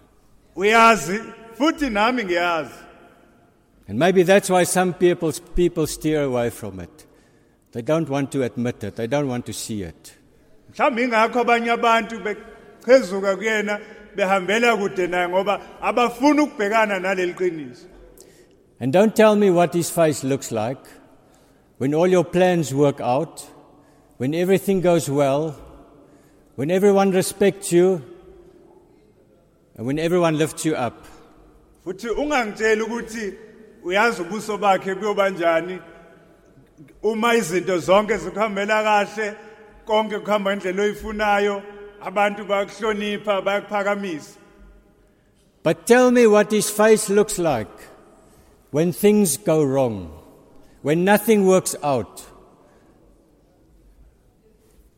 uyazi 0.57 1.21
futhi 1.59 1.91
nami 1.91 2.25
ngiyazi 2.25 2.75
And 3.89 3.99
maybe 3.99 4.23
that's 4.23 4.49
why 4.49 4.65
some 4.65 4.95
people, 4.95 5.33
people 5.57 5.87
steer 5.87 6.23
away 6.23 6.51
from 6.51 6.81
it. 6.81 7.07
They 7.73 7.83
don't 7.83 8.09
want 8.09 8.31
to 8.33 8.43
admit 8.43 8.85
it, 8.85 8.97
they 8.97 9.07
don't 9.07 9.29
want 9.29 9.47
to 9.47 9.53
see 9.53 9.83
it. 9.83 10.13
mhlawumbe 10.73 11.05
ingakho 11.05 11.41
abanye 11.41 11.71
abantu 11.71 12.19
bechezuka 12.21 13.37
kuyena 13.37 13.81
behambela 14.17 14.77
kude 14.77 15.07
naye 15.07 15.29
ngoba 15.29 15.61
abafuni 15.81 16.41
ukubhekana 16.41 16.99
naleli 17.01 17.35
qiniso 17.35 17.87
And 18.81 18.93
don't 18.93 19.15
tell 19.15 19.37
me 19.37 19.51
what 19.51 19.75
his 19.75 19.91
face 19.91 20.25
looks 20.25 20.51
like 20.51 20.81
when 21.79 21.95
all 21.95 22.07
your 22.09 22.25
plans 22.25 22.75
work 22.75 23.01
out, 23.01 23.47
when 24.19 24.35
everything 24.35 24.81
goes 24.81 25.09
well, 25.09 25.55
when 26.57 26.71
everyone 26.71 27.11
respects 27.13 27.73
you, 27.73 28.03
and 29.77 29.87
when 29.87 29.99
everyone 29.99 30.37
lifts 30.39 30.65
you 30.65 30.75
up. 30.75 31.07
futhi 31.85 32.09
ungangitsheli 32.09 32.83
ukuthi 32.83 33.35
uyazi 33.85 34.23
ubuso 34.23 34.59
bakhe 34.59 34.95
kuyoba 34.95 35.31
njani 35.31 35.79
uma 37.03 37.35
izinto 37.35 37.79
zonke 37.79 38.17
zikuhambela 38.17 38.83
kahle 38.83 39.35
konke 39.87 40.19
kuhamba 40.19 40.57
ngendlela 40.57 40.83
oyifunayo 40.83 41.63
abantu 42.01 42.45
bayakuhlonipha 42.45 43.43
bayakuphakamisa 43.43 44.37
But 45.63 45.87
tell 45.87 46.11
me 46.11 46.27
what 46.27 46.51
his 46.51 46.71
face 46.71 47.09
looks 47.09 47.39
like 47.39 47.71
when 48.73 48.91
things 48.93 49.37
go 49.37 49.63
wrong, 49.63 50.11
when 50.83 51.05
nothing 51.05 51.47
works 51.47 51.77
out. 51.83 52.23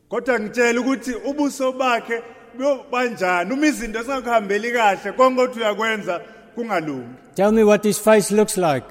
kodwa 0.09 0.39
ngitshela 0.39 0.81
ukuthi 0.81 1.13
ubuso 1.15 1.71
bakhe 1.71 2.21
buyoba 2.57 3.05
njani 3.05 3.53
uma 3.53 3.67
izinto 3.67 4.03
zingakuhambeli 4.03 4.71
kahle 4.71 5.11
konke 5.11 5.41
othi 5.41 5.59
uyakwenza 5.59 6.21
kungalungi 6.55 7.15
Tell 7.35 7.51
me 7.51 7.63
what 7.63 7.83
his 7.83 7.99
face 7.99 8.31
looks 8.35 8.57
like 8.57 8.85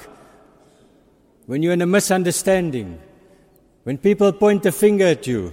when 1.46 1.62
you're 1.62 1.72
in 1.72 1.82
a 1.82 1.86
misunderstanding, 1.86 2.98
when 3.84 3.98
people 3.98 4.32
point 4.32 4.64
a 4.66 4.72
finger 4.72 5.06
at 5.06 5.26
you, 5.26 5.52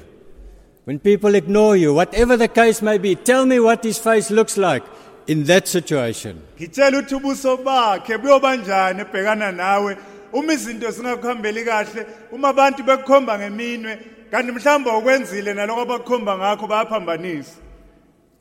when 0.85 0.99
people 0.99 1.35
ignore 1.35 1.75
you, 1.75 1.93
whatever 1.93 2.37
the 2.37 2.47
case 2.47 2.81
may 2.81 2.97
be. 2.97 3.15
Tell 3.15 3.45
me 3.45 3.59
what 3.59 3.83
his 3.83 3.97
face 3.97 4.31
looks 4.31 4.57
like 4.57 4.83
in 5.27 5.43
that 5.43 5.67
situation. 5.67 6.41
ngitshela 6.57 6.97
ukuthi 6.97 7.15
ubuso 7.15 7.57
bakhe 7.57 8.17
buyoba 8.17 8.55
njani 8.55 9.01
ebhekana 9.01 9.51
nawe 9.51 9.97
uma 10.33 10.53
izinto 10.53 10.91
zingakuhambeli 10.91 11.65
kahle 11.65 12.05
uma 12.31 12.49
abantu 12.49 12.83
bekukhomba 12.83 13.39
ngeminwe 13.39 13.99
kanti 14.31 14.51
mhlawumbe 14.51 14.89
ukwenzile 14.89 15.53
naloko 15.53 15.81
abakukhomba 15.81 16.37
ngakho 16.37 16.67
bayaphambanisa 16.67 17.51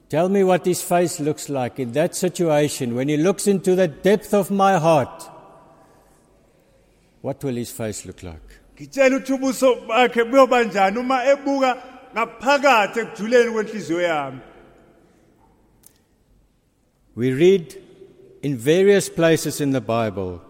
Tell 0.09 0.29
me 0.29 0.43
what 0.43 0.65
his 0.67 0.83
face 0.83 1.21
looks 1.21 1.49
like 1.49 1.79
in 1.79 1.93
that 1.93 2.17
situation 2.17 2.97
when 2.97 3.09
he 3.09 3.17
looks 3.17 3.47
into 3.47 3.77
the 3.77 3.87
depth 3.87 4.35
of 4.35 4.51
my 4.51 4.77
heart. 4.77 5.31
What 7.23 7.45
will 7.45 7.55
his 7.57 7.71
face 7.71 8.07
look 8.07 8.23
like? 8.23 8.49
ngitshela 8.81 9.17
ukuthi 9.17 9.33
ubuso 9.33 9.75
bakhe 9.89 10.25
buyoba 10.25 10.65
njani 10.65 10.99
uma 10.99 11.25
ebuka 11.25 11.77
ngaphakathi 12.15 13.01
ekujuleni 13.01 13.51
kwenhliziyo 13.53 14.01
yami 14.01 14.39
We 17.17 17.33
read 17.33 17.75
in 18.43 18.57
various 18.57 19.09
places 19.11 19.61
in 19.61 19.73
the 19.73 19.81
Bible 19.81 20.41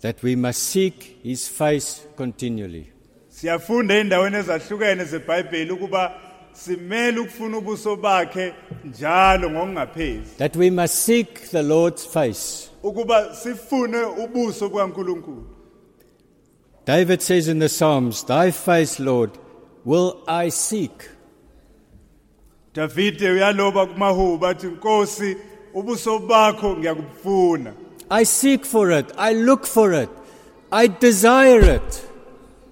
that 0.00 0.22
we 0.22 0.36
must 0.36 0.62
seek 0.62 1.18
his 1.22 1.48
face 1.48 2.06
continually. 2.16 2.86
siyafunda 3.28 3.94
ey'ndaweni 3.94 4.36
ezahlukene 4.36 5.04
zebhayibheli 5.04 5.70
ukuba 5.72 6.12
simele 6.52 7.18
ukufuna 7.20 7.58
ubuso 7.58 7.96
bakhe 7.96 8.52
njalo 8.84 9.50
ngokungaphezi 9.50 10.36
That 10.38 10.56
we 10.56 10.70
must 10.70 10.94
seek 10.94 11.50
the 11.50 11.62
Lord's 11.62 12.06
face. 12.06 12.70
ukuba 12.82 13.34
sifune 13.34 13.98
ubuso 14.02 14.70
David 16.86 17.20
says 17.20 17.48
in 17.48 17.58
the 17.58 17.68
Psalms, 17.68 18.22
Thy 18.22 18.52
face, 18.52 19.00
Lord, 19.00 19.32
will 19.84 20.22
I 20.28 20.50
seek. 20.50 21.10
Davide 22.72 23.30
uyaloba 23.30 23.86
kumahuba 23.86 24.48
athi 24.48 24.66
Nkosi 24.66 25.36
ubuso 25.74 26.18
bakho 26.18 26.76
ngiyakufuna 26.76 27.72
I 28.10 28.22
seek 28.22 28.64
for 28.64 28.92
it. 28.92 29.12
I 29.18 29.32
look 29.32 29.66
for 29.66 29.92
it. 29.92 30.10
I 30.70 30.86
desire 30.86 31.60
it. 31.60 32.08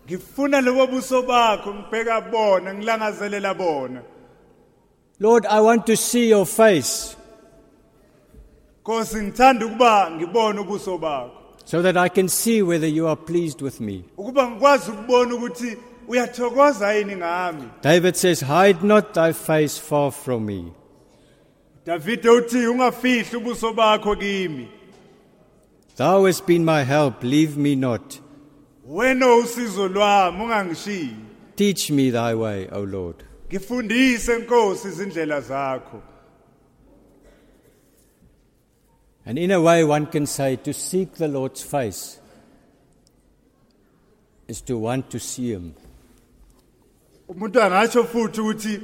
ngifuna 0.07 0.61
lobo 0.61 0.87
buso 0.87 1.23
bakho 1.23 1.75
ngibheka 1.75 2.21
bona 2.31 2.75
ngilangazelela 2.75 3.55
bona 3.55 4.03
Lord, 5.19 5.47
I 5.47 5.61
want 5.61 5.87
to 5.87 5.97
see 5.97 6.29
your 6.29 6.47
face 6.47 7.17
Nkosi 8.83 9.23
ngithanda 9.23 9.67
ukuba 9.67 10.11
ngibone 10.11 10.61
ubuso 10.61 10.99
bakho 10.99 11.44
so 11.65 11.83
that 11.83 11.97
I 11.97 12.09
can 12.09 12.29
see 12.29 12.63
whether 12.63 12.87
you 12.89 13.07
are 13.09 13.17
pleased 13.17 13.63
with 13.63 13.81
me. 13.81 14.05
ukuba 14.17 14.51
ngikwazi 14.51 14.91
ukubona 14.91 15.35
ukuthi 15.35 15.77
uyathokoza 16.09 16.93
yini 16.95 17.17
ngami 17.17 17.63
David 17.83 18.17
says, 18.17 18.41
Hide 18.41 18.83
not 18.87 19.15
thy 19.15 19.33
face 19.33 19.79
far 19.81 20.11
from 20.13 20.47
me. 20.47 20.73
Davide 21.87 22.29
uthi 22.31 22.67
ungafihli 22.67 23.37
ubuso 23.37 23.73
bakho 23.73 24.17
kimi 24.17 24.69
Thou 25.97 26.25
hast 26.27 26.47
been 26.47 26.65
my 26.65 26.83
help, 26.83 27.23
leave 27.23 27.57
me 27.57 27.75
not. 27.77 28.21
wena 28.89 29.35
usizo 29.35 29.89
lwami 29.89 30.43
ungangishiyi 30.43 31.17
Teach 31.57 31.91
me 31.91 32.11
thy 32.11 32.35
way, 32.35 32.69
O 32.73 32.83
Lord. 32.83 33.17
And 39.27 39.39
in 39.39 39.51
a 39.51 39.61
way, 39.61 39.85
one 39.85 40.07
can 40.07 40.27
say 40.27 40.57
to 40.57 40.73
seek 40.73 41.15
the 41.15 41.29
Lord's 41.29 41.63
face 41.63 42.19
is 44.49 44.61
to 44.63 44.77
want 44.79 45.11
to 45.11 45.19
see 45.19 45.53
him. 45.53 45.75
umuntu 47.29 47.61
angatsho 47.63 48.05
futhi 48.05 48.41
ukuthi 48.41 48.81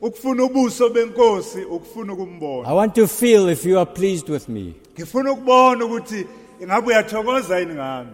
ukufuna 0.00 0.44
ubuso 0.44 0.88
benkosi 0.88 1.64
ukufuna 1.64 2.12
ukumbona 2.12 2.68
I 2.68 2.72
want 2.72 2.94
to 2.94 3.06
feel 3.06 3.48
if 3.48 3.64
you 3.66 3.78
are 3.78 3.86
pleased 3.86 4.28
with 4.30 4.48
me. 4.48 4.74
ngifuna 4.94 5.32
ukubona 5.32 5.84
ukuthi 5.84 6.26
ingabe 6.60 6.86
uyathokoza 6.86 7.58
yini 7.58 7.74
ngami 7.74 8.10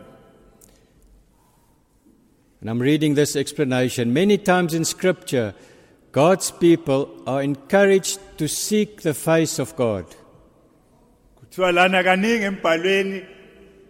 And 2.61 2.69
I'm 2.69 2.81
reading 2.83 3.15
this 3.15 3.37
explanation. 3.37 4.13
Many 4.13 4.37
times 4.37 4.75
in 4.75 4.85
Scripture, 4.85 5.55
God's 6.11 6.51
people 6.51 7.09
are 7.25 7.41
encouraged 7.41 8.19
to 8.39 8.49
seek 8.49 9.03
the 9.03 9.15
face 9.15 9.61
of 9.61 9.77
God. 9.77 10.07
Kuthiwa 11.59 11.73
lana 11.73 12.05
kaningi 12.05 12.45
embhalweni 12.45 13.23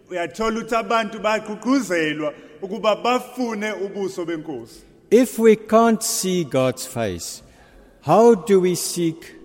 uyathola 0.09 0.59
ukuthi 0.59 0.75
abantu 0.75 1.19
baqhuqhuzelwa 1.19 2.33
ukuba 2.61 2.95
bafune 2.95 3.71
ubuso 3.73 4.25
benkosi 4.25 4.81
If 5.11 5.39
we 5.39 5.55
can't 5.55 6.03
see 6.03 6.43
God's 6.43 6.85
face, 6.85 7.41
how 8.01 8.35
do 8.35 8.59
we 8.59 8.75
seek 8.75 9.35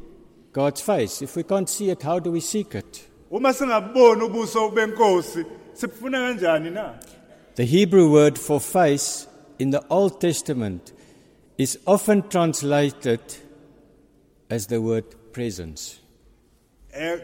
God's 0.52 0.82
face? 0.82 1.22
If 1.22 1.36
we 1.36 1.42
can't 1.42 1.68
see 1.70 1.88
it, 1.88 2.02
how 2.02 2.18
do 2.18 2.30
we 2.32 2.40
seek 2.40 2.74
it? 2.74 3.08
uma 3.30 3.52
singaboni 3.52 4.22
ubuso 4.22 4.70
benkosi 4.70 5.44
sibufuna 5.74 6.18
kanjani 6.18 6.70
na 6.70 6.94
The 7.56 7.64
Hebrew 7.64 8.10
word 8.10 8.38
for 8.38 8.60
face 8.60 9.26
in 9.58 9.70
the 9.70 9.82
Old 9.90 10.20
Testament 10.20 10.92
is 11.58 11.78
often 11.86 12.22
translated 12.28 13.20
as 14.50 14.66
the 14.66 14.80
word 14.80 15.04
presence. 15.32 16.03
Eh 16.98 17.20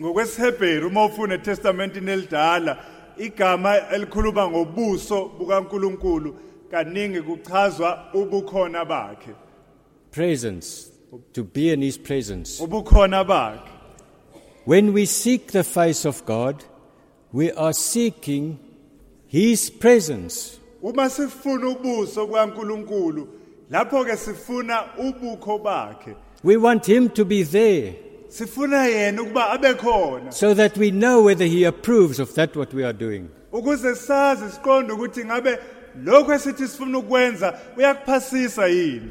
ngokwesihebheru 0.00 0.88
uma 0.88 1.04
ufuna 1.04 1.34
etestamentini 1.34 2.10
elidala 2.10 2.84
igama 3.18 3.76
elikhuluma 3.92 4.48
ngobuso 4.50 5.24
bukaNkuluNkulu 5.38 6.36
kaningi 6.70 7.22
kuchazwa 7.22 8.04
ubukhona 8.14 8.84
bakhe 8.84 9.30
Presence, 10.10 10.90
to 11.32 11.42
be 11.42 11.72
in 11.72 11.82
His 11.82 11.98
presence. 11.98 12.60
ubukhona 12.62 13.24
bakhe 13.24 13.70
When 14.66 14.92
we 14.92 15.04
seek 15.04 15.48
the 15.52 15.62
face 15.64 16.04
of 16.06 16.24
God, 16.24 16.64
we 17.32 17.52
are 17.52 17.72
seeking 17.74 18.58
His 19.26 19.70
presence. 19.70 20.58
uma 20.82 21.10
sifuna 21.10 21.68
ubuso 21.68 22.26
bukaNkuluNkulu 22.26 23.28
lapho 23.70 24.04
ke 24.04 24.16
sifuna 24.16 24.84
ubukho 24.98 25.58
bakhe 25.58 26.14
We 26.42 26.56
want 26.56 26.86
Him 26.86 27.08
to 27.10 27.24
be 27.24 27.42
there 27.42 27.94
sifuna 28.38 28.86
yena 28.86 29.22
ukuba 29.22 29.50
abe 29.50 29.74
khona 29.74 30.32
so 30.32 30.54
that 30.54 30.76
we 30.76 30.90
know 30.90 31.22
whether 31.26 31.46
He 31.46 31.64
approves 31.64 32.18
of 32.20 32.34
that 32.34 32.56
what 32.56 32.74
we 32.74 32.84
are 32.84 32.92
doing. 32.92 33.28
ukuze 33.52 33.94
sazi 33.94 34.44
siqonde 34.52 34.92
ukuthi 34.92 35.24
ngabe 35.24 35.58
lokho 36.04 36.32
esithi 36.34 36.68
sifuna 36.68 36.98
ukwenza 36.98 37.58
uyakuphasisa 37.76 38.66
yini 38.66 39.10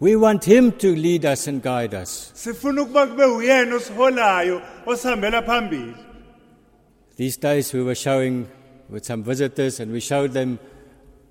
We 0.00 0.16
want 0.16 0.44
Him 0.44 0.72
to 0.72 0.88
lead 0.94 1.24
us 1.24 1.48
and 1.48 1.62
guide 1.62 1.94
us. 2.02 2.30
sifuna 2.34 2.82
ukuba 2.82 3.06
kube 3.06 3.24
uyena 3.24 3.76
osiholayo 3.76 4.62
osihambela 4.86 5.42
phambili 5.42 5.94
These 7.16 7.36
days 7.40 7.72
we 7.74 7.80
were 7.82 7.94
showing 7.94 8.46
with 8.90 9.04
some 9.04 9.22
visitors 9.22 9.80
and 9.80 9.92
we 9.92 10.00
showed 10.00 10.32
them 10.32 10.58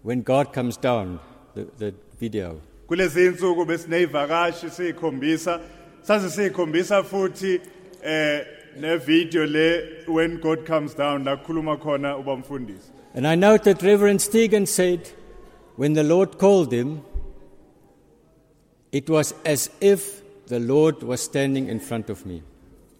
when 0.03 0.21
God 0.21 0.53
comes 0.53 0.77
down, 0.77 1.19
the, 1.55 1.65
the 1.77 1.93
video. 2.19 2.59
kulezi 2.87 3.25
insuku 3.25 3.65
besineyivakashi 3.65 4.69
futhi 7.03 7.61
eh 8.03 8.45
le 8.75 10.03
when 10.07 10.37
god 10.39 10.65
comes 10.65 10.93
down 10.95 11.23
la 11.23 11.35
khona 11.37 12.17
ubamfundisi 12.17 12.93
And 13.15 13.27
I 13.27 13.35
note 13.35 13.63
that 13.65 13.83
Reverend 13.83 14.21
Stegen 14.21 14.67
said, 14.67 15.11
when 15.75 15.93
the 15.93 16.03
Lord 16.03 16.39
called 16.39 16.73
him, 16.73 17.03
it 18.91 19.07
was 19.07 19.35
as 19.45 19.69
if 19.79 20.23
the 20.47 20.59
Lord 20.59 21.03
was 21.03 21.21
standing 21.21 21.69
in 21.69 21.79
front 21.79 22.09
of 22.09 22.25
me. 22.25 22.41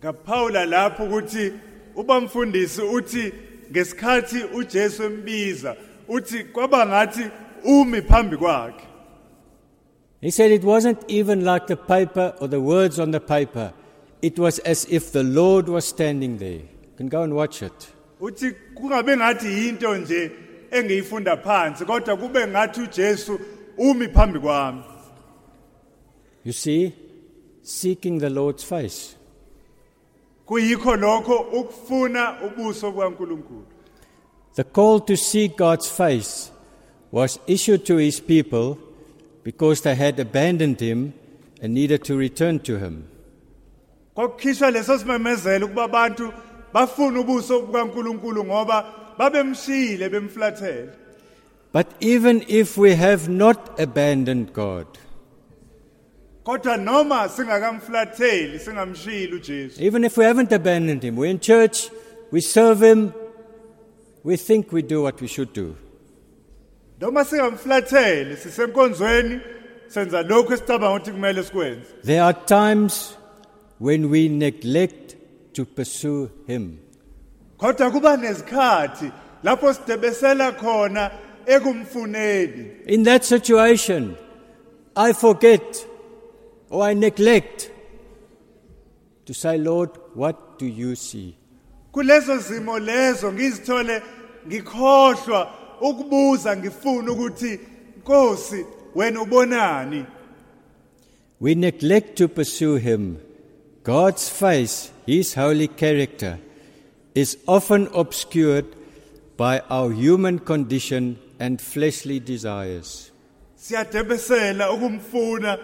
ngaphawula 0.02 0.66
lapho 0.66 1.04
ukuthi 1.04 1.54
ubamfundisi 1.96 2.82
uthi 2.82 3.34
ngesikhathi 3.72 4.44
uJesu 4.44 5.04
embiza 5.04 5.76
uthi 6.08 6.44
kwaba 6.44 6.86
ngathi 6.86 7.32
umi 7.64 8.02
phambi 8.02 8.38
kwakhe 8.38 8.86
He 10.24 10.32
said 10.32 10.52
it 10.52 10.64
wasn't 10.64 11.00
even 11.10 11.44
like 11.44 11.68
the 11.68 11.76
paper 11.76 12.34
or 12.40 12.48
the 12.48 12.62
words 12.62 12.98
on 12.98 13.12
the 13.12 13.20
paper. 13.20 13.74
It 14.22 14.40
was 14.40 14.60
as 14.60 14.86
if 14.90 15.12
the 15.12 15.22
Lord 15.24 15.68
was 15.68 15.86
standing 15.86 16.38
there. 16.38 16.62
You 16.64 16.94
can 16.98 17.10
go 17.10 17.24
and 17.24 17.34
watch 17.36 17.62
it. 17.62 17.88
uthi 18.22 18.52
kungabe 18.76 19.18
ngathi 19.18 19.68
into 19.70 19.88
nje 19.96 20.32
engiyifunda 20.72 21.38
phansi 21.38 21.86
kodwa 21.86 22.18
kube 22.18 22.48
ngathi 22.48 22.82
uJesu 22.82 23.40
umi 23.78 24.08
phambi 24.08 24.40
kwami 24.40 24.84
You 26.46 26.54
see, 26.54 26.94
seeking 27.62 28.20
the 28.20 28.30
Lord's 28.30 28.64
face. 28.64 29.16
kuyikho 30.46 30.96
lokho 30.96 31.36
ukufuna 31.38 32.38
ubuso 32.46 32.92
bukaNkulunkulu 32.92 33.64
The 34.56 34.64
call 34.64 35.00
to 35.02 35.18
seek 35.18 35.58
God's 35.58 35.90
face 35.90 36.52
was 37.12 37.40
issued 37.48 37.86
to 37.86 37.98
his 37.98 38.22
people 38.22 38.78
because 39.44 39.82
they 39.82 39.96
had 39.96 40.20
abandoned 40.20 40.80
him 40.80 41.14
and 41.62 41.74
needed 41.74 42.04
to 42.06 42.16
return 42.18 42.60
to 42.60 42.78
him. 42.78 43.04
kwakukhishwa 44.16 44.72
leso 44.72 44.98
simemezelo 44.98 45.66
ukuba 45.66 45.84
abantu 45.84 46.34
bafuna 46.74 47.20
ubuso 47.20 47.62
bukaNkulunkulu 47.62 48.44
ngoba 48.46 48.86
babemshiyile 49.18 50.10
bemflathela 50.10 50.92
But 51.72 51.88
even 52.00 52.44
if 52.48 52.78
we 52.78 52.94
have 52.96 53.28
not 53.30 53.80
abandoned 53.80 54.54
God, 54.54 54.86
kodwa 56.46 56.78
noma 56.78 57.30
singakamflatheli 57.30 58.60
singamshiyile 58.60 59.34
uJesu 59.36 59.82
even 59.82 60.04
if 60.04 60.18
we 60.18 60.26
haven't 60.26 60.52
abandoned 60.52 61.04
him, 61.04 61.16
we're 61.16 61.32
in 61.32 61.40
church, 61.40 61.90
we 62.32 62.42
serve 62.42 62.82
him, 62.84 63.14
we 64.24 64.38
think 64.38 64.72
we 64.72 64.82
do 64.84 65.02
what 65.02 65.20
we 65.22 65.28
should 65.28 65.52
do. 65.54 65.76
Noma 67.04 67.26
singamflatheli 67.26 68.38
sisenkonzweni 68.38 69.40
senza 69.88 70.22
lokho 70.22 70.54
esicabanga 70.54 70.96
ukuthi 70.96 71.12
kumele 71.12 71.44
sikwenze 71.44 71.86
There 72.04 72.22
are 72.22 72.38
times 72.46 73.18
when 73.80 74.10
we 74.10 74.28
neglect 74.30 75.16
to 75.54 75.66
pursue 75.66 76.30
him. 76.48 76.78
kodwa 77.58 77.92
kuba 77.92 78.18
nezikhathi 78.18 79.12
lapho 79.44 79.74
sidebesela 79.74 80.52
khona 80.52 81.12
ekumfuneni 81.46 82.66
In 82.88 83.04
that 83.04 83.24
situation, 83.26 84.16
I 84.96 85.14
forget 85.14 85.86
or 86.70 86.84
I 86.84 86.94
neglect 86.94 87.70
to 89.26 89.34
say, 89.34 89.58
Lord, 89.58 89.90
what 90.16 90.58
do 90.60 90.66
you 90.66 90.96
see? 90.96 91.36
kulezo 91.92 92.38
zimo 92.38 92.80
lezo 92.80 93.32
ngizithole 93.34 94.02
ngikhohlwa 94.48 95.63
ukubuza 95.90 96.58
ngifuna 96.58 97.12
ukuthi 97.12 97.60
Nkosi 98.00 98.66
wena 98.96 99.22
ubonani 99.22 100.06
We 101.40 101.56
neglect 101.56 102.16
to 102.18 102.28
pursue 102.28 102.78
him. 102.78 103.18
God's 103.84 104.30
face, 104.30 104.92
his 105.06 105.34
holy 105.34 105.68
character, 105.68 106.40
is 107.14 107.38
often 107.48 107.90
obscured 107.94 108.66
by 109.36 109.60
our 109.70 109.92
human 109.92 110.40
condition 110.40 111.18
and 111.40 111.60
fleshly 111.62 112.20
desires. 112.20 113.12
siyadebesela 113.56 114.72
ukumfuna 114.72 115.58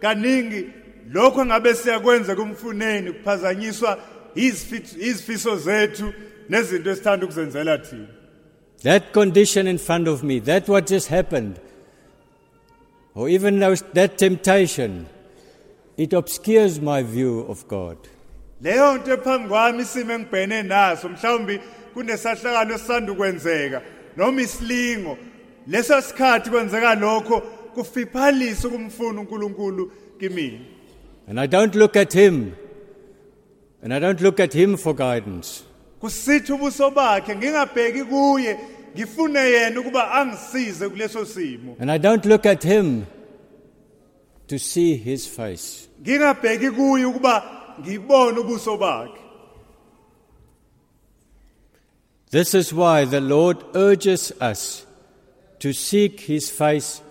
kaningi 0.00 0.66
lokho 1.10 1.46
ngabe 1.46 1.74
siyakwenza 1.74 2.36
kumfuneni 2.36 3.12
kuphazanyiswa 3.12 3.98
izifiso 4.34 5.56
zethu 5.56 6.12
nezinto 6.48 6.90
esithanda 6.90 7.26
ukuzenzela 7.26 7.78
thina 7.78 8.06
That 8.82 9.12
condition 9.12 9.66
in 9.66 9.78
front 9.78 10.08
of 10.08 10.24
me, 10.24 10.40
that 10.40 10.68
what 10.68 10.86
just 10.86 11.08
happened, 11.08 11.60
or 13.14 13.28
even 13.28 13.60
those, 13.60 13.82
that 13.92 14.18
temptation, 14.18 15.06
it 15.96 16.12
obscures 16.12 16.80
my 16.80 17.02
view 17.02 17.40
of 17.48 17.66
God. 17.68 17.98
leyo 18.62 18.98
nto 18.98 19.12
ephambi 19.12 19.48
kwami 19.48 19.82
isimo 19.82 20.12
engibhene 20.12 20.62
naso 20.62 21.08
mhlawumbi 21.08 21.60
kunesahlakalo 21.94 22.74
esisanda 22.74 23.12
ukwenzeka 23.12 23.82
noma 24.16 24.42
isilingo 24.42 25.18
leso 25.66 26.00
sikhathi 26.02 26.50
kwenzeka 26.50 26.94
lokho 26.94 27.40
kufiphalisa 27.74 28.68
ukumfuna 28.68 29.20
uNkulunkulu 29.20 29.92
kimi 30.20 30.60
And 31.28 31.40
I 31.40 31.46
don't 31.46 31.74
look 31.74 31.96
at 31.96 32.12
him, 32.12 32.56
and 33.82 33.94
I 33.94 33.98
don't 34.00 34.20
look 34.20 34.40
at 34.40 34.52
him 34.52 34.76
for 34.76 34.94
guidance. 34.94 35.64
kusithi 36.00 36.52
ubuso 36.52 36.90
bakhe 36.90 37.36
ngingabheki 37.36 38.04
kuye 38.04 38.58
ngifune 38.96 39.40
yena 39.40 39.80
ukuba 39.80 40.10
angisize 40.12 40.88
kuleso 40.88 41.24
simo 41.26 41.76
And 41.80 41.90
I 41.90 41.98
don't 41.98 42.24
look 42.26 42.46
at 42.46 42.62
him 42.62 43.06
to 44.48 44.58
see 44.58 44.96
his 44.96 45.26
face. 45.26 45.88
ngingabheki 46.02 46.70
kuye 46.70 47.04
ukuba 47.04 47.42
ngibone 47.80 48.38
ubuso 48.38 48.76
bakhe 48.76 49.18
This 52.30 52.54
is 52.54 52.72
why 52.72 53.04
the 53.04 53.20
Lord 53.20 53.58
urges 53.74 54.32
us 54.40 54.86
to 55.58 55.72
seek 55.72 56.20
his 56.20 56.50
face 56.50 57.02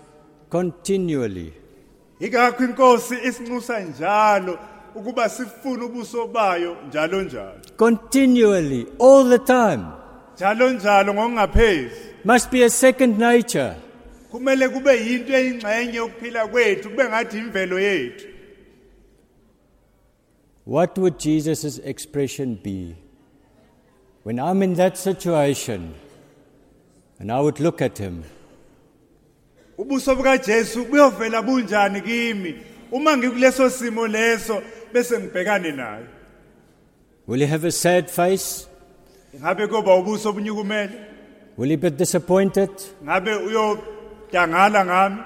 continually. 0.50 1.52
ingakho 2.20 2.64
inkosi 2.64 3.14
isinxusa 3.24 3.80
njalo 3.80 4.58
ukuba 4.94 5.28
sifune 5.28 5.84
ubuso 5.84 6.26
bayo 6.26 6.76
njalo 6.88 7.22
njalo 7.22 7.60
Continually, 7.76 8.86
all 9.00 9.24
the 9.28 9.38
time. 9.38 9.84
Njalo 10.36 10.70
njalo 10.72 11.14
ngokungaphezi 11.14 11.90
Must 12.24 12.50
be 12.50 12.62
a 12.64 12.70
second 12.70 13.18
nature. 13.18 13.74
kumele 14.30 14.68
kube 14.68 14.96
yinto 15.06 15.32
eyingxenye 15.32 15.94
yokuphila 15.96 16.46
kwethu 16.46 16.90
kube 16.90 17.04
ngathi 17.04 17.38
imvelo 17.38 17.80
yethu. 17.80 18.26
What 20.64 20.96
would 20.98 21.18
Jesus' 21.18 21.78
expression 21.84 22.54
be? 22.62 22.94
When 24.22 24.38
I'm 24.38 24.62
in 24.62 24.74
that 24.74 24.96
situation 24.96 25.94
and 27.18 27.32
I 27.32 27.40
would 27.40 27.58
look 27.60 27.82
at 27.82 27.98
him. 27.98 28.22
Ubuso 29.78 30.14
bukaJesu 30.16 30.84
buyovela 30.84 31.42
bunjani 31.42 32.00
kimi? 32.00 32.54
Uma 32.92 33.16
ngikuleso 33.16 33.70
simo 33.70 34.06
leso 34.06 34.62
bese 34.92 35.18
ngibhekane 35.18 35.72
naye. 35.72 36.06
Will 37.26 37.40
he 37.40 37.46
have 37.46 37.64
a 37.64 37.72
sad 37.72 38.10
face? 38.10 38.66
Ngabe 39.40 39.66
kuba 39.66 39.94
ubuso 39.94 40.32
Will 41.56 41.68
he 41.70 41.76
be 41.76 41.90
disappointed? 41.90 42.70
ngabe 43.04 43.34
uyodangala 43.34 44.84
ngami 44.84 45.22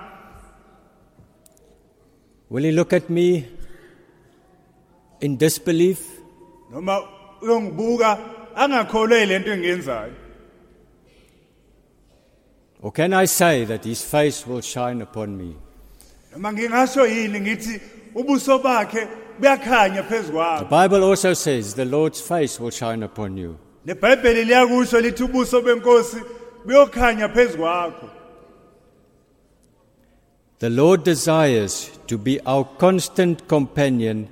Will 2.51 2.65
he 2.65 2.73
look 2.73 2.93
at 2.93 3.11
me 3.11 3.45
in 5.21 5.37
disbelief? 5.37 6.01
noma 6.71 7.01
uyongibuka 7.43 8.19
angakholwe 8.55 9.27
lento 9.27 9.51
engiyenzayo 9.53 10.13
Or 12.83 12.93
can 12.93 13.13
I 13.15 13.25
say 13.25 13.65
that 13.65 13.85
his 13.85 14.05
face 14.05 14.47
will 14.47 14.61
shine 14.61 15.03
upon 15.03 15.37
me? 15.37 15.57
noma 16.33 16.53
ngingasho 16.53 17.07
yini 17.07 17.41
ngithi 17.41 17.81
ubuso 18.15 18.59
bakhe 18.59 19.09
buyakhanya 19.41 20.03
phezulu 20.03 20.59
The 20.59 20.65
kwami 20.65 20.89
Bible 20.89 21.05
also 21.05 21.35
says 21.35 21.75
the 21.75 21.85
Lord's 21.85 22.21
face 22.21 22.61
will 22.61 22.71
shine 22.71 23.03
upon 23.03 23.37
you. 23.37 23.59
Nebhayibheli 23.87 24.45
liyakusho 24.45 25.01
lithi 25.01 25.23
ubuso 25.25 25.61
benkosi 25.63 26.17
buyokhanya 26.67 27.29
phezulu 27.29 27.63
kwakho 27.63 28.09
The 30.59 30.71
Lord 30.71 31.05
desires 31.05 31.91
to 32.07 32.17
be 32.19 32.41
our 32.47 32.65
constant 32.79 33.47
companion 33.47 34.29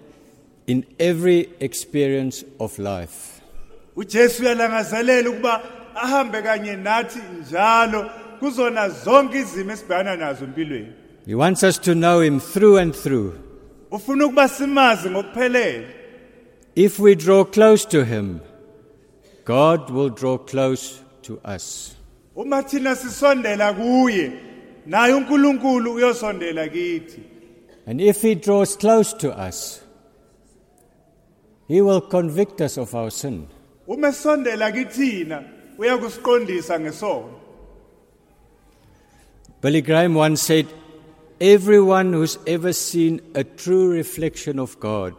in 0.66 0.86
every 0.98 1.48
experience 1.61 2.44
of 2.59 2.78
life. 2.78 3.40
uJesu 3.96 4.42
uyalangazelela 4.42 5.30
ukuba 5.30 5.62
ahambe 5.94 6.42
kanye 6.42 6.76
nathi 6.76 7.18
njalo 7.40 8.11
kuzona 8.40 8.88
zonke 8.88 9.38
izimo 9.38 9.72
esibhekana 9.72 10.16
nazo 10.16 10.44
empilweni 10.44 10.92
He 11.26 11.34
wants 11.34 11.62
us 11.62 11.78
to 11.80 11.94
know 11.94 12.20
him 12.20 12.40
through 12.40 12.78
and 12.78 12.94
through. 12.94 13.32
ufuna 13.90 14.24
ukuba 14.26 14.48
simazi 14.48 15.11
ngokuphelele 15.11 15.86
If 16.74 16.98
we 16.98 17.14
draw 17.14 17.44
close 17.44 17.88
to 17.88 18.05
him, 18.05 18.40
God 19.45 19.90
will 19.90 20.11
draw 20.11 20.38
close 20.38 21.01
to 21.22 21.38
us. 21.45 21.95
uma 22.36 22.62
thina 22.62 22.95
sisondela 22.97 23.72
kuye 23.74 24.32
naye 24.86 25.14
uNkulunkulu 25.14 25.95
uyosondela 25.95 26.68
kithi 26.68 27.20
And 27.86 28.01
if 28.01 28.22
he 28.22 28.34
draws 28.34 28.76
close 28.76 29.12
to 29.18 29.30
us, 29.49 29.82
he 31.68 31.82
will 31.82 32.01
convict 32.01 32.61
us 32.62 32.78
of 32.78 32.95
our 32.95 33.11
sin. 33.11 33.47
uma 33.86 34.09
esondela 34.09 34.72
kithina 34.72 35.45
uyakusiqondisa 35.78 36.80
ngesono 36.80 37.30
Billy 39.61 39.80
Graham 39.80 40.14
once 40.14 40.42
said, 40.42 40.66
Everyone 41.40 42.12
who's 42.12 42.38
ever 42.47 42.72
seen 42.72 43.20
a 43.34 43.42
true 43.45 43.90
reflection 43.90 44.59
of 44.59 44.78
God 44.78 45.14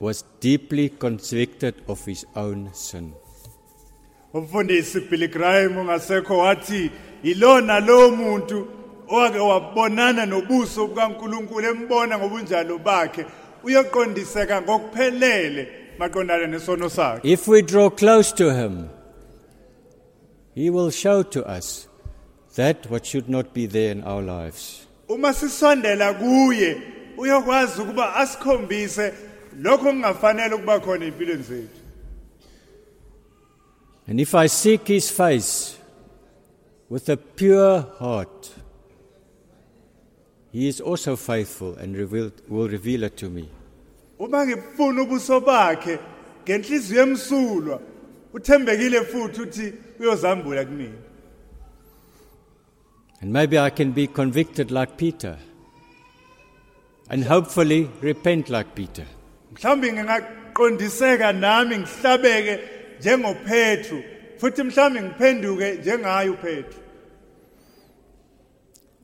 was 0.00 0.24
deeply 0.40 0.88
convicted 0.88 1.74
of 1.88 2.04
his 2.04 2.26
own 2.36 2.70
sin. 2.72 3.12
umfundisi 4.34 5.00
Billy 5.00 5.28
Graham 5.28 5.76
ungasekho 5.78 6.38
wathi 6.38 6.90
lo 7.24 8.10
muntu 8.10 8.68
owake 9.08 9.38
wabonana 9.38 10.26
nobuso 10.26 10.86
bukaNkulunkulu 10.86 11.66
embona 11.66 12.18
ngobunjalo 12.18 12.78
bakhe 12.78 13.24
uyoqondiseka 13.64 14.62
ngokuphelele 14.62 15.68
maqondana 15.98 16.46
nesono 16.46 16.88
sakhe 16.88 17.20
If 17.24 17.48
we 17.48 17.62
draw 17.62 17.88
close 17.90 18.32
to 18.32 18.52
him, 18.54 18.90
he 20.54 20.70
will 20.70 20.90
show 20.90 21.22
to 21.22 21.44
us 21.46 21.88
that 22.56 22.90
what 22.90 23.06
should 23.06 23.28
not 23.28 23.54
be 23.54 23.66
there 23.66 23.92
in 23.92 24.02
our 24.02 24.22
lives. 24.22 24.86
uma 25.08 25.32
sisondela 25.32 26.14
kuye 26.14 26.76
uyokwazi 27.16 27.80
ukuba 27.82 28.16
asikhombise 28.16 29.12
lokho 29.60 29.84
kungafanele 29.84 30.54
ukuba 30.54 30.80
khona 30.80 31.04
empilweni 31.04 31.42
zethu 31.42 31.80
And 34.08 34.20
if 34.20 34.34
I 34.34 34.46
seek 34.46 34.86
his 34.86 35.10
face 35.10 35.76
with 36.88 37.08
a 37.08 37.16
pure 37.16 37.80
heart, 37.98 38.50
he 40.52 40.68
is 40.68 40.80
also 40.80 41.16
faithful 41.16 41.74
and 41.74 41.96
reveal, 41.96 42.30
will 42.48 42.68
reveal 42.68 43.02
it 43.02 43.16
to 43.16 43.28
me. 43.28 43.48
uma 44.18 44.46
ngifuna 44.46 45.02
ubuso 45.02 45.40
bakhe 45.40 45.98
ngenhliziyo 46.44 47.02
emsulwa 47.02 47.80
uthembekile 48.34 49.00
futhi 49.04 49.40
uthi 49.40 49.72
uyozambula 50.00 50.64
kumina 50.64 50.98
And 53.20 53.32
maybe 53.32 53.58
I 53.58 53.70
can 53.70 53.92
be 53.92 54.06
convicted 54.06 54.70
like 54.70 54.96
Peter 54.96 55.38
and 57.10 57.24
hopefully 57.24 57.88
repent 58.02 58.50
like 58.50 58.74
Peter. 58.74 59.06
Ngingaqondiseka 59.64 61.32
nami 61.32 61.78
ngihlabeke 61.78 62.60
njengoPetru 63.00 64.02
futhi 64.38 64.64
ngiphenduke 64.64 65.74
njengaye 65.74 66.30
uPetru 66.30 66.80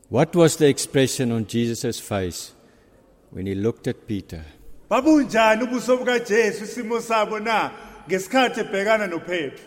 What 0.09 0.36
was 0.36 0.57
the 0.57 0.68
expression 0.68 1.32
on 1.32 1.46
Jesus' 1.46 1.98
face 1.98 2.53
when 3.30 3.46
he 3.46 3.55
looked 3.55 3.86
at 3.88 4.07
Peter? 4.07 4.44
babunjani 4.90 5.62
ubuso 5.64 5.96
bukaJesu 5.96 6.64
isimo 6.64 7.00
sabo 7.00 7.38
na 7.38 7.70
ngesikhathi 8.09 8.61
ebhekana 8.61 9.07
noPetru 9.07 9.64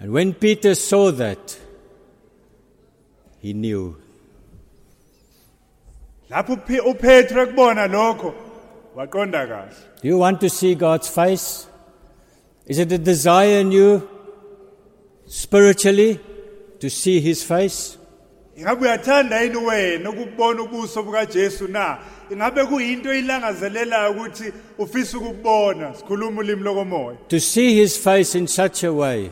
And 0.00 0.12
when 0.12 0.32
Peter 0.32 0.76
saw 0.76 1.10
that, 1.10 1.58
he 3.40 3.52
knew. 3.52 3.96
Lapho 6.30 6.52
uPetru 6.86 7.42
ekubona 7.42 7.86
lokho 7.88 8.34
waqonda 8.98 9.46
kahle 9.46 9.74
Do 10.02 10.08
you 10.08 10.18
want 10.18 10.40
to 10.40 10.48
see 10.50 10.74
God's 10.74 11.08
face? 11.08 11.66
Is 12.66 12.78
it 12.78 12.92
a 12.92 12.98
desire 12.98 13.60
in 13.60 13.72
you 13.72 14.08
spiritually 15.26 16.20
to 16.80 16.90
see 16.90 17.20
his 17.20 17.44
face? 17.44 17.96
ingabe 18.56 18.82
uyathanda 18.82 19.40
yini 19.40 19.56
wena 19.56 20.10
ukubona 20.10 20.62
ubuso 20.62 21.02
bukaJesu 21.02 21.68
na 21.68 21.98
ingabe 22.30 22.64
kuyinto 22.64 23.10
ukuthi 24.10 24.52
ufisa 24.78 25.18
ukubona 25.18 25.94
sikhuluma 25.94 26.40
ulimi 26.40 26.62
lokomoya 26.62 27.16
To 27.28 27.40
see 27.40 27.74
his 27.74 27.96
face 27.96 28.34
in 28.34 28.48
such 28.48 28.84
a 28.84 28.92
way 28.92 29.30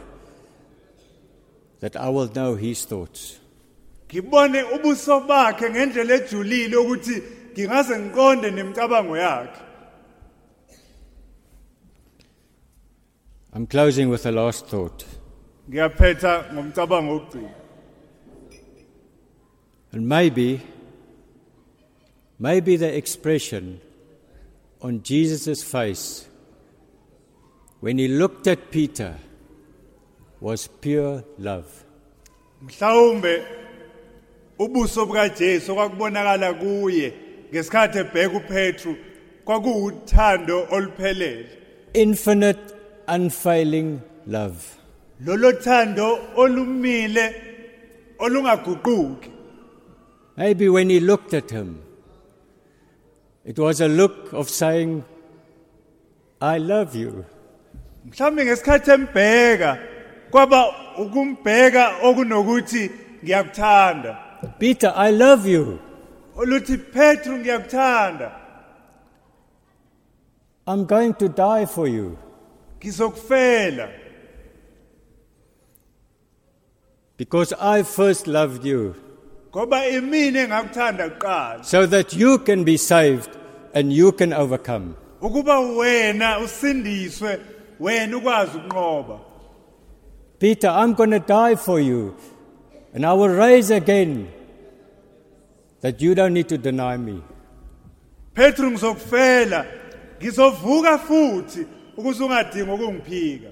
that 1.81 1.97
I 1.97 2.09
will 2.09 2.29
know 2.29 2.55
his 2.55 2.85
thoughts. 2.85 3.41
ngibone 4.12 4.62
ubuso 4.62 5.21
bakhe 5.21 5.71
ngendlela 5.71 6.14
ejulile 6.14 6.77
ukuthi 6.77 7.23
ngingaze 7.57 7.99
ngiqonde 7.99 8.51
nemicabango 8.51 9.17
yakhe 9.17 9.61
I'm 13.55 13.67
closing 13.67 14.11
with 14.11 14.27
a 14.27 14.33
last 14.33 14.67
thought. 14.67 15.05
ngiyaphetha 15.71 16.45
ngomcabango 16.53 17.13
wokugcina 17.13 17.51
And 19.93 20.07
maybe, 20.09 20.61
maybe 22.39 22.77
the 22.77 22.95
expression 22.95 23.81
on 24.83 25.03
Jesus' 25.03 25.63
face 25.63 26.27
when 27.81 27.97
he 27.99 28.09
looked 28.09 28.47
at 28.47 28.71
Peter 28.71 29.15
was 30.41 30.67
pure 30.69 31.25
love. 31.39 31.85
mhlawumbe 32.63 33.45
ubuso 34.59 35.07
bukaJesu 35.07 35.75
kwakubonakala 35.75 36.55
kuye 36.55 37.13
ngesikhathi 37.53 37.99
ebheka 37.99 38.37
uPetru 38.37 38.97
kwakuwuthando 39.45 40.67
oluphelele 40.71 41.47
Infinite, 41.95 42.61
unfailing 43.09 43.99
love. 44.27 44.59
lolo 45.27 45.53
thando 45.53 46.19
olumile 46.37 47.35
olungaguquki 48.19 49.31
Maybe 50.37 50.69
when 50.69 50.91
he 50.91 51.01
looked 51.01 51.33
at 51.33 51.51
him, 51.51 51.81
it 53.43 53.59
was 53.59 53.81
a 53.81 53.89
look 53.89 54.35
of 54.35 54.51
saying, 54.51 55.03
I 56.43 56.59
love 56.59 56.95
you. 56.95 57.25
mhlawumbe 58.11 58.45
ngesikhathi 58.45 58.91
embheka 58.91 59.79
kwaba 60.31 60.65
ukumbheka 60.99 61.93
okunokuthi 62.03 62.91
ngiyakuthanda 63.25 64.19
Peter, 64.59 64.93
I 64.95 65.11
love 65.13 65.47
you. 65.51 65.79
Oluthi 66.37 66.76
Petru 66.93 67.39
ngiyakuthanda. 67.39 68.32
I'm 70.66 70.84
going 70.84 71.14
to 71.14 71.28
die 71.28 71.66
for 71.66 71.87
you. 71.89 72.18
ngizokufela. 72.80 73.91
Because 77.16 77.53
I 77.55 77.82
first 77.82 78.26
loved 78.26 78.64
you, 78.64 78.95
ngoba 79.53 79.87
imini 79.89 80.47
engakuthanda 80.47 81.18
kuqala. 81.18 81.64
So 81.64 81.87
that 81.87 82.12
you 82.14 82.39
can 82.39 82.64
be 82.64 82.76
saved 82.76 83.30
and 83.74 83.93
you 83.93 84.12
can 84.12 84.32
overcome. 84.32 84.97
ukuba 85.20 85.61
wena 85.61 86.39
usindiswe 86.41 87.41
wena 87.80 88.16
ukwazi 88.16 88.59
ukunqoba. 88.59 89.20
Peter, 90.39 90.68
I'm 90.68 90.93
going 90.93 91.12
to 91.12 91.18
die 91.18 91.55
for 91.55 91.80
you, 91.80 92.14
and 92.93 93.07
I 93.07 93.14
will 93.14 93.30
rise 93.30 93.70
again, 93.70 94.28
that 95.87 96.03
you 96.03 96.16
don't 96.16 96.34
need 96.34 96.49
to 96.49 96.59
deny 96.59 96.97
me. 96.97 97.22
Petru 98.34 98.70
ngizokufela 98.70 99.66
ngizovuka 100.20 100.99
futhi 100.99 101.66
ukuze 101.97 102.24
ungadingi 102.24 102.70
ukungiphika 102.70 103.51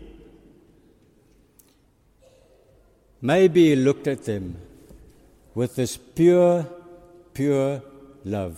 Maybe 3.23 3.69
he 3.71 3.77
looked 3.77 4.07
at 4.09 4.25
them 4.25 4.57
with 5.55 5.77
this 5.77 5.97
pure, 5.97 6.67
pure 7.35 7.81
love. 8.25 8.57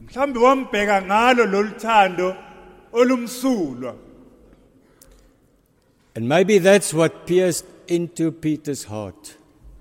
mhlambi 0.00 0.38
wambheka 0.38 1.02
ngalo 1.02 1.46
loluthando 1.46 2.36
olumsulwa 2.92 3.94
And 6.14 6.28
maybe 6.28 6.58
that's 6.58 6.94
what 6.94 7.26
pierced 7.26 7.66
into 7.88 8.30
Peter's 8.32 8.84
heart. 8.84 9.36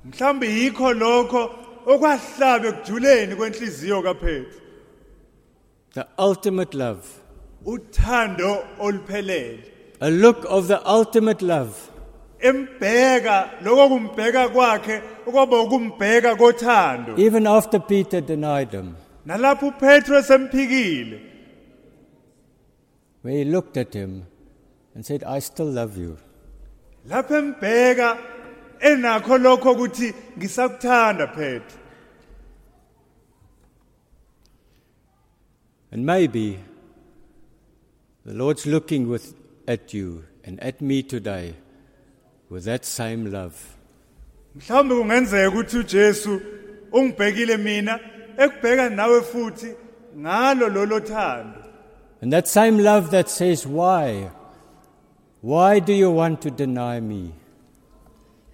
mhlambi 0.05 0.47
yikho 0.47 0.93
lokho 0.93 1.49
okwahlaba 1.85 2.67
ekujuleni 2.67 3.35
kwenhliziyo 3.35 4.01
kaPetru 4.01 4.59
The 5.93 6.03
ultimate 6.17 6.77
love. 6.77 7.01
uthando 7.65 8.63
oluphelele 8.79 9.63
A 9.99 10.09
look 10.09 10.45
of 10.49 10.67
the 10.67 10.79
ultimate 10.97 11.45
love. 11.45 11.73
embheka 12.39 13.49
lokho 13.63 13.87
kumbheka 13.89 14.49
kwakhe 14.49 15.01
okwaba 15.27 15.61
ukumbheka 15.61 16.35
kothando 16.35 17.17
Even 17.17 17.47
after 17.47 17.79
Peter 17.79 18.21
denied 18.21 18.71
him, 18.71 18.95
nalapho 19.25 19.67
uPetru 19.67 20.15
esemphikile 20.17 21.19
where 23.23 23.37
he 23.37 23.45
looked 23.45 23.77
at 23.77 23.93
him 23.93 24.23
and 24.95 25.05
said, 25.05 25.23
I 25.23 25.39
still 25.39 25.67
love 25.71 25.97
you. 25.97 26.17
lapho 27.09 27.35
embheka 27.37 28.17
enakho 28.81 29.37
lokho 29.37 29.71
ukuthi 29.71 30.13
ngisakuthanda 30.37 31.61
And 35.91 36.05
maybe 36.05 36.59
the 38.25 38.33
Lord's 38.33 38.65
looking 38.65 39.09
with, 39.09 39.35
at 39.67 39.93
you 39.93 40.23
and 40.43 40.59
at 40.63 40.81
me 40.81 41.03
today 41.03 41.55
with 42.49 42.65
that 42.65 42.85
same 42.85 43.31
love. 43.31 43.55
mhlawumbe 44.55 44.95
kungenzeka 44.95 45.49
ukuthi 45.49 45.77
uJesu 45.77 46.41
ungibhekile 46.91 47.57
mina 47.57 47.99
ekubheka 48.37 48.89
nawe 48.89 49.21
futhi 49.21 49.75
ngalo 50.17 50.69
lolo 50.69 50.99
thando 50.99 51.61
And 52.21 52.31
that 52.33 52.47
same 52.47 52.77
love 52.83 53.09
that 53.11 53.29
says, 53.29 53.65
Why? 53.65 54.29
Why 55.41 55.79
do 55.79 55.91
you 55.91 56.11
want 56.11 56.41
to 56.41 56.51
deny 56.51 56.99
me? 56.99 57.33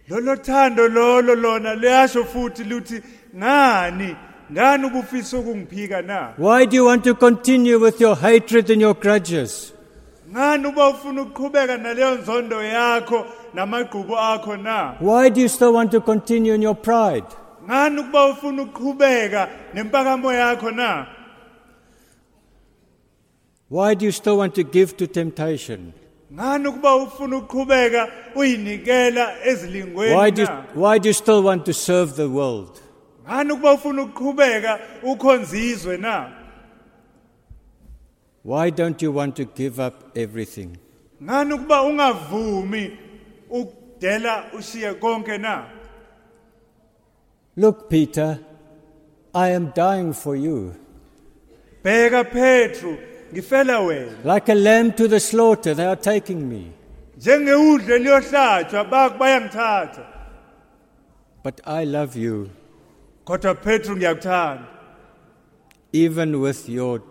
Lolo 0.10 0.36
thando 0.36 0.88
lolo 0.88 1.36
lona 1.36 1.76
liyasho 1.76 2.24
futhi 2.26 2.64
luthi 2.64 3.02
ngani 3.36 4.16
ngani 4.52 4.86
ubufisa 4.86 5.38
ukungiphika 5.38 6.02
na 6.02 6.34
Why 6.38 6.66
do 6.66 6.76
you 6.76 6.86
want 6.86 7.04
to 7.04 7.14
continue 7.16 7.78
with 7.80 8.02
your 8.02 8.16
hatred 8.16 8.70
and 8.72 8.82
your 8.82 8.94
grudges? 8.96 9.74
ngani 10.32 10.68
uba 10.68 10.90
ufuna 10.90 11.22
ukuqhubeka 11.22 11.78
naleyo 11.78 12.16
nzondo 12.16 12.64
yakho 12.64 13.26
namagqubo 13.54 14.20
akho 14.20 14.58
na 14.58 14.94
Why 15.02 15.30
do 15.30 15.42
you 15.42 15.50
still 15.50 15.74
want 15.74 15.92
to 15.92 16.02
continue 16.02 16.54
in 16.54 16.62
your 16.62 16.76
pride? 16.76 17.26
ngani 17.66 18.00
ukuba 18.00 18.26
ufuna 18.26 18.62
ukuqhubeka 18.62 19.50
nempakamo 19.74 20.34
yakho 20.34 20.72
na 20.72 21.06
Why 23.70 23.96
do 23.96 24.06
you 24.06 24.12
still 24.12 24.38
want 24.38 24.56
to 24.56 24.64
give 24.64 24.96
to 24.98 25.08
temptation? 25.08 25.94
Ngani 26.34 26.68
ukuba 26.68 26.96
ufuna 26.96 27.38
ukuqhubeka 27.38 28.08
uyinikela 28.36 29.46
ezilingweni 29.46 30.16
Why 30.16 30.32
do, 30.32 30.42
you, 30.42 30.48
why 30.76 31.00
do 31.00 31.10
you 31.10 31.14
still 31.14 31.44
want 31.44 31.66
to 31.66 31.74
serve 31.74 32.16
the 32.16 32.28
world? 32.30 32.80
ngani 33.28 33.52
ukuba 33.52 33.74
ufuna 33.74 34.02
ukuqhubeka 34.04 34.80
ukhonzizwe 35.04 35.98
na 35.98 36.32
Why 38.46 38.70
don't 38.72 39.02
you 39.02 39.12
want 39.16 39.36
to 39.36 39.46
give 39.46 39.80
up 39.88 39.94
everything? 40.18 40.70
ngani 41.24 41.54
ukuba 41.54 41.82
ungavumi 41.82 42.98
ukudela 43.50 44.44
ushiye 44.54 44.94
konke 44.94 45.38
na 45.38 45.66
Look, 47.60 47.90
Peter, 47.90 48.40
I 49.34 49.50
am 49.56 49.72
dying 49.76 50.14
for 50.14 50.36
you. 50.36 50.76
Ngifela 53.34 53.80
wena 53.80 54.12
Like 54.24 54.50
a 54.52 54.56
lamb 54.56 54.92
to 54.94 55.08
the 55.08 55.20
slaughter, 55.20 55.74
they 55.74 55.86
are 55.86 55.96
taking 55.96 56.50
me. 56.50 56.72
njengeudle 57.18 58.00
liyohlatshwa 58.00 58.84
baku 58.90 59.18
bayangithatha 59.18 60.06
But 61.44 61.62
I 61.66 61.86
love 61.86 62.16
you, 62.16 62.50
kodwa 63.26 63.56
Petru 63.56 63.96
ngiyakuthanda 63.96 64.68
even 65.94 66.40
with 66.42 66.70
your 66.70 67.02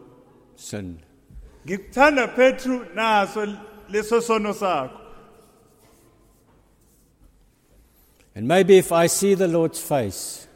sin. 0.57 0.99
ngikuthanda 1.67 2.29
Petru 2.37 2.85
naso 2.95 3.47
leso 3.91 4.21
sono 4.23 4.53
sakho 4.53 5.01
And 8.35 8.47
maybe 8.47 8.77
if 8.77 8.93
I 8.93 9.07
see 9.07 9.33
the 9.35 9.49
Lord's 9.49 9.81
face, 9.81 10.47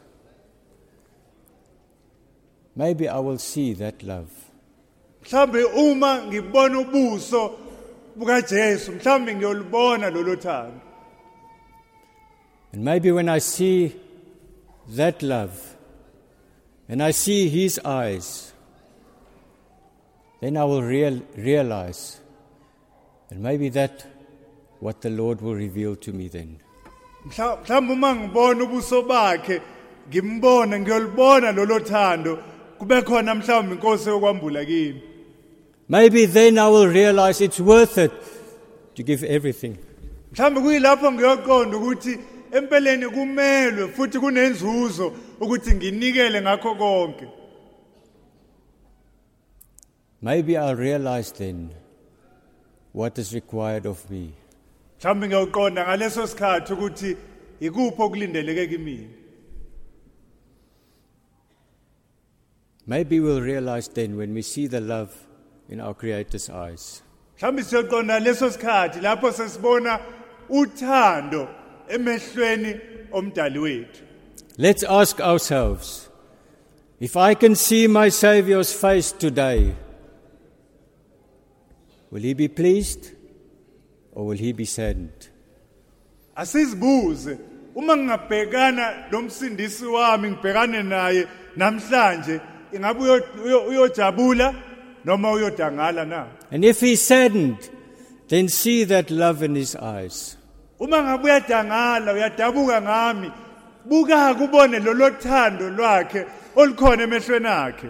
maybe 2.75 3.07
I 3.09 3.17
will 3.17 3.39
see 3.39 3.73
that 3.73 4.03
love. 4.03 4.29
Mhlambe 5.23 5.63
uma 5.63 6.21
ngibona 6.25 6.79
ubuso 6.79 7.51
bukaJesu 8.15 8.91
mhlambe 8.91 9.35
ngiyolibona 9.35 10.09
lolo 10.09 10.35
thando 10.35 10.81
And 12.73 12.85
maybe 12.85 13.11
when 13.11 13.27
I 13.27 13.39
see 13.39 13.93
that 14.95 15.21
love, 15.21 15.75
and 16.87 17.03
I 17.03 17.11
see 17.11 17.49
His 17.49 17.77
eyes, 17.83 18.53
then 20.39 20.55
I 20.55 20.63
will 20.63 20.81
real, 20.81 21.19
realize, 21.35 22.21
and 23.29 23.43
maybe 23.43 23.67
that 23.69 24.05
what 24.79 25.01
the 25.01 25.09
Lord 25.09 25.41
will 25.41 25.53
reveal 25.55 25.97
to 25.97 26.13
me 26.13 26.29
then. 26.29 26.59
Mhla- 27.27 27.57
mhlambe 27.63 27.93
uma 27.93 28.15
ngibona 28.15 28.63
ubuso 28.63 29.01
bakhe 29.01 29.61
ngimbone 30.09 30.79
ngiyolibona 30.79 31.51
lolo 31.51 31.79
thando 31.79 32.39
kube 32.79 33.01
khona 33.01 33.35
mhlawumbe 33.35 33.75
inkosi 33.75 34.09
yokwambula 34.09 34.65
kimi 34.65 35.01
Maybe 35.91 36.25
then 36.25 36.57
I 36.57 36.69
will 36.69 36.87
realize 36.87 37.41
it's 37.41 37.59
worth 37.59 37.97
it 37.97 38.13
to 38.95 39.03
give 39.03 39.23
everything. 39.25 39.77
mhlawumbe 40.33 40.61
kuyilapho 40.61 41.11
ngiyoqonda 41.11 41.77
ukuthi 41.77 42.19
empeleni 42.51 43.09
kumelwe 43.09 43.87
futhi 43.87 44.19
kunenzuzo 44.19 45.13
ukuthi 45.39 45.75
nginikele 45.75 46.41
ngakho 46.41 46.75
konke 46.75 47.27
Maybe 50.21 50.57
I'll 50.57 50.75
realize 50.75 51.31
then 51.33 51.71
what 52.93 53.17
is 53.17 53.33
required 53.33 53.85
of 53.85 54.09
me. 54.09 54.31
mhlawumbe 54.99 55.27
ngiyoqonda 55.27 55.83
ngaleso 55.85 56.27
sikhathi 56.27 56.73
ukuthi 56.73 57.17
ikuphi 57.59 58.01
okulindeleke 58.01 58.67
kimi 58.67 59.07
Maybe 62.87 63.19
we'll 63.19 63.41
realize 63.41 63.89
then 63.89 64.15
when 64.17 64.33
we 64.33 64.41
see 64.41 64.67
the 64.67 64.79
love 64.81 65.11
in 65.71 65.79
our 65.81 65.93
Creator's 65.93 66.49
eyes. 66.49 67.01
mhlawumbe 67.37 67.63
siyoqonda 67.63 68.19
leso 68.19 68.49
sikhathi 68.51 68.99
lapho 69.01 69.31
sesibona 69.31 69.99
uthando 70.49 71.47
emehlweni 71.89 72.75
omdali 73.11 73.59
wethu 73.59 74.03
Let's 74.57 74.83
ask 74.83 75.19
ourselves 75.19 76.09
if 76.99 77.17
I 77.17 77.35
can 77.35 77.55
see 77.55 77.87
my 77.87 78.09
Saviour's 78.09 78.73
face 78.73 79.11
today, 79.11 79.73
will 82.11 82.21
He 82.21 82.33
be 82.33 82.47
pleased 82.47 83.11
or 84.13 84.25
will 84.27 84.37
He 84.37 84.51
be 84.53 84.65
saddened? 84.65 85.29
asizibuze 86.35 87.37
uma 87.75 87.97
ngingabhekana 87.97 88.93
lomsindisi 89.11 89.85
wami 89.85 90.31
ngibhekane 90.31 90.83
naye 90.83 91.27
namhlanje 91.55 92.41
ingabe 92.73 92.99
uyo- 92.99 93.23
uyo- 93.45 93.63
uyojabula 93.67 94.47
noma 94.49 94.57
uyodangala 94.57 94.57
na 94.57 94.70
And 95.05 96.65
if 96.65 96.79
He's 96.81 97.01
saddened, 97.01 97.69
then 98.27 98.47
see 98.49 98.83
that 98.85 99.09
love 99.11 99.43
in 99.43 99.55
His 99.55 99.75
eyes. 99.75 100.37
uma 100.79 100.97
ngabe 101.03 101.23
uyadangala 101.23 102.13
uyadabuka 102.13 102.81
ngami 102.81 103.31
buka 103.85 104.33
kubone 104.35 104.79
lolo 104.79 105.09
thando 105.11 105.69
lwakhe 105.69 106.25
olukhona 106.55 107.03
emehlweni 107.03 107.47
akhe 107.47 107.89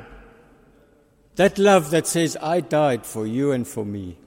That 1.35 1.57
love 1.57 1.89
that 1.91 2.05
says, 2.07 2.35
I 2.41 2.59
died 2.59 3.05
for 3.05 3.25
you 3.25 3.51
and 3.53 3.65
for 3.65 3.85
me. 3.85 4.17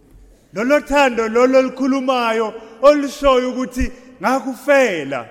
lolo 0.55 0.81
thando 0.81 1.29
lolo 1.29 1.59
olukhulumayo 1.63 2.55
olushoyo 2.83 3.51
ukuthi 3.53 3.93
ngakufela 4.21 5.29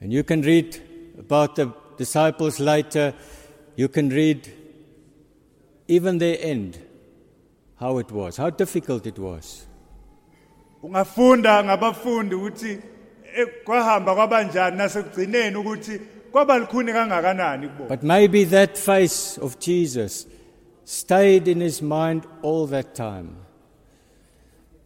And 0.00 0.12
you 0.12 0.22
can 0.24 0.42
read 0.42 0.78
about 1.18 1.56
the 1.56 1.72
disciples 1.96 2.58
later. 2.60 3.14
You 3.76 3.88
can 3.88 4.08
read 4.08 4.50
even 5.96 6.18
their 6.18 6.38
end, 6.40 6.78
how 7.80 7.98
it 7.98 8.10
was, 8.12 8.36
how 8.36 8.50
difficult 8.50 9.06
it 9.06 9.18
was. 9.18 9.66
ungafunda 10.82 11.64
ngabafundi 11.64 12.34
ukuthi 12.34 12.78
eh, 13.36 13.46
kwahamba 13.64 14.14
kwabanjani 14.14 14.76
nasekugcineni 14.76 15.56
ukuthi 15.56 16.00
kwaba 16.32 16.58
likhuni 16.58 16.92
kangakanani 16.92 17.68
kubona 17.68 17.88
But 17.88 18.02
maybe 18.02 18.44
that 18.44 18.76
face 18.78 19.38
of 19.42 19.58
Jesus 19.58 20.26
stayed 20.84 21.48
in 21.48 21.60
his 21.60 21.82
mind 21.82 22.22
all 22.42 22.66
that 22.68 22.94
time. 22.94 23.28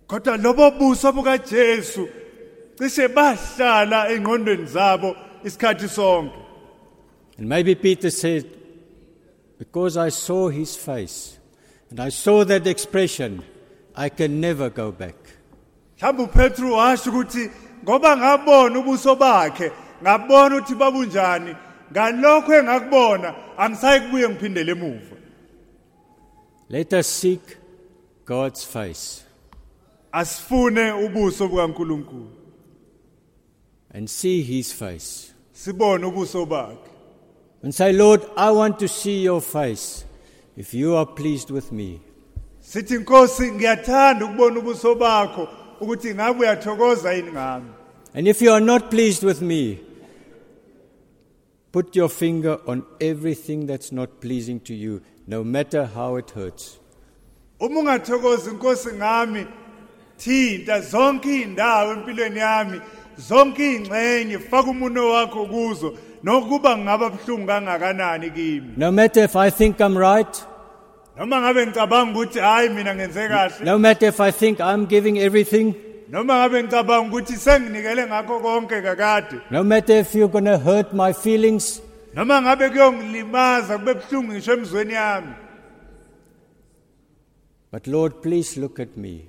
kodwa 0.06 0.36
lobo 0.36 0.70
buso 0.70 1.12
bukaJesu 1.12 2.08
cishe 2.78 3.08
bahlala 3.08 4.08
engqondweni 4.10 4.64
zabo 4.66 5.16
isikhathi 5.44 5.88
sonke 5.88 6.34
And 7.38 7.48
maybe 7.48 7.74
Peter 7.74 8.10
said, 8.10 8.44
Because 9.58 9.96
I 9.96 10.10
saw 10.10 10.48
his 10.48 10.76
face 10.76 11.38
and 11.90 12.00
I 12.00 12.10
saw 12.10 12.44
that 12.44 12.66
expression, 12.66 13.42
I 13.94 14.08
can 14.10 14.40
never 14.40 14.70
go 14.70 14.92
back. 14.92 15.14
mhlawumbe 16.00 16.22
uPetru 16.22 16.72
washo 16.72 17.10
ukuthi 17.10 17.50
ngoba 17.84 18.16
ngabona 18.16 18.78
ubuso 18.78 19.16
bakhe 19.16 19.72
ngabona 20.02 20.56
ukuthi 20.56 20.74
babunjani 20.74 21.56
ngalokho 21.92 22.54
engakubona 22.54 23.34
angisayi 23.58 24.00
kubuye 24.00 24.28
ngiphindele 24.28 24.72
emuva 24.72 25.16
Let 26.68 26.92
us 26.92 27.06
seek 27.06 27.40
God's 28.24 28.64
face 28.64 29.22
asifune 30.12 30.92
ubuso 30.92 31.48
bukaNkuluNkulu 31.48 32.28
and 33.94 34.10
see 34.10 34.42
his 34.42 34.72
face. 34.72 35.32
sibone 35.52 36.06
ubuso 36.06 36.46
bakhe 36.46 36.90
And 37.62 37.74
say, 37.74 37.92
Lord, 37.92 38.22
I 38.36 38.50
want 38.50 38.78
to 38.80 38.88
see 38.88 39.22
your 39.22 39.40
face 39.40 40.04
if 40.56 40.72
you 40.74 40.94
are 40.94 41.06
pleased 41.06 41.50
with 41.50 41.72
me. 41.72 42.00
sithi 42.60 42.94
inkosi 42.94 43.52
ngiyathanda 43.52 44.24
ukubona 44.24 44.58
ubuso 44.58 44.94
bakho 44.94 45.48
ukuthi 45.80 46.14
ngabe 46.14 46.40
uyathokoza 46.40 47.12
yini 47.12 47.32
ngami 47.32 47.66
And 48.14 48.28
if 48.28 48.42
you 48.42 48.50
are 48.52 48.60
not 48.64 48.90
pleased 48.90 49.22
with 49.22 49.42
me, 49.42 49.78
put 51.72 51.94
your 51.94 52.08
finger 52.08 52.58
on 52.66 52.82
everything 53.00 53.66
that's 53.66 53.92
not 53.92 54.20
pleasing 54.20 54.58
to 54.60 54.74
you, 54.74 55.02
no 55.26 55.44
matter 55.44 55.84
how 55.84 56.16
it 56.16 56.30
hurts. 56.30 56.78
uma 57.60 57.80
ungathokozi 57.80 58.50
inkosi 58.50 58.88
ngami 58.92 59.46
thinta 60.18 60.80
zonke 60.80 61.40
indawo 61.42 61.92
empilweni 61.92 62.38
yami 62.38 62.80
zonke 63.18 63.74
ingxenye 63.76 64.38
faka 64.38 64.70
umuno 64.70 65.08
wakho 65.10 65.46
kuzo 65.46 65.98
nokuba 66.26 66.78
ngaba 66.78 67.10
buhlungu 67.10 67.46
kangakanani 67.46 68.30
kimi. 68.34 68.74
No 68.76 68.90
matter 68.90 69.22
if 69.22 69.36
I 69.36 69.50
think 69.50 69.80
I'm 69.80 69.96
right, 69.96 70.44
noma 71.16 71.40
ngabe 71.40 71.66
ngicabanga 71.66 72.12
ukuthi 72.12 72.40
hayi 72.40 72.68
mina 72.68 72.94
ngenze 72.94 73.28
kahle. 73.28 73.64
no 73.64 73.78
matter 73.78 74.06
if 74.08 74.20
I 74.20 74.30
think 74.32 74.60
I'm 74.60 74.86
giving 74.86 75.18
everything, 75.18 75.74
noma 76.08 76.34
ngabe 76.34 76.62
ngicabanga 76.62 77.08
ukuthi 77.10 77.36
senginikele 77.36 78.06
ngakho 78.06 78.40
konke 78.40 78.82
kakade. 78.82 79.40
no 79.50 79.62
matter 79.62 79.92
if 79.98 80.14
you're 80.14 80.28
going 80.28 80.44
to 80.44 80.58
hurt 80.58 80.92
my 80.92 81.12
feelings, 81.12 81.80
noma 82.14 82.42
ngabe 82.42 82.70
kuyongilimaza 82.70 83.78
kube 83.78 83.94
buhlungu 83.94 84.32
ngisho 84.32 84.52
emzweni 84.52 84.92
yami. 84.92 85.34
But 87.70 87.86
Lord, 87.86 88.22
please 88.22 88.56
look 88.56 88.80
at 88.80 88.96
me 88.96 89.28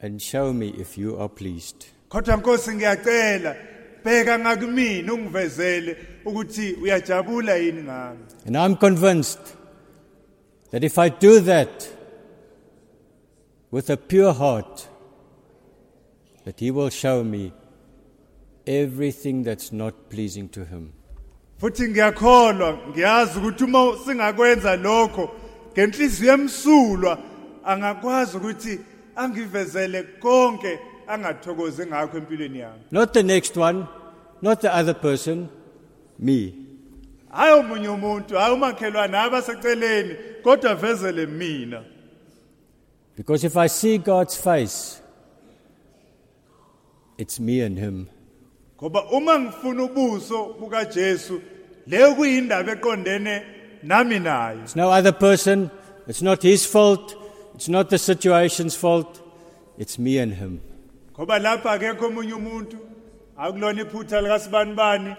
and 0.00 0.20
show 0.20 0.52
me 0.52 0.68
if 0.68 0.98
you 0.98 1.16
are 1.20 1.28
pleased. 1.28 1.86
kodwa 2.08 2.36
nkosi 2.36 2.74
ngiyacela 2.74 3.56
bheka 4.04 4.38
ngakumina 4.38 5.12
ungivezele 5.14 5.96
ukuthi 6.24 6.72
uyajabula 6.82 7.54
yini 7.56 7.82
ngami 7.82 8.18
And 8.46 8.56
I'm 8.56 8.76
convinced 8.76 9.56
that 10.70 10.84
if 10.84 10.98
I 10.98 11.08
do 11.08 11.40
that 11.40 11.88
with 13.70 13.90
a 13.90 13.96
pure 13.96 14.32
heart, 14.32 14.88
that 16.44 16.60
He 16.60 16.70
will 16.70 16.90
show 16.90 17.24
me 17.24 17.52
everything 18.66 19.42
that's 19.42 19.72
not 19.72 19.94
pleasing 20.10 20.48
to 20.50 20.64
Him. 20.64 20.92
futhi 21.60 21.88
ngiyakholwa 21.88 22.78
ngiyazi 22.88 23.38
ukuthi 23.38 23.64
uma 23.64 23.96
singakwenza 24.06 24.76
lokho 24.76 25.30
ngenhliziyo 25.72 26.32
emsulwa 26.34 27.18
angakwazi 27.64 28.36
ukuthi 28.36 28.80
angivezele 29.16 30.02
konke 30.02 30.78
angathokozi 31.08 31.86
ngakho 31.86 32.18
empilweni 32.18 32.58
yami 32.58 32.80
Not 32.90 33.12
the 33.12 33.22
next 33.22 33.56
one, 33.56 33.86
not 34.42 34.60
the 34.60 34.74
other 34.74 34.94
person, 34.94 35.48
me. 36.18 36.54
hayi 37.30 37.52
omunye 37.60 37.88
umuntu 37.88 38.36
hayi 38.36 38.54
umakhelwane 38.54 39.16
hayi 39.16 39.26
abaseceleni 39.28 40.14
kodwa 40.42 40.74
vezele 40.74 41.26
mina 41.26 41.82
Because 43.16 43.44
if 43.46 43.56
I 43.56 43.68
see 43.68 43.98
God's 43.98 44.34
face, 44.36 45.00
it's 47.18 47.38
me 47.40 47.60
and 47.60 47.78
Him. 47.78 48.08
ngoba 48.78 49.04
uma 49.10 49.38
ngifuna 49.38 49.82
ubuso 49.82 50.56
bukaJesu 50.60 51.40
leyo 51.86 52.14
kuyindaba 52.14 52.72
eqondene 52.72 53.42
nami 53.82 54.18
naye 54.18 54.58
It's 54.62 54.76
no 54.76 54.90
other 54.90 55.12
person, 55.12 55.70
it's 56.08 56.22
not 56.22 56.42
His 56.42 56.66
fault, 56.66 57.14
it's 57.54 57.68
not 57.68 57.88
the 57.90 57.98
situation's 57.98 58.74
fault, 58.76 59.20
it's 59.78 59.98
me 59.98 60.18
and 60.18 60.34
Him. 60.34 60.60
Ngoba 61.14 61.38
lapha 61.38 61.72
akekho 61.72 62.06
omunye 62.06 62.34
umuntu. 62.34 62.78
Akulona 63.36 63.82
iphutha 63.82 64.20
likasibanibani. 64.20 65.16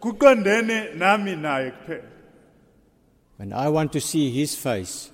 Kuqondene 0.00 0.94
nami 0.94 1.36
naye 1.36 1.70
kuphela. 1.70 2.08
And 3.38 3.52
I 3.54 3.68
want 3.68 3.92
to 3.92 4.00
see 4.00 4.30
His 4.30 4.54
face 4.54 5.10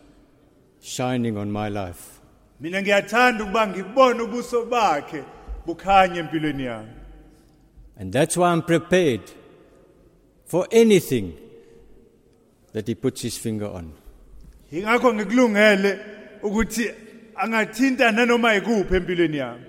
shining 0.80 1.36
on 1.36 1.50
my 1.50 1.68
life. 1.68 2.20
mina 2.60 2.82
ngiyathanda 2.82 3.44
ukuba 3.44 3.66
ngibone 3.66 4.22
ubuso 4.22 4.64
bakhe 4.64 5.24
bukhanye 5.66 6.18
empilweni 6.18 6.64
yami. 6.64 6.88
And 7.98 8.12
that's 8.12 8.36
why 8.36 8.52
I'm 8.52 8.62
prepared 8.62 9.20
for 10.46 10.66
anything 10.70 11.32
that 12.72 12.86
He 12.86 12.94
puts 12.94 13.22
His 13.22 13.36
finger 13.38 13.66
on. 13.66 13.92
ingakho 14.72 15.14
ngikulungele 15.14 15.98
ukuthi 16.42 16.90
angathinta 17.36 18.12
nanoma 18.12 18.54
ikuphi 18.54 18.94
empilweni 18.94 19.36
yami 19.36 19.64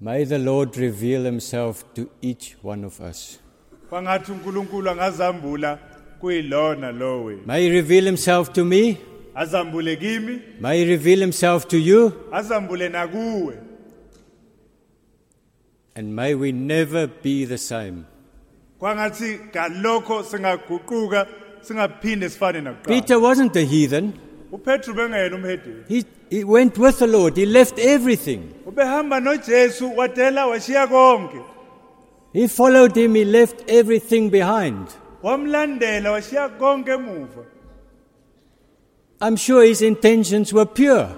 May 0.00 0.24
the 0.24 0.38
Lord 0.38 0.76
reveal 0.76 1.24
himself 1.24 1.84
to 1.94 2.08
each 2.22 2.56
one 2.62 2.84
of 2.84 3.00
us. 3.00 3.38
kwangathi 3.90 4.32
uNkulunkulu 4.32 4.90
angazambula 4.90 5.78
kuyilona 6.20 6.92
lowe 6.92 7.36
May 7.46 7.62
he 7.62 7.70
reveal 7.70 8.04
himself 8.04 8.52
to 8.52 8.64
me. 8.64 8.98
azambule 9.34 9.96
kimi 9.96 10.40
May 10.60 10.78
he 10.78 10.84
reveal 10.90 11.20
himself 11.20 11.68
to 11.68 11.78
you. 11.78 12.12
azambule 12.32 12.88
nakuwe 12.88 13.54
And 15.96 16.16
may 16.16 16.34
we 16.34 16.52
never 16.52 17.06
be 17.22 17.44
the 17.46 17.58
same. 17.58 18.04
kwangathi 18.78 19.38
ngalokho 19.50 20.22
singaguquka 20.22 21.26
singaphinde 21.60 22.28
sifane 22.28 22.60
nakuqala 22.60 23.00
Peter 23.00 23.18
wasn't 23.20 23.56
a 23.56 23.60
heathen. 23.64 24.12
uPetru 24.54 24.94
bengena 24.94 25.36
umhedeni 25.36 25.82
He, 25.88 26.04
he 26.30 26.44
went 26.44 26.78
with 26.78 26.98
the 26.98 27.06
Lord. 27.06 27.36
He 27.36 27.46
left 27.46 27.78
everything. 27.78 28.40
ubehamba 28.66 29.20
noJesu 29.20 29.96
wadela 29.96 30.46
washiya 30.46 30.86
konke 30.86 31.40
He 32.32 32.48
followed 32.48 32.96
him. 32.96 33.14
He 33.14 33.24
left 33.24 33.64
everything 33.70 34.30
behind. 34.30 34.86
wamlandela 35.22 36.10
washiya 36.12 36.48
konke 36.58 36.90
emuva 36.92 37.44
I'm 39.20 39.36
sure 39.36 39.62
his 39.64 39.82
intentions 39.82 40.52
were 40.52 40.66
pure. 40.66 41.08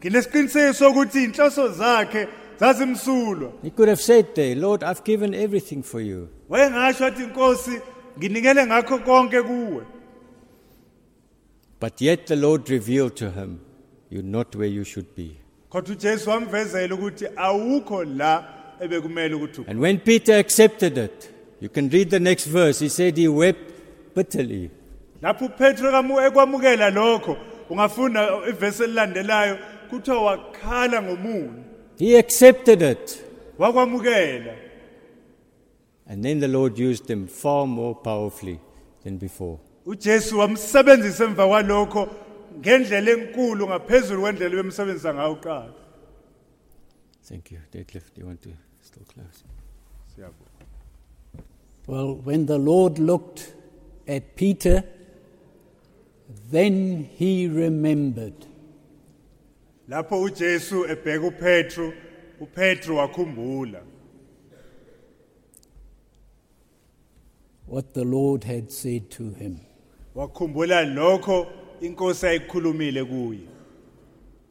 nginesiqiniseko 0.00 0.72
sokuthi 0.72 1.24
inhloso 1.24 1.68
zakhe 1.68 2.28
zazimsulwa 2.60 3.52
He 3.62 3.70
could 3.70 3.88
have 3.88 4.00
said 4.00 4.34
there, 4.34 4.54
Lord, 4.56 4.82
I've 4.82 5.04
given 5.04 5.34
everything 5.34 5.82
for 5.82 6.00
you. 6.00 6.28
wayengasho 6.48 7.06
athi 7.06 7.22
inkosi 7.24 7.80
nginikele 8.18 8.66
ngakho 8.66 8.98
konke 8.98 9.42
kuwe 9.42 9.82
But 11.82 12.00
yet 12.00 12.26
the 12.26 12.36
Lord 12.36 12.70
revealed 12.70 13.16
to 13.16 13.30
him, 13.30 13.58
You're 14.10 14.22
not 14.38 14.54
where 14.56 14.68
you 14.78 14.84
should 14.84 15.06
be. 15.16 15.36
kodwa 15.70 15.92
uJesu 15.96 16.30
wamvezela 16.30 16.94
ukuthi 16.94 17.26
awukho 17.36 18.04
la 18.04 18.44
ebekumele 18.80 19.34
ukuthi 19.34 19.60
u- 19.60 19.64
And 19.68 19.80
when 19.80 19.98
Peter 19.98 20.34
accepted 20.38 20.98
it, 20.98 21.30
you 21.60 21.68
can 21.68 21.88
read 21.90 22.10
the 22.10 22.20
next 22.20 22.46
verse. 22.48 22.78
He 22.84 22.88
said 22.88 23.16
he 23.18 23.28
wept 23.28 23.72
bitterly. 24.16 24.70
lapho 25.22 25.44
uPetru 25.44 25.90
kamu 25.90 26.20
ekwamukela 26.20 26.90
lokho 26.90 27.36
ungafunda 27.70 28.28
ivesi 28.48 28.82
elilandelayo 28.82 29.58
kuthiwa 29.90 30.22
wakhala 30.22 31.02
ngomuni 31.02 31.64
He 31.98 32.18
accepted 32.18 32.82
it. 32.82 33.22
wakwamukela 33.58 34.54
And 36.08 36.24
then 36.24 36.40
the 36.40 36.48
Lord 36.48 36.78
used 36.78 37.08
him 37.10 37.26
far 37.26 37.66
more 37.66 37.94
powerfully 37.94 38.58
than 39.04 39.16
before. 39.18 39.58
uJesu 39.86 40.38
wamsebenzisa 40.38 41.24
emva 41.24 41.48
kwalokho 41.48 42.08
ngendlela 42.58 43.10
enkulu 43.10 43.66
ngaphezulu 43.66 44.20
kwendlela 44.22 44.56
bemsebenzisa 44.56 45.14
ngayo 45.14 45.32
uqala 45.32 45.74
Thank 47.28 47.52
you. 47.52 47.58
Deadlift, 47.72 48.14
do 48.14 48.20
you 48.20 48.26
want 48.26 48.42
to 48.42 48.50
still 48.82 49.04
close? 49.04 49.44
Well, 51.86 52.16
when 52.16 52.46
the 52.46 52.58
Lord 52.58 52.98
looked 52.98 53.54
at 54.08 54.36
Peter, 54.36 54.84
then 56.50 57.08
he 57.16 57.48
remembered. 57.48 58.46
lapho 59.88 60.20
uJesu 60.22 60.84
ebheka 60.90 61.26
uPetru 61.26 61.92
uPetru 62.40 62.96
wakhumbula 62.96 63.82
what 67.66 67.94
the 67.94 68.04
Lord 68.04 68.44
had 68.44 68.70
said 68.70 69.10
to 69.10 69.30
him. 69.30 69.60
Wakhumbula 70.14 70.84
lokho 70.84 71.46
inkosi 71.80 72.26
ayikhulumile 72.26 73.04
kuye 73.04 73.40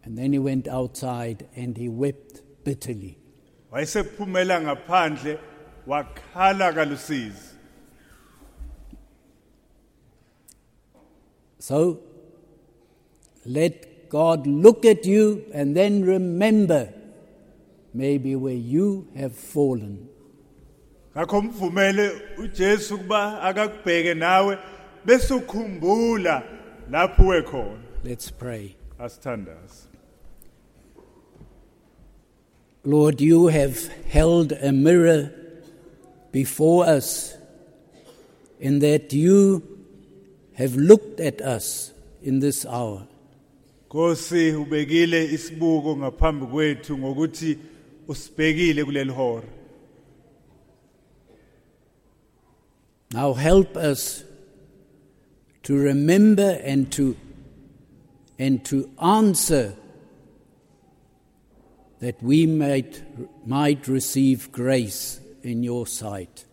And 0.04 0.18
then 0.18 0.34
he 0.34 0.40
went 0.40 0.68
outside 0.68 1.46
and 1.56 1.78
he 1.78 1.88
wept 1.90 2.42
bitterly. 2.66 3.18
wayesephumela 3.72 4.62
ngaphandle 4.62 5.38
wakhala 5.88 6.74
kalusizi 6.74 7.52
So 11.60 12.00
let 13.46 14.10
God 14.10 14.48
look 14.48 14.84
at 14.86 15.06
you 15.06 15.44
and 15.54 15.76
then 15.78 16.04
remember 16.04 16.90
maybe 17.94 18.36
where 18.36 18.56
you 18.56 19.08
have 19.16 19.34
fallen. 19.36 20.08
ngakho 21.16 21.42
mvumele 21.42 22.12
uJesu 22.38 22.98
kuba 22.98 23.42
akakubheke 23.42 24.14
nawe 24.14 24.58
bese 25.06 25.34
ukhumbula 25.34 26.44
lapho 26.91 27.23
wekhona 27.28 27.78
Let's 28.03 28.32
pray. 28.32 28.76
asithandaze 28.99 29.88
Lord, 32.84 33.22
you 33.22 33.45
have 33.48 33.78
held 34.10 34.53
a 34.53 34.72
mirror 34.72 35.32
before 36.32 36.84
us 36.86 37.38
in 38.60 38.80
that 38.80 39.14
you 39.14 39.61
have 40.53 40.76
looked 40.76 41.19
at 41.19 41.41
us 41.41 41.94
in 42.23 42.40
this 42.40 42.65
hour. 42.65 43.06
Nkosi 43.90 44.52
ubekile 44.52 45.26
isibuko 45.26 45.98
ngaphambi 45.98 46.45
kwethu 46.45 46.98
ngokuthi 46.98 47.57
usibhekile 48.07 48.86
kuleli 48.86 49.11
hora 49.11 49.48
Now 53.14 53.34
help 53.34 53.76
us 53.76 54.23
to 55.64 55.76
remember 55.76 56.60
and 56.64 56.92
to 56.92 57.16
and 58.40 58.66
to 58.66 58.90
answer 59.02 59.74
that 62.00 62.22
we 62.24 62.46
might 62.48 63.04
might 63.46 63.88
receive 63.88 64.52
grace 64.52 65.20
in 65.44 65.64
your 65.64 65.88
sight. 65.88 66.46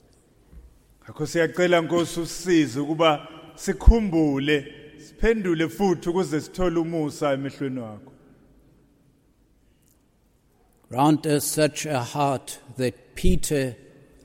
ngakho 1.04 1.26
siyacela 1.26 1.80
Nkosi 1.80 2.20
usisize 2.20 2.80
ukuba 2.80 3.28
sikhumbule 3.54 4.74
siphendule 4.98 5.68
futhi 5.68 6.08
ukuze 6.08 6.40
sithole 6.40 6.78
umusa 6.80 7.32
emehlweni 7.32 7.80
wakho 7.80 8.12
Grant 10.90 11.26
us 11.26 11.44
such 11.44 11.84
a 11.86 12.02
heart 12.02 12.60
that 12.78 13.14
Peter 13.14 13.76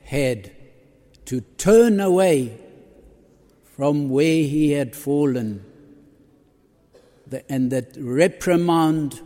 had 0.04 0.50
to 1.26 1.40
turn 1.58 2.00
away 2.00 2.58
from 3.76 4.10
where 4.10 4.42
he 4.44 4.72
had 4.72 4.94
fallen 4.94 5.60
the- 7.30 7.42
and 7.52 7.70
that 7.70 7.96
reprimand 7.96 9.20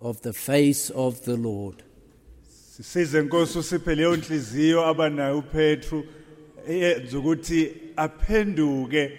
of 0.00 0.20
the 0.22 0.32
face 0.32 0.90
of 0.90 1.24
the 1.24 1.36
Lord. 1.36 1.82
sisize 2.76 3.22
Nkosi 3.22 3.58
usiphe 3.58 3.94
leyo 3.94 4.16
nhliziyo 4.16 4.84
abanayo 4.86 5.38
uPetru 5.38 6.04
eyenza 6.68 7.18
ukuthi 7.18 7.72
aphenduke 7.96 9.10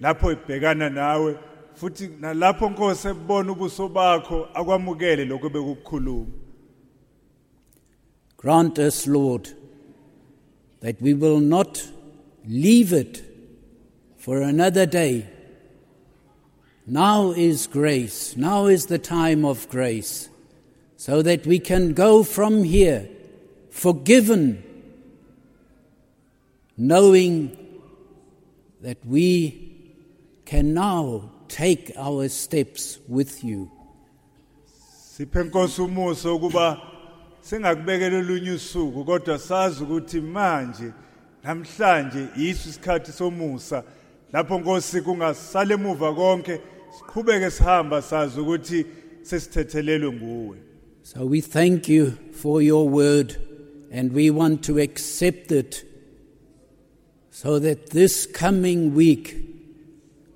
lapho 0.00 0.32
ebhekana 0.32 0.90
nawe 0.90 1.36
futhi 1.74 2.08
nalapho 2.20 2.70
Nkosi 2.70 3.08
ebona 3.08 3.52
ubuso 3.52 3.88
bakho 3.88 4.48
akwamukele 4.54 5.24
lokho 5.24 5.48
bekukhuluma 5.48 6.26
Grant 8.38 8.78
us, 8.80 9.06
Lord, 9.06 9.50
that 10.80 11.00
we 11.00 11.14
will 11.14 11.38
not 11.38 11.80
leave 12.44 12.92
it 12.92 13.22
for 14.22 14.40
another 14.40 14.86
day. 14.86 15.26
Now 16.86 17.32
is 17.32 17.66
grace, 17.66 18.36
now 18.36 18.66
is 18.66 18.86
the 18.86 18.98
time 18.98 19.44
of 19.44 19.68
grace, 19.68 20.28
so 20.96 21.22
that 21.22 21.44
we 21.44 21.58
can 21.58 21.92
go 21.92 22.22
from 22.22 22.62
here 22.62 23.08
forgiven, 23.70 24.62
knowing 26.76 27.56
that 28.80 29.04
we 29.04 29.90
can 30.44 30.72
now 30.72 31.32
take 31.48 31.92
our 31.96 32.28
steps 32.28 33.00
with 33.08 33.42
you. 33.42 33.70
usuku 38.54 39.04
kodwa 39.04 39.38
sazi 39.38 39.82
ukuthi 39.82 40.20
manje 40.20 40.92
namhlanje 41.44 42.28
yiso 42.36 42.68
isikhathi 42.68 43.12
somusa 43.12 43.84
lapho 44.32 44.58
Nkosi 44.58 45.00
kungasale 45.00 45.74
emuva 45.74 46.14
konke 46.14 46.60
siqhubeke 46.98 47.50
sihamba 47.50 48.02
sazi 48.02 48.40
ukuthi 48.40 48.86
sesithethelelwe 49.22 50.12
nguwe 50.12 50.56
So 51.02 51.26
we 51.26 51.40
thank 51.40 51.88
you 51.88 52.12
for 52.32 52.62
your 52.62 52.88
word 52.88 53.36
and 53.90 54.12
we 54.12 54.30
want 54.30 54.62
to 54.64 54.78
accept 54.78 55.50
it 55.50 55.84
so 57.30 57.58
that 57.58 57.90
this 57.90 58.24
coming 58.26 58.94
week 58.94 59.36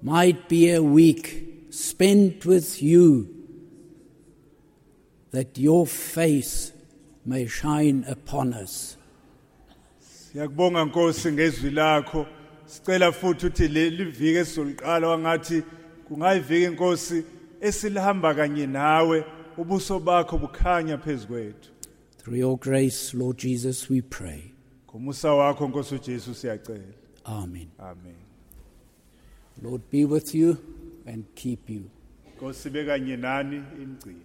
might 0.03 0.49
be 0.49 0.71
a 0.71 0.83
week 0.83 1.47
spent 1.71 2.45
with 2.45 2.83
you, 2.83 3.29
that 5.31 5.59
your 5.59 5.87
face 5.87 6.73
may 7.25 7.47
shine 7.47 8.05
upon 8.09 8.55
us. 8.55 8.97
Siyakubonga 10.01 10.85
Nkosi 10.85 11.33
ngezwi 11.33 11.71
lakho. 11.71 12.27
Sicela 12.67 13.13
futhi 13.13 13.47
uthi 13.47 13.69
leli 13.69 14.05
viki 14.05 14.37
esizoliqala 14.39 15.09
wangathi 15.09 15.63
kungayiviki 16.09 16.67
Nkosi 16.69 17.25
esilihamba 17.61 18.35
kanye 18.35 18.67
nawe 18.67 19.25
ubuso 19.59 19.99
bakho 20.01 20.39
bukhanya 20.39 20.99
phezukwethu. 20.99 21.71
Through 22.19 22.39
your 22.39 22.59
grace, 22.59 23.15
Lord 23.15 23.37
Jesus, 23.39 23.91
we 23.91 24.03
pray. 24.03 24.53
ngomusa 24.91 25.35
wakho 25.35 25.69
nkosi 25.69 25.95
ujesu 25.95 26.35
siyacela 26.35 26.85
Amen. 27.25 27.69
amen 27.79 28.15
Lord 29.63 29.83
be 29.91 30.05
with 30.05 30.35
you 30.35 30.57
and 31.07 31.25
keep 31.35 31.71
you. 31.71 31.91
nkosi 32.37 32.71
bekanye 32.71 33.17
nani 33.17 33.57
imgcini 33.57 34.21